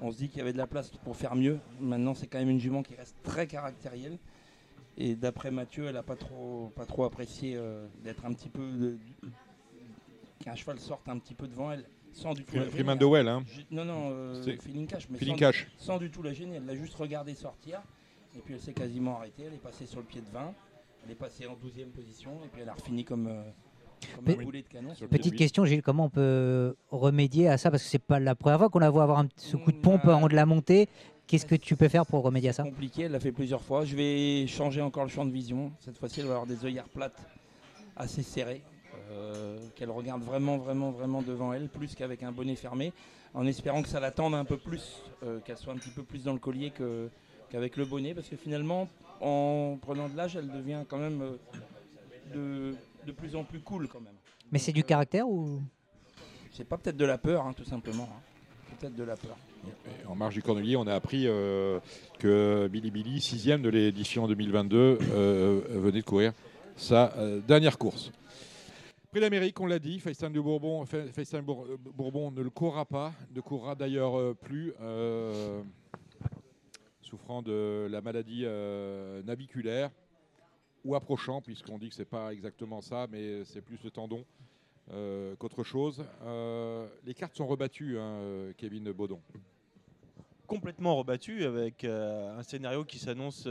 [0.00, 1.58] on se dit qu'il y avait de la place pour faire mieux.
[1.80, 4.18] Maintenant, c'est quand même une jument qui reste très caractérielle.
[4.96, 8.70] Et d'après Mathieu, elle n'a pas trop, pas trop apprécié euh, d'être un petit peu.
[8.72, 8.98] de-
[10.40, 12.56] qu'un cheval sorte un petit peu devant elle, sans du tout.
[12.56, 12.96] La gêner.
[12.96, 13.44] Dowell, hein.
[13.70, 15.08] Non, non, euh, Feeling Cash.
[15.10, 15.66] Mais Feeling sans, Cash.
[15.76, 16.56] sans du tout la gêner.
[16.56, 17.82] Elle l'a juste regardé sortir.
[18.36, 19.44] Et puis elle s'est quasiment arrêtée.
[19.44, 20.54] Elle est passée sur le pied de 20.
[21.04, 22.38] Elle est passée en 12e position.
[22.44, 23.42] Et puis elle a refini comme, euh,
[24.18, 24.94] comme Pe- un boulet de canon.
[24.94, 27.70] sur le pied de Petite question, Gilles, comment on peut remédier à ça?
[27.70, 29.76] Parce que c'est pas la première fois qu'on la voit avoir un, ce coup de
[29.78, 30.88] pompe avant de la montée.
[31.26, 32.62] Qu'est-ce que tu peux faire pour remédier à ça?
[32.62, 33.84] Compliqué, elle l'a fait plusieurs fois.
[33.84, 35.70] Je vais changer encore le champ de vision.
[35.80, 37.20] Cette fois-ci, elle va avoir des œillères plates
[37.96, 38.62] assez serrées,
[39.10, 42.92] euh, qu'elle regarde vraiment, vraiment, vraiment devant elle, plus qu'avec un bonnet fermé,
[43.34, 46.24] en espérant que ça l'attende un peu plus, euh, qu'elle soit un petit peu plus
[46.24, 47.08] dans le collier que-
[47.50, 48.88] qu'avec le bonnet, parce que finalement,
[49.20, 51.36] en prenant de l'âge, elle devient quand même euh,
[52.34, 52.74] de,
[53.08, 54.14] de plus en plus cool quand même.
[54.52, 55.60] Mais c'est du caractère ou?
[56.52, 58.08] C'est pas peut-être de la peur, hein, tout simplement.
[58.12, 58.22] hein.
[58.78, 59.36] Peut-être de la peur.
[60.02, 61.80] Et En marge du Cornulier, on a appris euh,
[62.18, 66.32] que Billy Billy, sixième de l'édition 2022, euh, venait de courir
[66.76, 68.12] sa euh, dernière course.
[69.10, 70.84] Prix d'Amérique, on l'a dit, FaceTime de Bourbon,
[71.42, 75.62] Bour- euh, Bourbon ne le courra pas, ne courra d'ailleurs euh, plus, euh,
[77.02, 79.90] souffrant de la maladie euh, naviculaire
[80.84, 84.24] ou approchant, puisqu'on dit que c'est pas exactement ça, mais c'est plus le tendon
[84.92, 86.02] euh, qu'autre chose.
[86.24, 89.20] Euh, les cartes sont rebattues, hein, Kevin Baudon.
[90.46, 93.46] complètement rebattu avec euh, un scénario qui s'annonce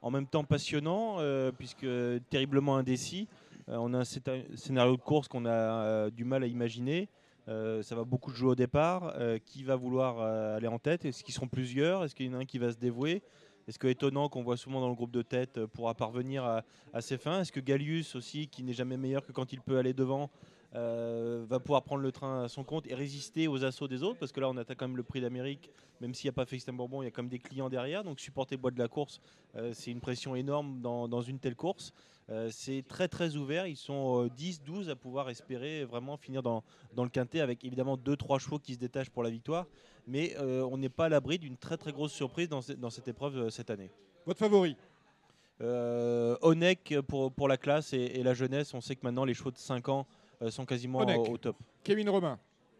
[0.00, 1.18] en même temps passionnant
[1.58, 1.86] puisque
[2.30, 3.26] terriblement indécis.
[3.66, 7.08] On a un scénario de course qu'on a du mal à imaginer.
[7.46, 9.12] Ça va beaucoup jouer au départ.
[9.44, 11.04] Qui va vouloir aller en tête?
[11.04, 12.04] Est-ce qu'ils seront plusieurs?
[12.04, 13.22] Est-ce qu'il y en a un qui va se dévouer?
[13.68, 16.64] Est-ce que étonnant qu'on voit souvent dans le groupe de tête euh, pourra parvenir à,
[16.92, 17.40] à ses fins?
[17.40, 20.30] Est-ce que Gallius aussi, qui n'est jamais meilleur que quand il peut aller devant,
[20.76, 24.18] euh, va pouvoir prendre le train à son compte et résister aux assauts des autres?
[24.18, 25.70] Parce que là, on attaque quand même le prix d'Amérique,
[26.00, 28.04] même s'il n'y a pas Félix Bourbon, il y a quand même des clients derrière.
[28.04, 29.20] Donc supporter le bois de la course,
[29.56, 31.92] euh, c'est une pression énorme dans, une telle course.
[32.50, 33.66] C'est très très ouvert.
[33.66, 36.62] Ils sont euh, 10, 12 à pouvoir espérer vraiment finir dans,
[36.94, 39.66] dans le quintet avec évidemment 2-3 chevaux qui se détachent pour la victoire.
[40.06, 42.90] Mais euh, on n'est pas à l'abri d'une très très grosse surprise dans, ce- dans
[42.90, 43.90] cette épreuve euh, cette année.
[44.26, 44.76] Votre favori
[45.62, 48.72] euh, Onek pour, pour la classe et, et la jeunesse.
[48.74, 50.06] On sait que maintenant les chevaux de 5 ans
[50.42, 51.56] euh, sont quasiment au, au top.
[51.84, 52.38] Kevin Romain.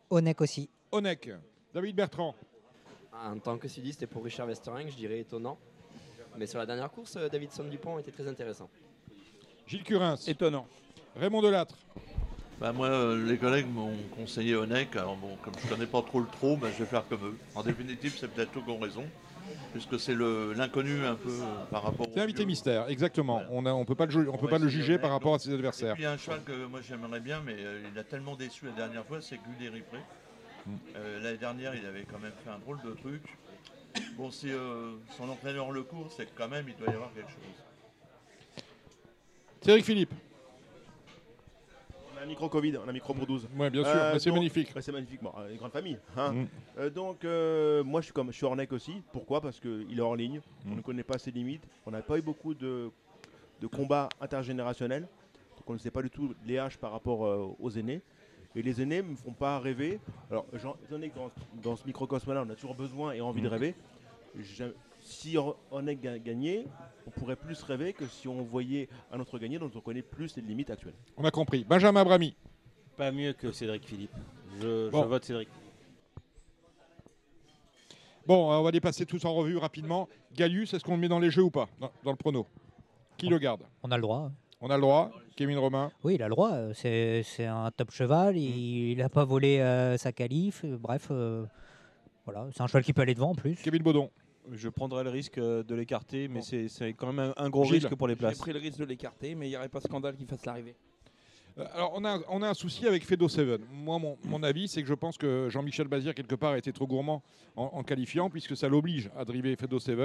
[0.09, 0.69] Onek aussi.
[0.93, 1.31] Onek.
[1.75, 2.35] David Bertrand.
[3.13, 5.59] En tant que sudiste et pour Richard Westerling, je dirais étonnant.
[6.39, 8.71] Mais sur la dernière course, Davidson Dupont était très intéressant.
[9.67, 10.17] Gilles Curins.
[10.27, 10.67] Étonnant.
[11.17, 11.77] Raymond Delattre.
[12.61, 14.95] Bah, moi, euh, les collègues m'ont conseillé Onek.
[14.97, 17.39] Alors bon, comme je connais pas trop le trot, bah, je vais faire comme eux.
[17.55, 19.05] En définitive, c'est peut-être eux qui ont raison,
[19.73, 22.07] puisque c'est le- l'inconnu un peu euh, par rapport.
[22.12, 23.43] C'est invité mystère, exactement.
[23.51, 25.93] On ne peut pas le, on peut pas le juger par rapport à ses adversaires.
[25.93, 28.05] Et puis il y a un cheval que moi j'aimerais bien, mais euh, il a
[28.05, 29.99] tellement déçu la dernière fois, c'est Gulli Ripré.
[30.66, 30.74] Mm.
[31.23, 33.23] L'année dernière, il avait quand même fait un drôle de truc.
[34.19, 37.12] Bon, si euh, son entraîneur le court, c'est que quand même il doit y avoir
[37.15, 38.62] quelque chose.
[39.62, 40.12] Cédric Philippe.
[42.21, 43.49] On a un micro Covid, on a un micro pour 12.
[43.57, 44.73] Ouais, bien sûr, mais c'est donc- magnifique.
[44.77, 45.97] ouais, c'est magnifique, bon, euh, une grande famille.
[46.19, 46.33] hein.
[46.35, 46.47] Mm.
[46.79, 49.01] Euh, donc, euh, moi je suis comme je suis Ornec aussi.
[49.11, 49.41] Pourquoi?
[49.41, 50.73] Parce qu'il est hors ligne, Mm.
[50.73, 52.91] on ne connaît pas ses limites, on n'a pas eu beaucoup de,
[53.63, 55.09] de combats intergénérationnels.
[55.57, 58.03] Donc on ne sait pas du tout les haches par rapport euh, aux aînés.
[58.55, 59.99] Et les aînés ne me font pas rêver.
[60.31, 61.31] Alors, étant donné que dans,
[61.63, 63.53] dans ce microcosme-là, on a toujours besoin et envie de Mm.
[63.53, 63.75] rêver,
[65.02, 66.66] si Or- Ornec ga- gagnait,
[67.06, 70.36] on pourrait plus rêver que si on voyait un autre gagner dont on connaît plus
[70.36, 70.94] les limites actuelles.
[71.16, 71.64] On a compris.
[71.64, 72.35] Benjamin Brami.
[72.97, 74.12] Pas mieux que Cédric Philippe.
[74.60, 75.48] Je, vote Cédric.
[78.27, 80.09] Bon, euh, on va les passer tous en revue rapidement.
[80.35, 81.68] Gallius, est-ce qu'on le met dans les jeux ou pas?
[81.81, 82.47] Dans, dans le prono
[83.16, 83.62] Qui le garde?
[83.82, 84.31] On a le droit.
[84.60, 85.10] On a le droit.
[85.36, 85.90] Kevin Romain.
[86.05, 86.52] Oui, il a le droit.
[86.52, 88.36] euh, C'est c'est un top cheval.
[88.36, 90.62] Il n'a pas volé euh, sa qualif.
[90.64, 91.47] euh, Bref, euh,
[92.27, 93.56] voilà, c'est un cheval qui peut aller devant en plus.
[93.62, 94.10] Kevin Baudon.
[94.53, 97.65] Je prendrais le risque euh, de l'écarter, mais c'est- c'est quand même un, un gros
[97.65, 97.75] Gilles.
[97.75, 98.39] risque pour les J'ai places.
[98.39, 100.75] pris le risque de l'écarter, mais il n'y aurait pas scandale qu'il fasse l'arrivée.
[101.59, 103.61] Euh, Alors, on a, on a un souci avec Fedo 7.
[103.73, 106.73] Moi, mon, mon avis, c'est que je pense que Jean-Michel Bazir, quelque part, a été
[106.73, 107.23] trop gourmand
[107.57, 109.99] en, en qualifiant, puisque ça l'oblige à driver Fedo 7.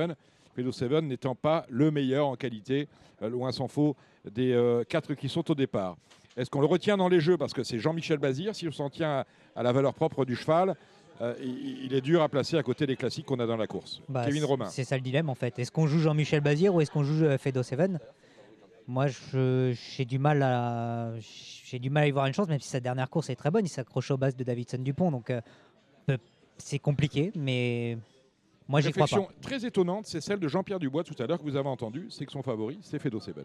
[0.55, 2.87] Fedo 7 n'étant pas le meilleur en qualité,
[3.21, 3.95] euh, loin s'en faut,
[4.29, 5.97] des euh, quatre qui sont au départ.
[6.37, 7.37] Est-ce qu'on le retient dans les jeux?
[7.37, 9.25] Parce que c'est Jean-Michel Bazir Si on s'en tient à,
[9.55, 10.75] à la valeur propre du cheval,
[11.21, 13.67] euh, il, il est dur à placer à côté des classiques qu'on a dans la
[13.67, 14.01] course.
[14.09, 14.65] Bah, Kevin Romain.
[14.65, 15.57] C'est ça le dilemme en fait.
[15.59, 17.99] Est-ce qu'on joue Jean-Michel Bazir ou est-ce qu'on joue euh, Fedo Seven?
[18.87, 22.69] Moi, j'ai du mal à j'ai du mal à y voir une chance, même si
[22.69, 23.65] sa dernière course est très bonne.
[23.65, 25.41] Il s'accroche aux bases de Davidson Dupont, donc euh,
[26.57, 27.97] c'est compliqué, mais
[28.67, 29.27] moi j'y crois pas.
[29.41, 32.25] Très étonnante, c'est celle de Jean-Pierre Dubois tout à l'heure que vous avez entendu, c'est
[32.27, 33.37] que son favori, c'est Fedo 7.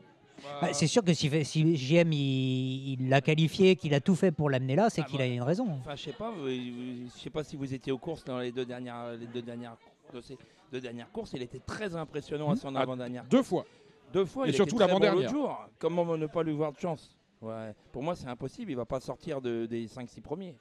[0.61, 4.51] Bah, c'est sûr que si, si JM il l'a qualifié, qu'il a tout fait pour
[4.51, 5.67] l'amener là, c'est qu'il a une raison.
[5.81, 8.65] Enfin, je sais pas, je sais pas si vous étiez aux courses dans les deux
[8.65, 9.77] dernières, les deux dernières,
[10.15, 10.37] de ces
[10.73, 11.33] deux dernières courses.
[11.35, 13.25] Il était très impressionnant à son Ah, avant-dernière.
[13.25, 13.65] Deux fois.
[14.13, 14.47] Deux fois.
[14.47, 15.23] Et il surtout bon l'avant-dernière.
[15.23, 15.59] l'autre jour.
[15.79, 17.17] Comment ne pas lui voir de chance?
[17.41, 17.73] Ouais.
[17.93, 18.71] Pour moi, c'est impossible.
[18.71, 20.55] Il va pas sortir de- des 5-6 premiers.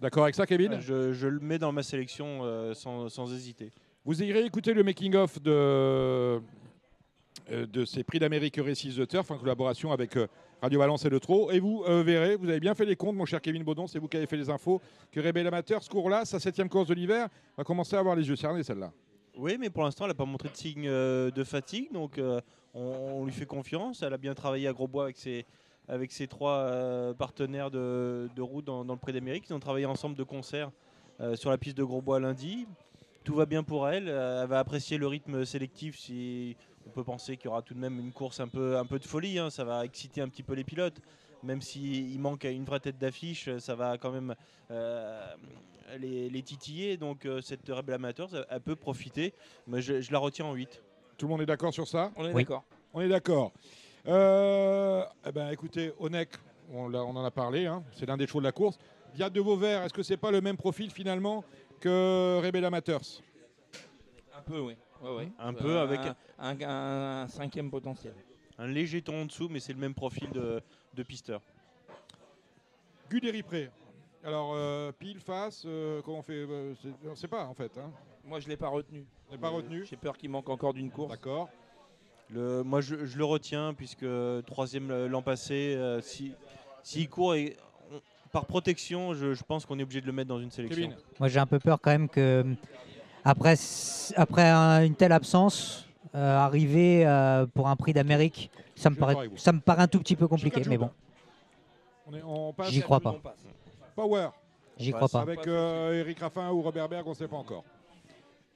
[0.00, 0.74] D'accord avec ça, Kevin?
[0.74, 3.70] Euh, je, je le mets dans ma sélection euh, sans, sans hésiter.
[4.04, 6.40] Vous irez écouter le making-of de,
[7.50, 10.26] de ces prix d'Amérique Récits de Turf en collaboration avec euh,
[10.60, 11.50] Radio Valence et Le Trot.
[11.50, 13.98] Et vous euh, verrez, vous avez bien fait les comptes, mon cher Kevin Baudon, c'est
[13.98, 14.80] vous qui avez fait les infos,
[15.12, 18.28] que Rebel Amateur, ce cours-là, sa septième course de l'hiver, va commencer à avoir les
[18.28, 18.92] yeux cernés, celle-là.
[19.36, 22.40] Oui, mais pour l'instant, elle n'a pas montré de signe euh, de fatigue, donc euh,
[22.74, 24.02] on, lui fait confiance.
[24.02, 25.46] Elle a bien travaillé à Grosbois avec ses,
[25.88, 29.44] avec ses trois euh, partenaires de, de route dans, le Prix d'Amérique.
[29.48, 30.70] Ils ont travaillé ensemble de concert
[31.20, 32.66] euh, sur la piste de Grosbois lundi.
[33.24, 34.08] Tout va bien pour elle.
[34.08, 35.98] Euh, Elle va apprécier le rythme sélectif.
[35.98, 36.56] Si
[36.88, 38.98] on peut penser qu'il y aura tout de même une course un peu, un peu
[38.98, 39.50] de folie, hein.
[39.50, 41.00] ça va exciter un petit peu les pilotes.
[41.44, 44.34] Même s'il manque une vraie tête d'affiche, ça va quand même
[44.72, 45.24] euh,
[45.98, 46.96] les, les titiller.
[46.96, 49.32] Donc euh, cette Rebel Amateur, elle peut profiter.
[49.68, 50.82] Mais je, je la retiens en 8.
[51.16, 52.10] Tout le monde est d'accord sur ça?
[52.16, 52.42] On est Oui.
[52.42, 52.64] d'accord.
[52.92, 53.52] On est d'accord.
[54.06, 56.30] Euh, eh ben, écoutez, Onek,
[56.72, 58.78] on, l'a- on en a parlé, hein, c'est l'un des chevaux de la course.
[59.14, 61.44] Diade de Vauvert, est-ce que c'est pas le même profil finalement
[61.80, 63.02] que Rebel Amateurs?
[64.36, 64.74] Un peu, oui.
[65.02, 65.28] Ouais, ouais.
[65.38, 68.14] Un Euh, peu avec un, un- un cinquième potentiel.
[68.58, 70.60] un léger ton en dessous, mais c'est le même profil de,
[70.94, 71.40] de pisteur.
[73.08, 73.70] Guderipré.
[74.24, 76.74] Alors, euh, pile, face, euh, comment on fait euh,
[77.06, 77.70] On ne sait pas en fait.
[77.78, 77.90] hein.
[78.24, 79.06] Moi, je l'ai pas retenu.
[79.40, 81.10] Pas retenu J'ai peur qu'il manque encore d'une course.
[81.12, 81.48] D'accord.
[82.30, 84.04] Le, moi, je, je le retiens puisque
[84.46, 86.34] troisième l'an passé, euh, si
[86.82, 87.56] s'il court et
[87.92, 88.00] on-
[88.32, 90.92] par protection, je, je pense qu'on est obligé de le mettre dans une sélection.
[91.20, 92.44] Moi, j'ai un peu peur quand même que
[93.24, 93.54] après,
[94.16, 99.16] après un- une telle absence, euh, arriver euh, pour un prix d'Amérique, ça me paraît,
[99.36, 100.62] ça me paraît un tout petit peu compliqué.
[100.68, 100.90] Mais bon,
[102.68, 103.16] J'y crois pas.
[103.94, 104.28] Power.
[104.78, 105.20] J'y crois pas.
[105.22, 107.64] Avec euh, Eric Raffin ou Robert Berg, on ne sait pas encore.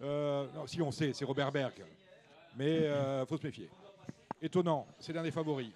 [0.03, 1.73] Euh, non, si on sait, c'est Robert Berg.
[2.57, 3.69] Mais il faut se méfier.
[4.41, 5.71] Étonnant, c'est l'un des favoris.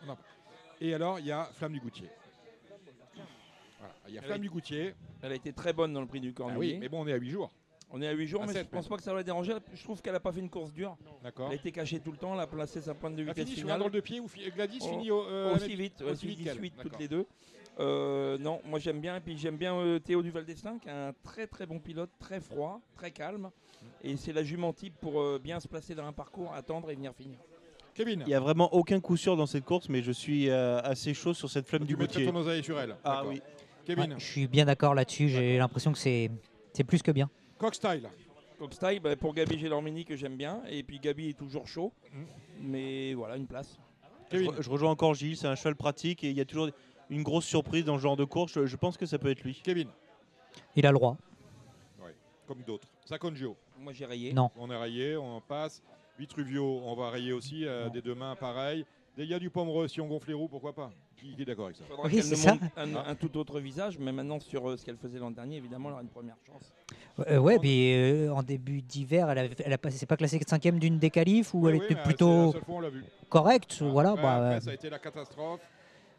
[0.80, 2.08] Et alors, il y a Flamme du Goutier.
[3.78, 4.94] Voilà, Il y a Elle Flamme a- du Goutier.
[5.22, 6.74] Elle a été très bonne dans le prix du Ah Cornulier.
[6.74, 7.50] oui, mais bon, on est à 8 jours.
[7.92, 8.88] On est à 8 jours, À mais sept, je pense même.
[8.90, 9.54] pas que ça va la déranger.
[9.72, 10.96] Je trouve qu'elle a pas fait une course dure.
[11.22, 11.46] D'accord.
[11.46, 12.34] Elle a été cachée tout le temps.
[12.34, 13.78] Elle a placé sa pointe de Elle vitesse fini sur un finale.
[13.80, 16.26] drôle de pied ou fi- Gladys Oh, finit au, euh, aussi avec- vite, aussi aussi
[16.26, 16.54] vite qu'elle.
[16.58, 17.26] 18 toutes les deux.
[17.78, 19.16] Euh, non, moi j'aime bien.
[19.16, 22.10] Et puis j'aime bien euh, Théo Duval d'Estaing, qui est un très très bon pilote,
[22.18, 23.50] très froid, très calme.
[24.02, 26.94] Et c'est la jument type pour euh, bien se placer dans un parcours, attendre et
[26.96, 27.38] venir finir.
[27.94, 30.80] Kevin, Il n'y a vraiment aucun coup sûr dans cette course, mais je suis euh,
[30.82, 32.32] assez chaud sur cette flamme tu du mettrais Goutier.
[32.32, 32.96] ton oseille sur elle.
[33.04, 33.28] Ah D'accord.
[33.30, 33.42] oui.
[33.86, 35.28] Kevin, Ouais, je suis bien d'accord là-dessus.
[35.28, 36.30] J'ai l'impression que c'est
[36.72, 37.30] c'est plus que bien.
[37.58, 38.08] Cockstyle.
[38.58, 40.62] Cockstyle, bah, pour Gabi Gélormini que j'aime bien.
[40.68, 41.92] Et puis Gabi est toujours chaud.
[42.12, 42.26] Mhm.
[42.62, 43.78] Mais voilà, une place.
[44.32, 46.68] Je, re- je rejoins encore Gilles, c'est un cheval pratique et il y a toujours
[47.10, 48.52] une grosse surprise dans ce genre de course.
[48.54, 49.60] Je, je pense que ça peut être lui.
[49.62, 49.88] Kevin,
[50.74, 51.16] Il a le droit.
[52.02, 52.14] Ouais,
[52.46, 52.88] comme d'autres.
[53.04, 53.56] Saconjo.
[53.78, 54.32] Moi j'ai rayé.
[54.32, 54.50] Non.
[54.56, 55.82] On est rayé, on en passe.
[56.18, 57.64] Vitruvio, on va rayer aussi.
[57.66, 58.84] euh, des deux mains, pareil.
[59.16, 61.64] Des gars du Pomereux, si on gonfle les roues, pourquoi pas Qui qui est d'accord
[61.66, 62.50] avec ça Faudra Oui, qu'elle c'est nous ça.
[62.52, 65.56] montre un, un tout autre visage, mais maintenant sur euh, ce qu'elle faisait l'an dernier,
[65.56, 66.70] évidemment, elle aura une première chance.
[67.30, 70.38] Euh, ouais, puis euh, en début d'hiver, elle, avait- elle a passé, c'est pas classée
[70.46, 72.74] cinquième d'une des qualifs ou Oui, elle oui, était mais plutôt c'est la seule fois
[72.74, 73.04] où on l'a vu.
[73.30, 73.78] correcte.
[73.80, 74.10] Ah, voilà.
[74.10, 75.60] après, bah, après, euh, ça a été la catastrophe.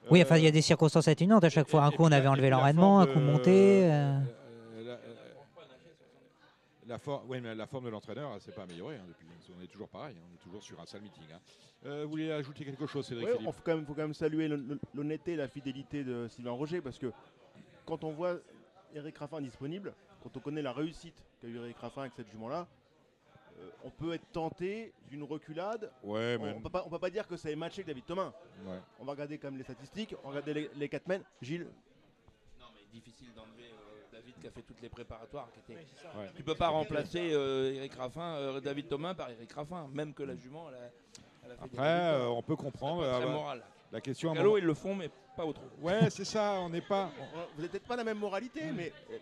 [0.09, 1.83] oui, Euh, enfin, il y a des circonstances atténuantes à chaque fois.
[1.83, 3.83] Un et coup, on avait enlevé l'enraînement, un coup monté.
[3.85, 4.17] euh.
[6.87, 9.25] La, la for- oui, mais la forme de l'entraîneur, elle s'est pas améliorée hein, depuis.
[9.57, 11.23] On est toujours pareil, hein, on est toujours sur un sale meeting.
[11.33, 11.39] hein.
[11.85, 14.13] Euh, vous voulez ajouter quelque chose, Cédric Ouais, on faut quand, même, faut quand même
[14.13, 17.11] saluer l'hon- l'honnêteté et la fidélité de Sylvain Roger parce que
[17.85, 18.37] quand on voit
[18.93, 19.93] Eric Raffin disponible,
[20.23, 22.67] quand on connaît la réussite qu'a eu Eric Raffin avec cette jument-là,
[23.59, 25.91] euh, on peut être tenté d'une reculade.
[26.03, 28.05] Ouais, On ne peut, pas- on peut pas dire que ça est matché avec David
[28.05, 28.33] Thomas.
[28.65, 28.79] ouais.
[28.99, 31.25] On va regarder quand même les statistiques, on va regarder les, les 4 mètres.
[31.41, 31.67] Gilles,
[32.59, 33.56] Non, mais difficile d'enlever
[34.17, 35.49] David qui a fait toutes les préparatoires.
[35.53, 35.79] Qui étaient...
[36.17, 36.29] Ouais.
[36.35, 40.23] Tu peux pas remplacer euh, Eric Raffin, euh, David Thomas par Eric Raffin, même que
[40.23, 40.79] la jument, elle a,
[41.45, 42.13] elle a fait des Après, résultats.
[42.15, 43.03] euh, on peut comprendre.
[43.19, 43.63] Très moral.
[43.91, 44.33] La question.
[44.33, 45.63] Gallo, moment- ils le font, mais pas au trot.
[45.81, 46.55] Ouais, c'est ça.
[46.59, 47.09] On n'est pas.
[47.55, 49.17] Vous n'êtes peut-être pas la même moralité, mais euh,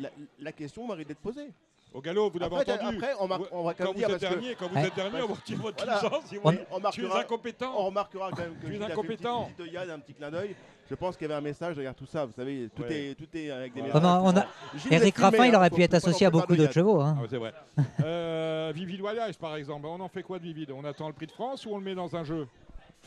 [0.00, 1.48] la, la- la question mérite d'être posée.
[1.94, 2.96] Au galop, vous l'avez entendu.
[2.96, 4.86] Après, on, va quand, quand même vous dire êtes parce que- dernier, quand vous Ouais.
[4.86, 6.00] êtes dernier, on vous retire votre Voilà.
[6.02, 6.24] licence.
[6.26, 6.54] si vous- On,
[6.86, 7.72] on Tu es incompétent.
[7.76, 9.44] on remarquera quand même que Tu es incompétent.
[9.44, 10.54] petite de Yann, un petit clin d'œil.
[10.90, 12.24] Je pense qu'il y avait un message derrière tout ça.
[12.26, 13.10] Vous savez, tout, Ouais.
[13.10, 13.86] est, tout est avec des Ouais.
[13.86, 14.02] messages.
[14.04, 14.46] On a-
[14.90, 17.00] Eric Raffin, il aurait pu être associé à beaucoup d'autres chevaux.
[17.00, 17.14] hein.
[17.18, 17.52] Ah ouais, c'est vrai.
[18.04, 19.86] euh, Vivid Walias, par exemple.
[19.86, 20.70] On en fait quoi de Vivid?
[20.72, 22.46] On attend le prix de France ou on le met dans un jeu?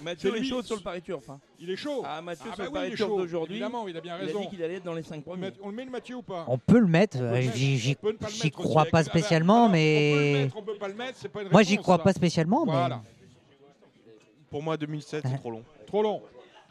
[0.02, 1.30] Mathieu est chaud sur le Paris Turf.
[1.30, 1.40] hein.
[1.60, 2.04] Il est chaud.
[2.06, 3.18] Ah, Mathieu, Ah sur bah le oui, il Paris est Turf chaud.
[3.20, 4.42] d'aujourd'hui, Évidemment, il a bien il a raison.
[4.42, 5.46] dit qu'il allait être dans les 5 On premiers.
[5.46, 7.18] le met- on le met le Mathieu ou pas On peut le mettre.
[7.22, 7.42] Euh.
[7.54, 9.10] J'y j'y- On peut ne pas le j'y mettre aussi crois avec- pas ah bah,
[9.10, 11.50] spécialement, non, On peut le mais mettre, on peut pas le mettre, c'est pas une
[11.50, 12.04] moi j'y réponse, crois ça.
[12.04, 12.66] pas spécialement.
[12.66, 13.02] Voilà.
[14.50, 15.64] Pour moi, 2007, c'est trop long.
[15.88, 16.22] Trop long.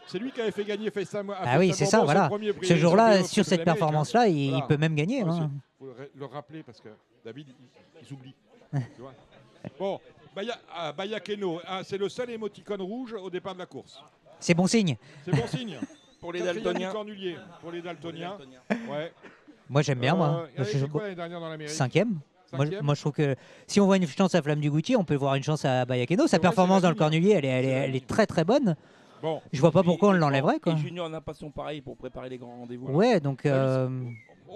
[0.07, 1.31] C'est lui qui avait fait gagner FaceTime.
[1.31, 2.29] à Ah oui, FaceTime c'est ça, Bourbon, son voilà.
[2.29, 3.65] premier prix- Ce son jour-là, sur cette hein.
[3.65, 4.67] performance-là, il Voilà.
[4.67, 5.23] peut même gagner.
[5.23, 5.51] Hein.
[5.81, 6.91] Il faut le, le rappeler parce que
[7.25, 7.55] David, il,
[8.03, 8.35] il s'oublie.
[8.73, 9.15] Tu vois
[9.79, 9.99] bon,
[10.35, 14.03] Baya, ah, Baya Keno, ah, c'est le seul émoticône rouge au départ de la course.
[14.41, 14.97] C'est bon signe.
[15.25, 15.79] C'est bon signe.
[16.21, 16.91] Pour les daltoniens.
[16.91, 18.39] Cornulier, Pour les daltoniens.
[18.91, 19.13] Ouais.
[19.69, 20.47] Moi j'aime bien, moi.
[20.59, 22.19] Euh, Je- fait quoi l'année dernière dans l'Amérique Cinquième.
[22.53, 23.37] Moi, Cinquième moi, je trouve que
[23.67, 25.85] si on voit une chance à Flamme du Goutier, on peut voir une chance à
[25.85, 26.27] Bayakeno.
[26.27, 28.77] Sa performance dans le Cornulier, elle est, elle est, elle est très très bonne.
[29.23, 29.41] Bon.
[29.53, 30.61] Je vois pas pourquoi on l'enlèverait.
[30.61, 30.73] Quoi.
[30.75, 32.87] Et Junior n'a pas son pareil pour préparer les grands rendez-vous.
[32.89, 33.47] Ouais, donc.
[33.47, 33.89] euh,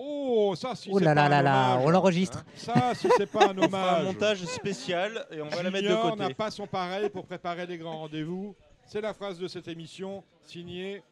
[0.01, 2.39] Oh, ça, si Oh c'est là pas là un là là, hommage, on l'enregistre.
[2.39, 2.53] hein.
[2.55, 4.05] Ça, si c'est pas un fera un hommage.
[4.05, 6.17] montage spécial et on va la mettre de côté.
[6.17, 8.55] n'a pas son pareil pour préparer les grands rendez-vous.
[8.87, 11.03] C'est la phrase de cette émission, signée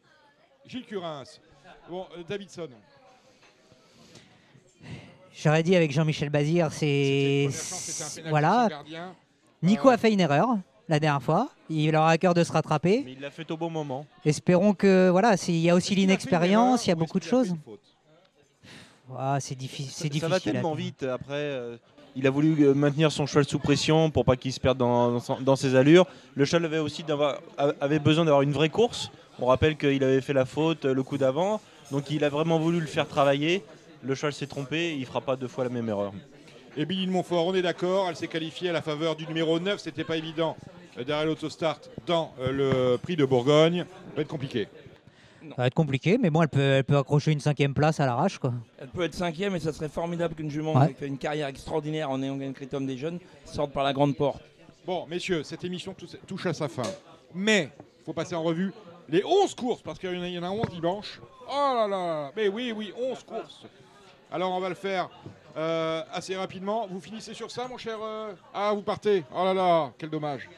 [0.67, 1.25] Gilles Curins.
[1.91, 2.69] Bon, euh, Davidson.
[5.35, 7.49] J'aurais dit avec Jean-Michel Bazir, c'est.
[8.29, 8.69] Voilà.
[9.63, 10.57] Nico a fait une erreur
[10.89, 11.51] la dernière fois.
[11.69, 13.03] Il aura à cœur de se rattraper.
[13.05, 14.07] Mais il l'a fait au bon moment.
[14.25, 15.09] Espérons que.
[15.11, 17.55] Voilà, s'il y a aussi l'inexpérience, il y a beaucoup de choses.
[19.16, 20.20] Ah, c'est Ça, difficile.
[20.20, 21.03] ça va tellement vite.
[21.05, 21.77] Après, euh,
[22.16, 25.12] il a voulu euh, maintenir son cheval sous pression pour pas qu'il se perde dans,
[25.12, 26.07] dans son- dans ses allures.
[26.35, 27.05] Le cheval avait aussi
[27.81, 29.11] avait besoin d'avoir une vraie course.
[29.39, 31.61] On rappelle qu'il avait fait la faute euh, le coup d'avant.
[31.93, 33.62] Donc il a vraiment voulu le faire travailler.
[34.03, 34.97] Le cheval s'est trompé.
[34.99, 36.12] Il fera pas deux fois la même erreur.
[36.77, 39.59] Et Billy de Montfort, on est d'accord, elle s'est qualifiée à la faveur du numéro
[39.59, 40.59] 9, c'était pas évident.
[41.07, 44.69] Derrière l'autostart dans le prix de Bourgogne, ça va être compliqué.
[45.51, 48.06] Ça va être compliqué, mais bon, elle peut, elle peut accrocher une cinquième place à
[48.06, 48.39] l'arrache.
[48.39, 48.52] quoi.
[48.78, 50.94] Elle peut être cinquième et ça serait formidable qu'une jument Ouais.
[50.98, 54.16] fait une carrière extraordinaire en ayant gagné le critérium des jeunes sorte par la grande
[54.16, 54.43] porte.
[54.86, 56.82] Bon, messieurs, cette émission tou- touche à sa fin.
[57.35, 57.70] Mais,
[58.01, 58.73] il faut passer en revue
[59.09, 61.20] les 11 courses, parce qu'il y en a- il y en a 11 dimanche.
[61.48, 63.62] Oh là là, mais oui, oui, 11 courses.
[64.32, 65.09] Alors, on va le faire
[65.56, 66.86] euh, assez rapidement.
[66.89, 69.24] Vous finissez sur ça, mon cher euh Ah, vous partez.
[69.35, 70.48] Oh là là, quel dommage.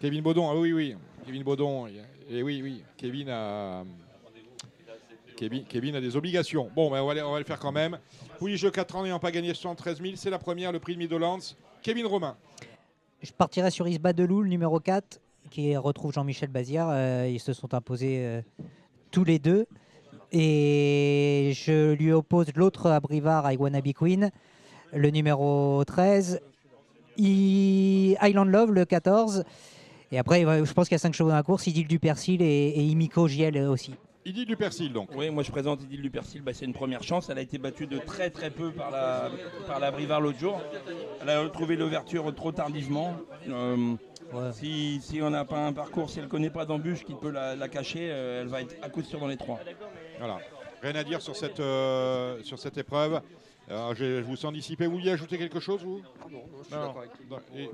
[0.00, 0.96] Kevin Baudon, ah oui, oui.
[1.24, 1.86] Kevin Baudon,
[2.28, 2.82] et oui, oui.
[2.96, 3.84] Kevin a...
[5.36, 6.70] Kevin, Kevin a des obligations.
[6.74, 7.98] Bon, ben, on, va, le faire quand même.
[8.42, 11.38] Jeux 4 ans n'ayant pas gagné 73 000, c'est la première, le prix de Midlands.
[11.82, 12.36] Kevin Romain.
[13.22, 15.20] Je partirai sur Isba Delou, le numéro 4,
[15.50, 16.86] qui retrouve Jean-Michel Bazir.
[16.88, 18.40] Euh, ils se sont imposés euh,
[19.10, 19.66] tous les deux.
[20.32, 24.30] Et je lui oppose l'autre à Brivard, à Iwanabi Queen,
[24.92, 26.40] le numéro 13.
[27.18, 29.44] I- Island Love, le 14.
[30.12, 32.40] Et après, je pense qu'il y a 5 chevaux dans la course Idylle du Persil
[32.42, 33.94] et, et Imiko JL aussi.
[34.24, 35.10] Idylle du Persil, donc.
[35.14, 37.28] Oui, moi je présente Idylle du Persil, bah, c'est une première chance.
[37.30, 39.30] Elle a été battue de très très peu par la,
[39.68, 40.60] par la Brivard l'autre jour.
[41.22, 43.16] Elle a retrouvé l'ouverture trop tardivement.
[43.48, 43.94] Euh,
[44.52, 47.30] si, si on n'a pas un parcours, si elle ne connaît pas d'embûche qui peut
[47.30, 49.60] la, la cacher, euh, elle va être à coup sûr dans les trois.
[50.18, 50.38] Voilà.
[50.82, 53.20] Rien à dire sur cette, euh, sur cette épreuve.
[53.70, 54.86] Alors, je, je vous sens dissipé.
[54.86, 56.00] Vous vouliez ajouter quelque chose, vous?
[56.30, 57.70] Non, non, je suis d'accord avec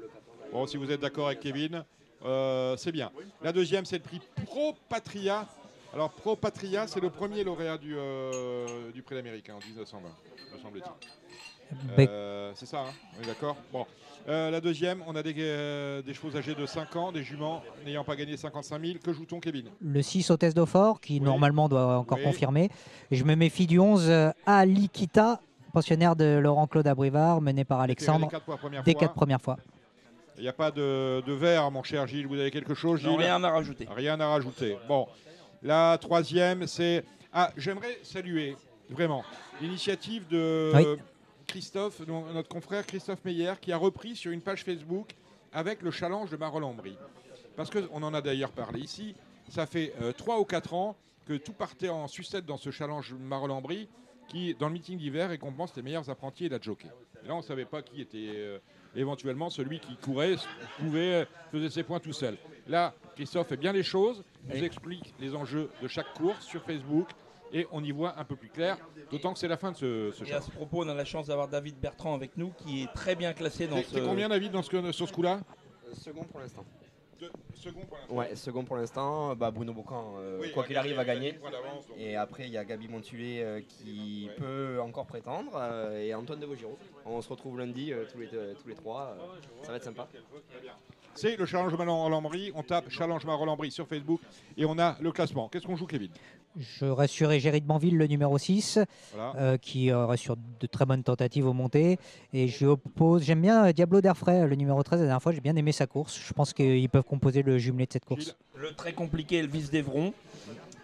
[0.53, 1.83] Bon, si vous êtes d'accord avec Kevin,
[2.25, 3.11] euh, c'est bien.
[3.43, 5.47] La deuxième, c'est le prix Pro Patria.
[5.95, 10.09] Alors, Pro Patria, c'est le premier lauréat du, euh, du prix d'Amérique hein, en 1920,
[10.55, 11.97] me semble-t-il.
[11.97, 13.57] Ben- Euh, c'est ça, hein on est d'accord?
[13.73, 13.87] Bon.
[14.29, 17.63] Euh, la deuxième, on a des, euh, des chevaux âgés de 5 ans, des juments
[17.85, 18.99] n'ayant pas gagné 55 000.
[19.03, 19.67] Que joue-t-on, Kevin?
[19.81, 22.25] Le 6 au test d'Aufort, qui normalement doit encore Oui.
[22.25, 22.71] confirmer.
[23.11, 25.41] Et je me méfie du 11 euh, Alikita,
[25.73, 28.29] pensionnaire de Laurent-Claude Abrivard, mené par Alexandre,
[28.85, 29.57] des quatre premières fois.
[30.37, 32.27] Il n'y a pas de, de verre, mon cher Gilles.
[32.27, 33.87] Vous avez quelque chose, Gilles Non, rien à rajouter.
[33.95, 34.77] Rien à rajouter.
[34.89, 35.07] Bon,
[35.63, 37.05] la troisième, c'est.
[37.33, 38.57] Ah, j'aimerais saluer
[38.91, 39.25] vraiment
[39.61, 40.85] l'initiative de Oui.
[41.47, 45.15] Christophe, notre confrère Christophe Meyer, qui a repris sur une page Facebook
[45.53, 46.97] avec le challenge de Marolambry.
[47.57, 49.15] Parce qu'on en a d'ailleurs parlé ici.
[49.51, 50.97] Ça fait 3 ou 4 ans
[51.27, 53.89] que tout partait en sucette dans ce challenge Marolambry
[54.29, 56.89] qui, dans le meeting d'hiver, récompense les meilleurs apprentis et la jockey.
[57.23, 58.59] Et là, on ne savait pas qui était euh,
[58.95, 60.37] éventuellement celui qui courait,
[60.79, 62.37] pouvait, faisait ses points tout seul.
[62.69, 67.09] Là, Christophe fait bien les choses, nous explique les enjeux de chaque course sur Facebook
[67.53, 68.79] et on y voit un peu plus clair,
[69.11, 71.05] d'autant que c'est la fin de ce, ce Et à ce propos, on a la
[71.05, 73.99] chance d'avoir David Bertrand avec nous qui est très bien classé dans T'es ce.
[73.99, 75.41] combien, David, dans ce, sur ce coup-là
[75.93, 76.65] Second pour l'instant.
[77.55, 78.15] Second pour l'instant.
[78.15, 79.37] Ouais, second pour l'instant.
[79.37, 81.39] Bah, Bruno Bocan, euh, Oui, quoi qu'il arrive, a gagner.
[81.97, 86.41] Et après, il y a Gabi Montulé euh, qui peut encore prétendre euh, et Antoine
[86.41, 86.77] de Vaugirard.
[87.05, 89.17] On se retrouve lundi euh, tous, les, deux- tous les trois.
[89.19, 90.09] euh, ça va être sympa.
[91.15, 92.53] C'est le Challenge Roland-Brie.
[92.55, 94.21] On tape Challenge Roland-Brie sur Facebook
[94.57, 95.49] et on a le classement.
[95.49, 96.11] Qu'est-ce qu'on joue, Kevin?
[96.59, 98.79] Je reste sur Égérie de Banville, le numéro 6,
[99.15, 99.33] Voilà.
[99.39, 101.99] euh, qui euh, reste sur de très bonnes tentatives aux montées.
[102.35, 105.33] Et je lui oppose, j'aime bien euh, Diablo d'Airfray, le numéro 13, la dernière fois,
[105.33, 106.21] j'ai bien aimé sa course.
[106.27, 108.37] Je pense qu'ils peuvent composer le jumelé de cette course.
[108.57, 110.13] Le très compliqué Elvis Devron.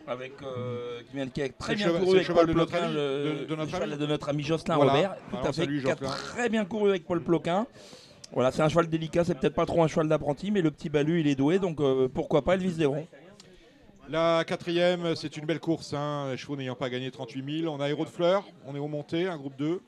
[0.06, 1.28] Avec, euh, qui vient
[1.58, 3.96] très bien cheval- couru avec Paul de notre Ploquin, ami, le, de- notre ami.
[3.98, 4.92] de notre ami Jocelyn Voilà.
[4.94, 7.66] Robert, tout Alors, à fait, salut qui a très bien couru avec Paul Ploquin.
[8.32, 10.88] Voilà, c'est un cheval délicat, c'est peut-être pas trop un cheval d'apprenti, mais le petit
[10.88, 13.06] Balu, il est doué, donc euh, pourquoi pas Elvis Devron.
[14.10, 15.92] La quatrième, c'est une belle course.
[15.92, 16.28] Hein.
[16.30, 17.74] Les chevaux n'ayant pas gagné 38 000.
[17.74, 18.44] On a Héros de Fleurs.
[18.66, 19.80] On est au monté, un groupe 2.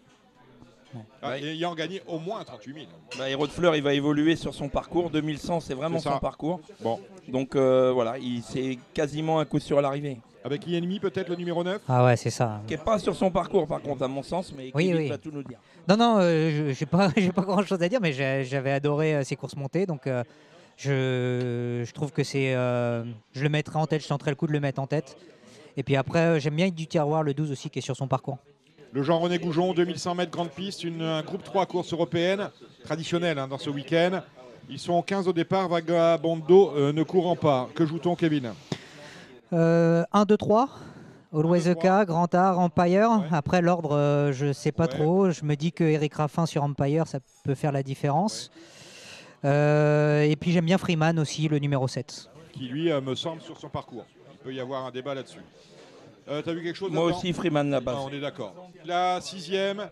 [1.22, 2.86] Ah, et ayant gagné au moins 38 000.
[3.16, 5.09] Bah, Héros de Fleur, il va évoluer sur son parcours.
[5.10, 6.60] 2100, c'est vraiment son parcours.
[6.80, 7.01] Bon.
[7.28, 10.18] Donc euh, voilà, il c'est quasiment un coup sûr à l'arrivée.
[10.42, 12.62] Avec Ennemi, peut-être le numéro 9 Ah ouais, c'est ça.
[12.66, 15.09] Qui n'est pas sur son parcours, par contre, à mon sens, mais Oui, oui.
[15.09, 15.59] va tout nous dire.
[15.86, 18.12] Non, non, euh, je j'ai pas, j'ai pas grand chose à dire, mais
[18.44, 19.84] j'avais adoré euh, ces courses montées.
[19.84, 20.24] Donc, euh,
[20.81, 22.55] je, je trouve que c'est.
[22.55, 25.16] euh, je le mettrai en tête, je tenterai le coup de le mettre en tête.
[25.77, 28.09] Et puis après, euh, j'aime bien du tiroir, le 12 aussi, qui est sur son
[28.09, 28.39] parcours.
[28.93, 32.51] Le Jean René Goujon, 2100 mètres grande piste, une, un groupe 3 course européenne,
[32.82, 34.23] traditionnelle hein, dans ce week-end.
[34.69, 37.69] Ils sont 15 au départ, Vagabondo euh, ne courant pas.
[37.74, 38.52] Que joue-t-on, Kevin?
[39.52, 40.69] Euh, 1, 2, 3.
[41.32, 43.23] Always the K, Grand Art, Empire.
[43.31, 45.31] Après, l'ordre, euh, je sais pas trop.
[45.31, 48.51] Je me dis que Eric Raffin sur Empire, ça peut faire la différence.
[49.44, 52.28] Et puis, j'aime bien Freeman aussi, le numéro 7.
[52.52, 54.04] Qui, lui, euh, me semble sur son parcours.
[54.32, 55.40] Il peut y avoir un débat là-dessus.
[56.28, 57.94] Euh, T'as vu quelque chose Moi aussi, Freeman là-bas.
[57.96, 58.54] Ah, on est d'accord.
[58.84, 59.88] La sixième,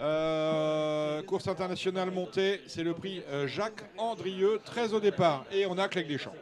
[0.00, 5.44] euh, course internationale montée, c'est le prix euh, Jacques Andrieux, 13 au départ.
[5.52, 6.34] Et on a Clegg Deschamps.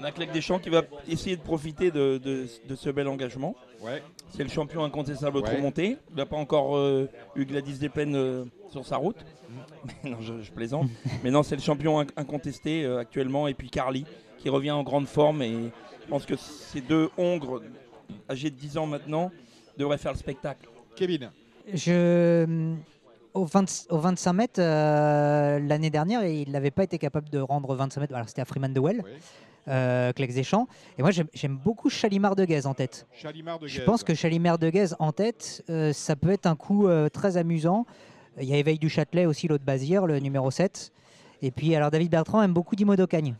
[0.00, 3.54] On a Clegg Deschamps qui va essayer de profiter de, de- de ce bel engagement.
[3.80, 4.02] Ouais.
[4.34, 5.52] C'est le champion incontestable au Ouais.
[5.52, 5.96] trop monté.
[6.10, 9.18] Il n'a pas encore euh, eu Gladys Desplaines euh, sur sa route.
[10.04, 10.88] Non, je, je plaisante.
[11.24, 13.48] Mais non, c'est le champion inc- incontesté euh, actuellement.
[13.48, 14.04] Et puis Carly
[14.38, 15.42] qui revient en grande forme.
[15.42, 15.70] Et
[16.02, 17.62] je pense que ces deux Hongres,
[18.30, 19.30] âgés de 10 ans maintenant,
[19.78, 20.68] devraient faire le spectacle.
[20.96, 21.30] Kevin
[21.72, 22.74] Je,
[23.34, 27.74] au, 20 au 25 mètres, euh, l'année dernière, il n'avait pas été capable de rendre
[27.74, 28.14] 25 mètres.
[28.14, 29.02] Alors, c'était à Freeman de Well,
[29.68, 30.66] euh, Clex Deschamps.
[30.98, 33.06] Et moi, j'aime beaucoup Chalimard de Guez en tête.
[33.12, 33.84] Chalimard de Je Guez.
[33.84, 37.36] pense que Chalimard de Guez en tête, euh, ça peut être un coup euh, très
[37.36, 37.86] amusant.
[38.40, 40.90] Il y a Éveil du Châtelet aussi, l'autre Bazir, le numéro 7.
[41.42, 43.34] Et puis, alors, David Bertrand aime beaucoup Dimo d'Ocagne.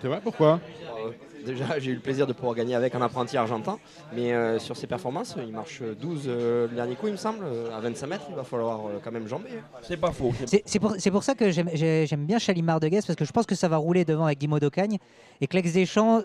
[0.00, 0.60] C'est vrai, pourquoi?
[1.04, 1.10] Euh,
[1.46, 3.78] Déjà, j'ai eu le plaisir de pouvoir gagner avec un apprenti argentin,
[4.14, 7.44] mais euh, sur ses performances, il marche 12 euh, le dernier coup, il me semble,
[7.44, 9.48] euh, à 25 mètres, il va falloir euh, quand même jamber.
[9.82, 10.32] C'est pas faux.
[10.66, 13.46] C'est pour, ça que j'aime- j'ai- j'aime bien Chalimard de Guez, parce que je pense
[13.46, 14.98] que ça va rouler devant avec Dimo d'Ocagne.
[15.40, 16.22] Et Clex Deschamps,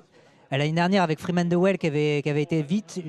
[0.51, 2.99] l'année dernière avec Freeman de Well qui avait, qui avait été vite.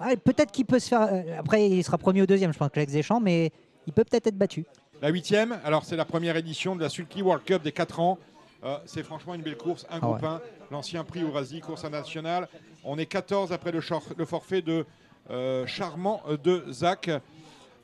[0.00, 1.08] ah, peut-être qu'il peut se faire.
[1.38, 3.50] Après, il sera premier ou deuxième, je pense, Clex Deschamps, mais
[3.86, 4.64] il peut peut-être être battu.
[5.02, 8.18] La huitième, alors c'est la première édition de la Sulky World Cup des 4 ans.
[8.64, 10.28] Euh, c'est franchement une belle course, un Ah groupe ouais.
[10.28, 10.40] 1,
[10.70, 12.48] l'ancien prix Ourasi, course nationale.
[12.84, 13.80] On est 14 après le,
[14.24, 14.86] forfait de
[15.30, 17.10] euh, Charmant euh, de Zach.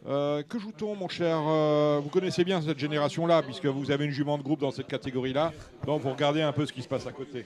[0.09, 4.11] Euh, que joue-t-on, mon cher euh, Vous connaissez bien cette génération-là, puisque vous avez une
[4.13, 5.53] jument de groupe dans cette catégorie-là.
[5.87, 7.45] Donc vous regardez un peu ce qui se passe à côté.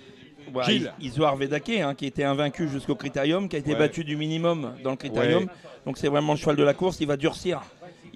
[0.55, 3.79] Ouais, Gilles, Is- Isoar Vedake, hein, qui était invaincu jusqu'au critérium, qui a été Ouais.
[3.79, 5.45] battu du minimum dans le critérium.
[5.45, 5.49] Ouais.
[5.85, 6.99] Donc c'est vraiment le cheval de la course.
[7.01, 7.61] Il va durcir.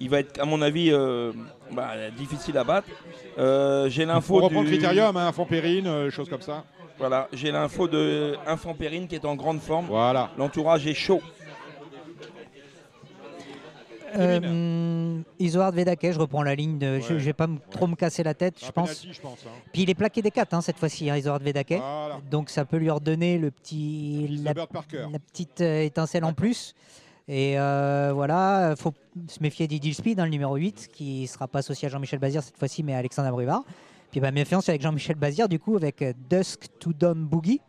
[0.01, 1.31] Il va être, à mon avis, euh,
[1.73, 2.87] bah, difficile à battre.
[3.37, 6.63] Euh, j'ai l'info reprendre du- le critérium, hein, Enfant Périne, euh, choses comme ça.
[6.97, 9.85] Voilà, j'ai l'info de Infant Périne qui est en grande forme.
[9.87, 10.31] Voilà.
[10.37, 11.21] L'entourage est chaud.
[14.17, 16.79] Euh, Isoard Vedake, je reprends la ligne.
[16.79, 17.19] De, je, Ouais.
[17.19, 18.89] je vais pas trop me casser la tête, je pense.
[18.89, 19.51] penalty, je pense, hein.
[19.71, 21.73] Puis il est plaqué des 4 cette fois-ci, hein, Isoard Vedake.
[21.77, 22.19] Voilà.
[22.31, 26.73] Donc ça peut lui redonner le petit, la, la petite euh, étincelle en plus.
[27.31, 28.91] Et euh, voilà, faut
[29.27, 32.41] se méfier d'Idil Speed, dans le numéro 8, qui sera pas associé à Jean-Michel Bazir
[32.41, 33.63] cette fois-ci, mais à Alexandre Abrivard.
[34.09, 37.61] Puis bah, méfiance avec Jean-Michel Bazir, du coup, avec euh, Dusk to Dawn Boogie.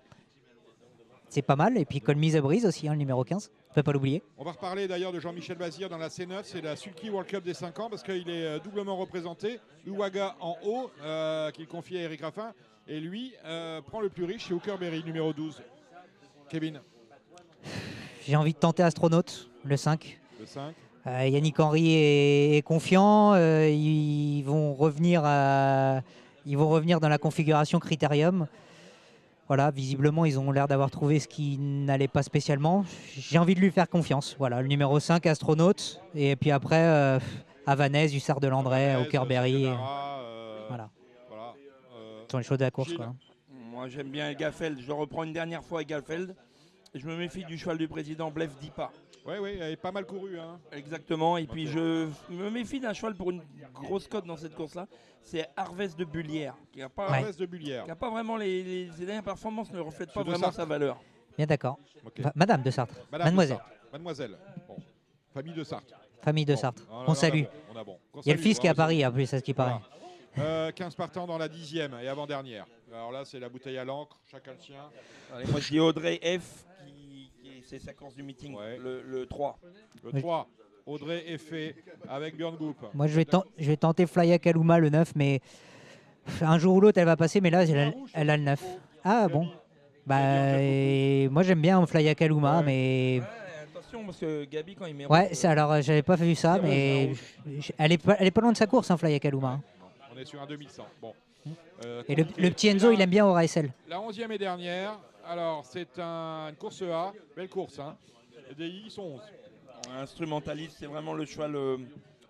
[1.28, 1.77] C'est pas mal.
[1.77, 3.51] Et puis Me the Breeze aussi, hein, le numéro 15.
[3.70, 4.23] On peut pas l'oublier.
[4.39, 7.45] On va reparler d'ailleurs de Jean-Michel Bazir dans la C9, c'est la Sulky World Cup
[7.45, 9.61] des 5 ans parce qu'il est euh, doublement représenté.
[9.87, 12.55] Uwaga en haut, euh, qu'il confie à Eric Raffin,
[12.89, 13.35] et lui
[13.87, 15.62] prend le plus riche, c'est Hooker numéro 12.
[16.49, 16.81] Kevin,
[18.27, 20.19] J'ai envie de tenter Astronaute, le 5.
[20.39, 20.75] le 5.
[21.07, 23.33] Euh, Yannick Henry est, est confiant.
[23.35, 26.01] euh, ils vont revenir, à-
[26.47, 28.47] ils vont revenir dans la configuration Critérium.
[29.49, 32.85] Voilà, visiblement, ils ont l'air d'avoir trouvé ce qui n'allait pas spécialement.
[33.17, 34.37] J'ai envie de lui faire confiance.
[34.39, 36.01] Voilà, le numéro 5, Astronaute.
[36.15, 37.19] Et puis après, euh,
[37.67, 39.67] Havanaise, Hussard de Landré, Hawkerberry.
[39.67, 39.75] Euh,
[40.69, 40.89] Voilà.
[41.29, 41.55] Voilà.
[41.97, 42.93] euh, Ce sont les choses de la course.
[42.93, 43.13] Quoi.
[43.73, 44.79] Moi, j'aime bien Elgafeld.
[44.81, 46.37] Je reprends une dernière fois Elgafeld.
[46.95, 48.91] Je me méfie du cheval du président Blef Dipa.
[49.27, 50.39] Oui, oui, il est pas mal couru.
[50.41, 50.59] Hein.
[50.73, 51.37] Exactement.
[51.37, 53.43] Et puis, je me méfie d'un cheval pour une
[53.75, 54.87] grosse cote dans cette course-là.
[55.23, 56.55] C'est Harvest de Bullière.
[56.73, 57.85] Qui pas, de Bullière.
[57.85, 60.57] qui a pas vraiment les, les- ses dernières performances ne reflètent pas C'est vraiment Sartre.
[60.57, 60.99] sa valeur.
[61.37, 61.79] Bien d'accord.
[62.35, 62.95] Madame de Sartre.
[63.12, 63.57] Madame de Mademoiselle.
[63.59, 63.73] Sartre.
[63.93, 64.39] Mademoiselle.
[64.67, 64.77] Bon.
[65.33, 65.95] Famille de Sartre.
[66.23, 66.57] Famille de.
[66.57, 66.83] Sartre.
[66.91, 67.43] Oh On salue.
[67.43, 67.99] bon, on a bon.
[68.11, 69.45] Qu'on Il y a le salue, fils qui est à Paris, en plus, à ce
[69.45, 69.79] qui paraît.
[70.35, 70.49] Voilà.
[70.51, 72.67] Euh, 15 partants dans la dixième et avant-dernière.
[72.93, 74.91] Alors là, c'est la bouteille à l'encre, chacun le sien.
[75.35, 76.65] Allez, moi, je dis Audrey F.
[77.71, 78.57] C'est sa course du meeting.
[78.83, 79.57] Le, le 3.
[80.03, 80.21] Le Oui.
[80.21, 80.49] 3,
[80.87, 81.77] Audrey Effet
[82.09, 82.77] avec Björn Goop.
[82.95, 83.25] Moi, je vais,
[83.59, 85.39] je vais tenter Flya Kaluma, le 9, mais
[86.41, 88.61] un jour ou l'autre, elle va passer, mais là, elle a, elle a le 9.
[89.05, 89.49] Ah bon
[90.05, 93.23] bah, et moi, j'aime bien Flya Kaluma, mais.
[93.73, 95.07] Attention, parce que Gabi, quand il met.
[95.07, 97.13] Ouais, c'est- alors, euh, j'avais pas vu ça, mais
[97.79, 99.49] elle est, pas, elle est pas loin de sa course, hein, Flya Kaluma.
[99.49, 99.61] hein.
[100.13, 100.87] On est sur un 2100.
[101.01, 101.15] Bon.
[101.85, 103.71] Euh, Et le, le petit Enzo, il aime bien au RSL.
[103.89, 104.99] La 11e et dernière.
[105.27, 107.13] Alors, c'est un- une course A.
[107.37, 107.79] Belle course.
[107.79, 107.97] Hein.
[108.49, 109.21] Les DI ils sont 11.
[109.99, 111.77] Instrumentaliste, c'est vraiment le cheval, euh,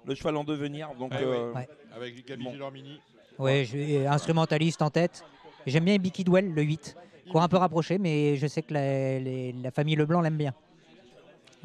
[0.07, 0.91] le cheval en devenir.
[0.99, 1.69] Donc, Ah oui, euh, Ouais.
[1.95, 2.53] Avec Gabi Bon.
[2.53, 3.01] Gilormini.
[3.39, 5.25] Ouais, je vais- instrumentaliste en tête.
[5.67, 6.97] J'aime bien Bicky Dwell, le 8.
[7.31, 10.55] Court un peu rapproché, mais je sais que la, les- la famille Leblanc l'aime bien.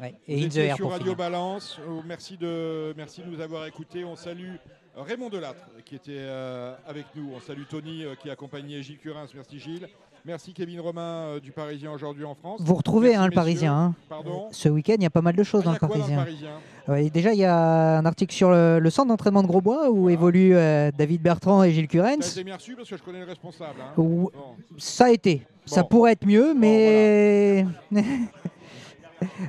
[0.00, 0.14] Ouais.
[0.28, 1.16] Et Vous In the Air sur pour Radio finir.
[1.16, 1.78] Balance.
[1.80, 4.04] Euh, Merci de, merci de nous avoir écoutés.
[4.04, 4.56] On salue
[4.94, 7.32] Raymond Delattre qui était euh, avec nous.
[7.34, 9.26] On salue Tony euh, qui a accompagné Gilles Curins.
[9.34, 9.88] Merci Gilles.
[10.26, 11.00] Merci Kevin Romain
[11.36, 12.60] euh, du Parisien aujourd'hui en France.
[12.64, 13.34] Vous retrouvez Merci, hein, le.
[13.34, 13.74] Parisien.
[13.74, 13.94] hein.
[14.08, 15.88] Pardon Ce week-end, il y a pas mal de choses Ah, dans le a quoi
[15.88, 16.50] dans le Parisien.
[16.88, 20.10] Ouais, déjà, il y a un article sur le, le centre d'entraînement de Grosbois où
[20.10, 22.28] évoluent euh, David Bertrand et Gilles Curens.
[22.28, 23.78] été bien reçu parce que je connais le responsable.
[23.80, 23.92] hein.
[23.96, 24.30] Bon.
[24.78, 25.42] Ça a été.
[25.64, 27.64] Ça pourrait être mieux, mais.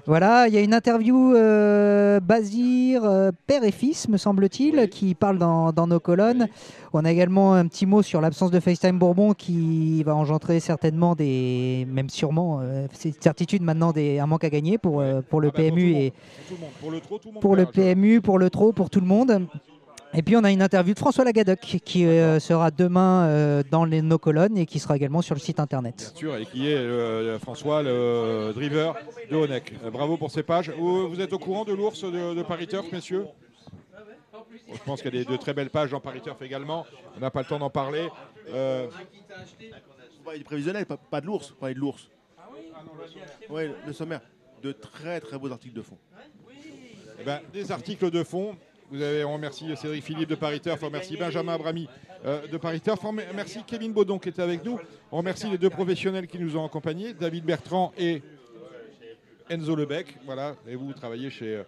[0.06, 5.16] voilà, il y a une interview euh, Bazir, euh, père et fils, me semble-t-il, qui
[5.16, 6.48] parle dans, dans nos colonnes.
[6.94, 11.16] On a également un petit mot sur l'absence de FaceTime Bourbon qui va engendrer certainement
[11.16, 11.86] des.
[11.90, 15.50] même sûrement, euh, c'est certitude maintenant, des, un manque à gagner pour, euh, pour le
[15.50, 16.14] Ah bah, PMU et
[16.48, 16.70] Pour le monde.
[16.80, 19.48] Pour le trop, pour le PMU, pour le TRO, pour tout le monde.
[20.14, 23.86] Et puis on a une interview de François Lagadoc qui euh, sera demain euh, dans
[23.86, 26.12] les, nos colonnes et qui sera également sur le site internet.
[26.14, 28.96] Bien sûr, et qui est euh, François, le driver
[29.30, 29.74] de Honeck.
[29.92, 30.72] Bravo pour ces pages.
[30.78, 33.26] Vous, vous êtes au courant de l'ours de, de Paris Turf, messieurs?
[34.74, 36.86] Je pense qu'il y a des- de très belles pages dans Paris Turf également.
[37.16, 38.08] On n'a pas le temps d'en parler.
[38.50, 38.88] Euh,
[40.24, 41.52] parlez du prévisionnel, pas, pas de l'ours.
[41.60, 42.10] Parlez de l'ours.
[43.50, 44.22] Oui, le sommaire.
[44.62, 45.98] De très très beaux articles de fond.
[47.20, 48.56] eh ben, des articles de fond.
[48.90, 51.90] Vous avez, on remercie Cédric Philippe de Paris Turf, on remercie Benjamin Abrami
[52.26, 54.80] euh, de Paris Turf, on remercie Kevin Baudon qui était avec nous,
[55.12, 58.22] on remercie les deux professionnels qui nous ont accompagnés, David Bertrand et
[59.50, 60.16] Enzo Lebec.
[60.26, 61.64] Voilà, et vous, vous travaillez chez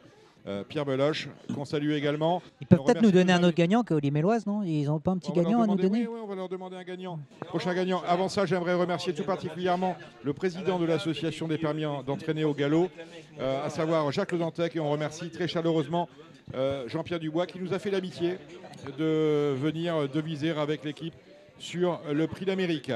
[0.47, 2.41] euh, Pierre Beloche, qu'on salue également.
[2.61, 4.63] Ils peuvent peut-être nous donner un autre gagnant que Méloise, non?
[4.63, 6.07] Ils n'ont pas un petit On gagnant à nous donner?
[6.07, 7.19] Oui, oui, on va leur demander un gagnant.
[7.47, 8.01] Prochain gagnant.
[8.07, 12.53] Avant ça, j'aimerais remercier tout particulièrement le président de l'association des permis en- d'entraîner au
[12.53, 12.89] galop,
[13.39, 16.09] euh, à savoir Jacques Le Dantec, et on remercie très chaleureusement
[16.55, 18.37] euh, Jean-Pierre Dubois qui nous a fait l'amitié
[18.97, 21.13] de venir deviser avec l'équipe
[21.59, 22.91] sur le prix d'Amérique.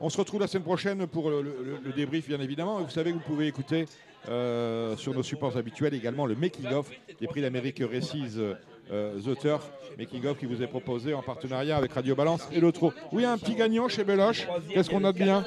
[0.00, 2.80] On se retrouve la semaine prochaine pour le, le- le débrief, bien évidemment.
[2.80, 3.86] Vous savez que vous pouvez écouter
[4.26, 6.90] sur nos supports habituels également le making-of
[7.20, 8.54] des prix d'Amérique Récise euh,
[8.88, 12.92] The Turf, making-of qui vous est proposé en partenariat avec Radio Balance et l'autre.
[13.12, 14.46] Oui, un petit gagnant chez Beloche.
[14.72, 15.44] Qu'est-ce qu'on a de bien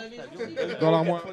[0.80, 1.26] dans l'armoire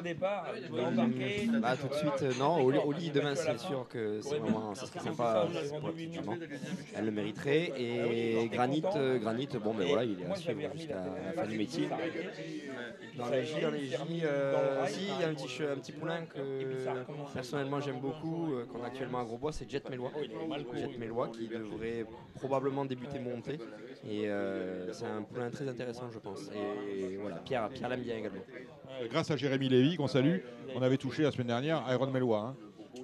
[1.61, 2.63] Bah, tout de suite, euh, non.
[2.63, 5.47] Oli, Oli, demain, c'est sûr que c'est vraiment, ça serait sympa
[5.97, 6.35] jument.
[6.95, 7.73] Elle le mériterait.
[7.77, 11.57] Et Granit, euh, Granit, bon, ben voilà, il est à suivre jusqu'à la fin du
[11.57, 11.89] métier.
[13.17, 16.21] Dans les J, dans les J, euh, il y a un petit, un petit poulain
[16.25, 16.39] que
[17.33, 20.11] personnellement j'aime beaucoup, euh, qu'on a actuellement à Grosbois, c'est Jet Mélois.
[20.73, 21.98] Jet Mélois qui devrait
[22.35, 23.59] probablement débuter montée.
[24.09, 26.49] Et euh, c'est un poulain très intéressant, je pense.
[26.93, 28.41] Et voilà, Pierre, Pierre l'aime bien également.
[29.09, 30.37] Grâce à Jérémy Lévy, qu'on salue,
[30.75, 32.39] on avait touché la semaine dernière Iron Melois.
[32.39, 32.55] hein,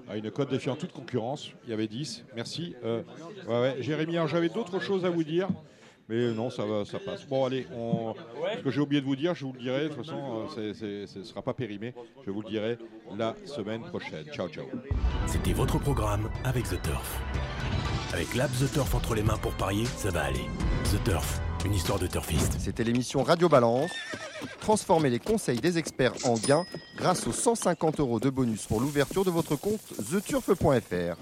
[0.07, 1.51] à une cote défiant toute concurrence.
[1.65, 2.26] Il y avait 10.
[2.35, 2.76] Merci.
[2.84, 3.01] Euh,
[3.47, 3.76] ouais, ouais.
[3.80, 5.47] Jérémy, alors, j'avais d'autres choses à vous dire.
[6.07, 7.26] Mais non, ça, va, ça passe.
[7.27, 8.13] Bon, allez, on...
[8.57, 9.84] ce que j'ai oublié de vous dire, je vous le dirai.
[9.84, 11.95] De toute façon, euh, ce ne sera pas périmé.
[12.26, 12.77] Je vous le dirai
[13.17, 14.26] la semaine prochaine.
[14.31, 14.65] Ciao, ciao.
[15.26, 17.22] C'était votre programme avec The Turf.
[18.15, 20.45] Avec l'app The Turf entre les mains pour parier, ça va aller.
[20.85, 22.55] The Turf, une histoire de turfiste.
[22.59, 23.91] C'était l'émission Radio Balance.
[24.61, 26.65] Transformez les conseils des experts en gains
[26.95, 31.17] grâce aux 150 euros de bonus pour l'ouverture de votre compte theturf.fr.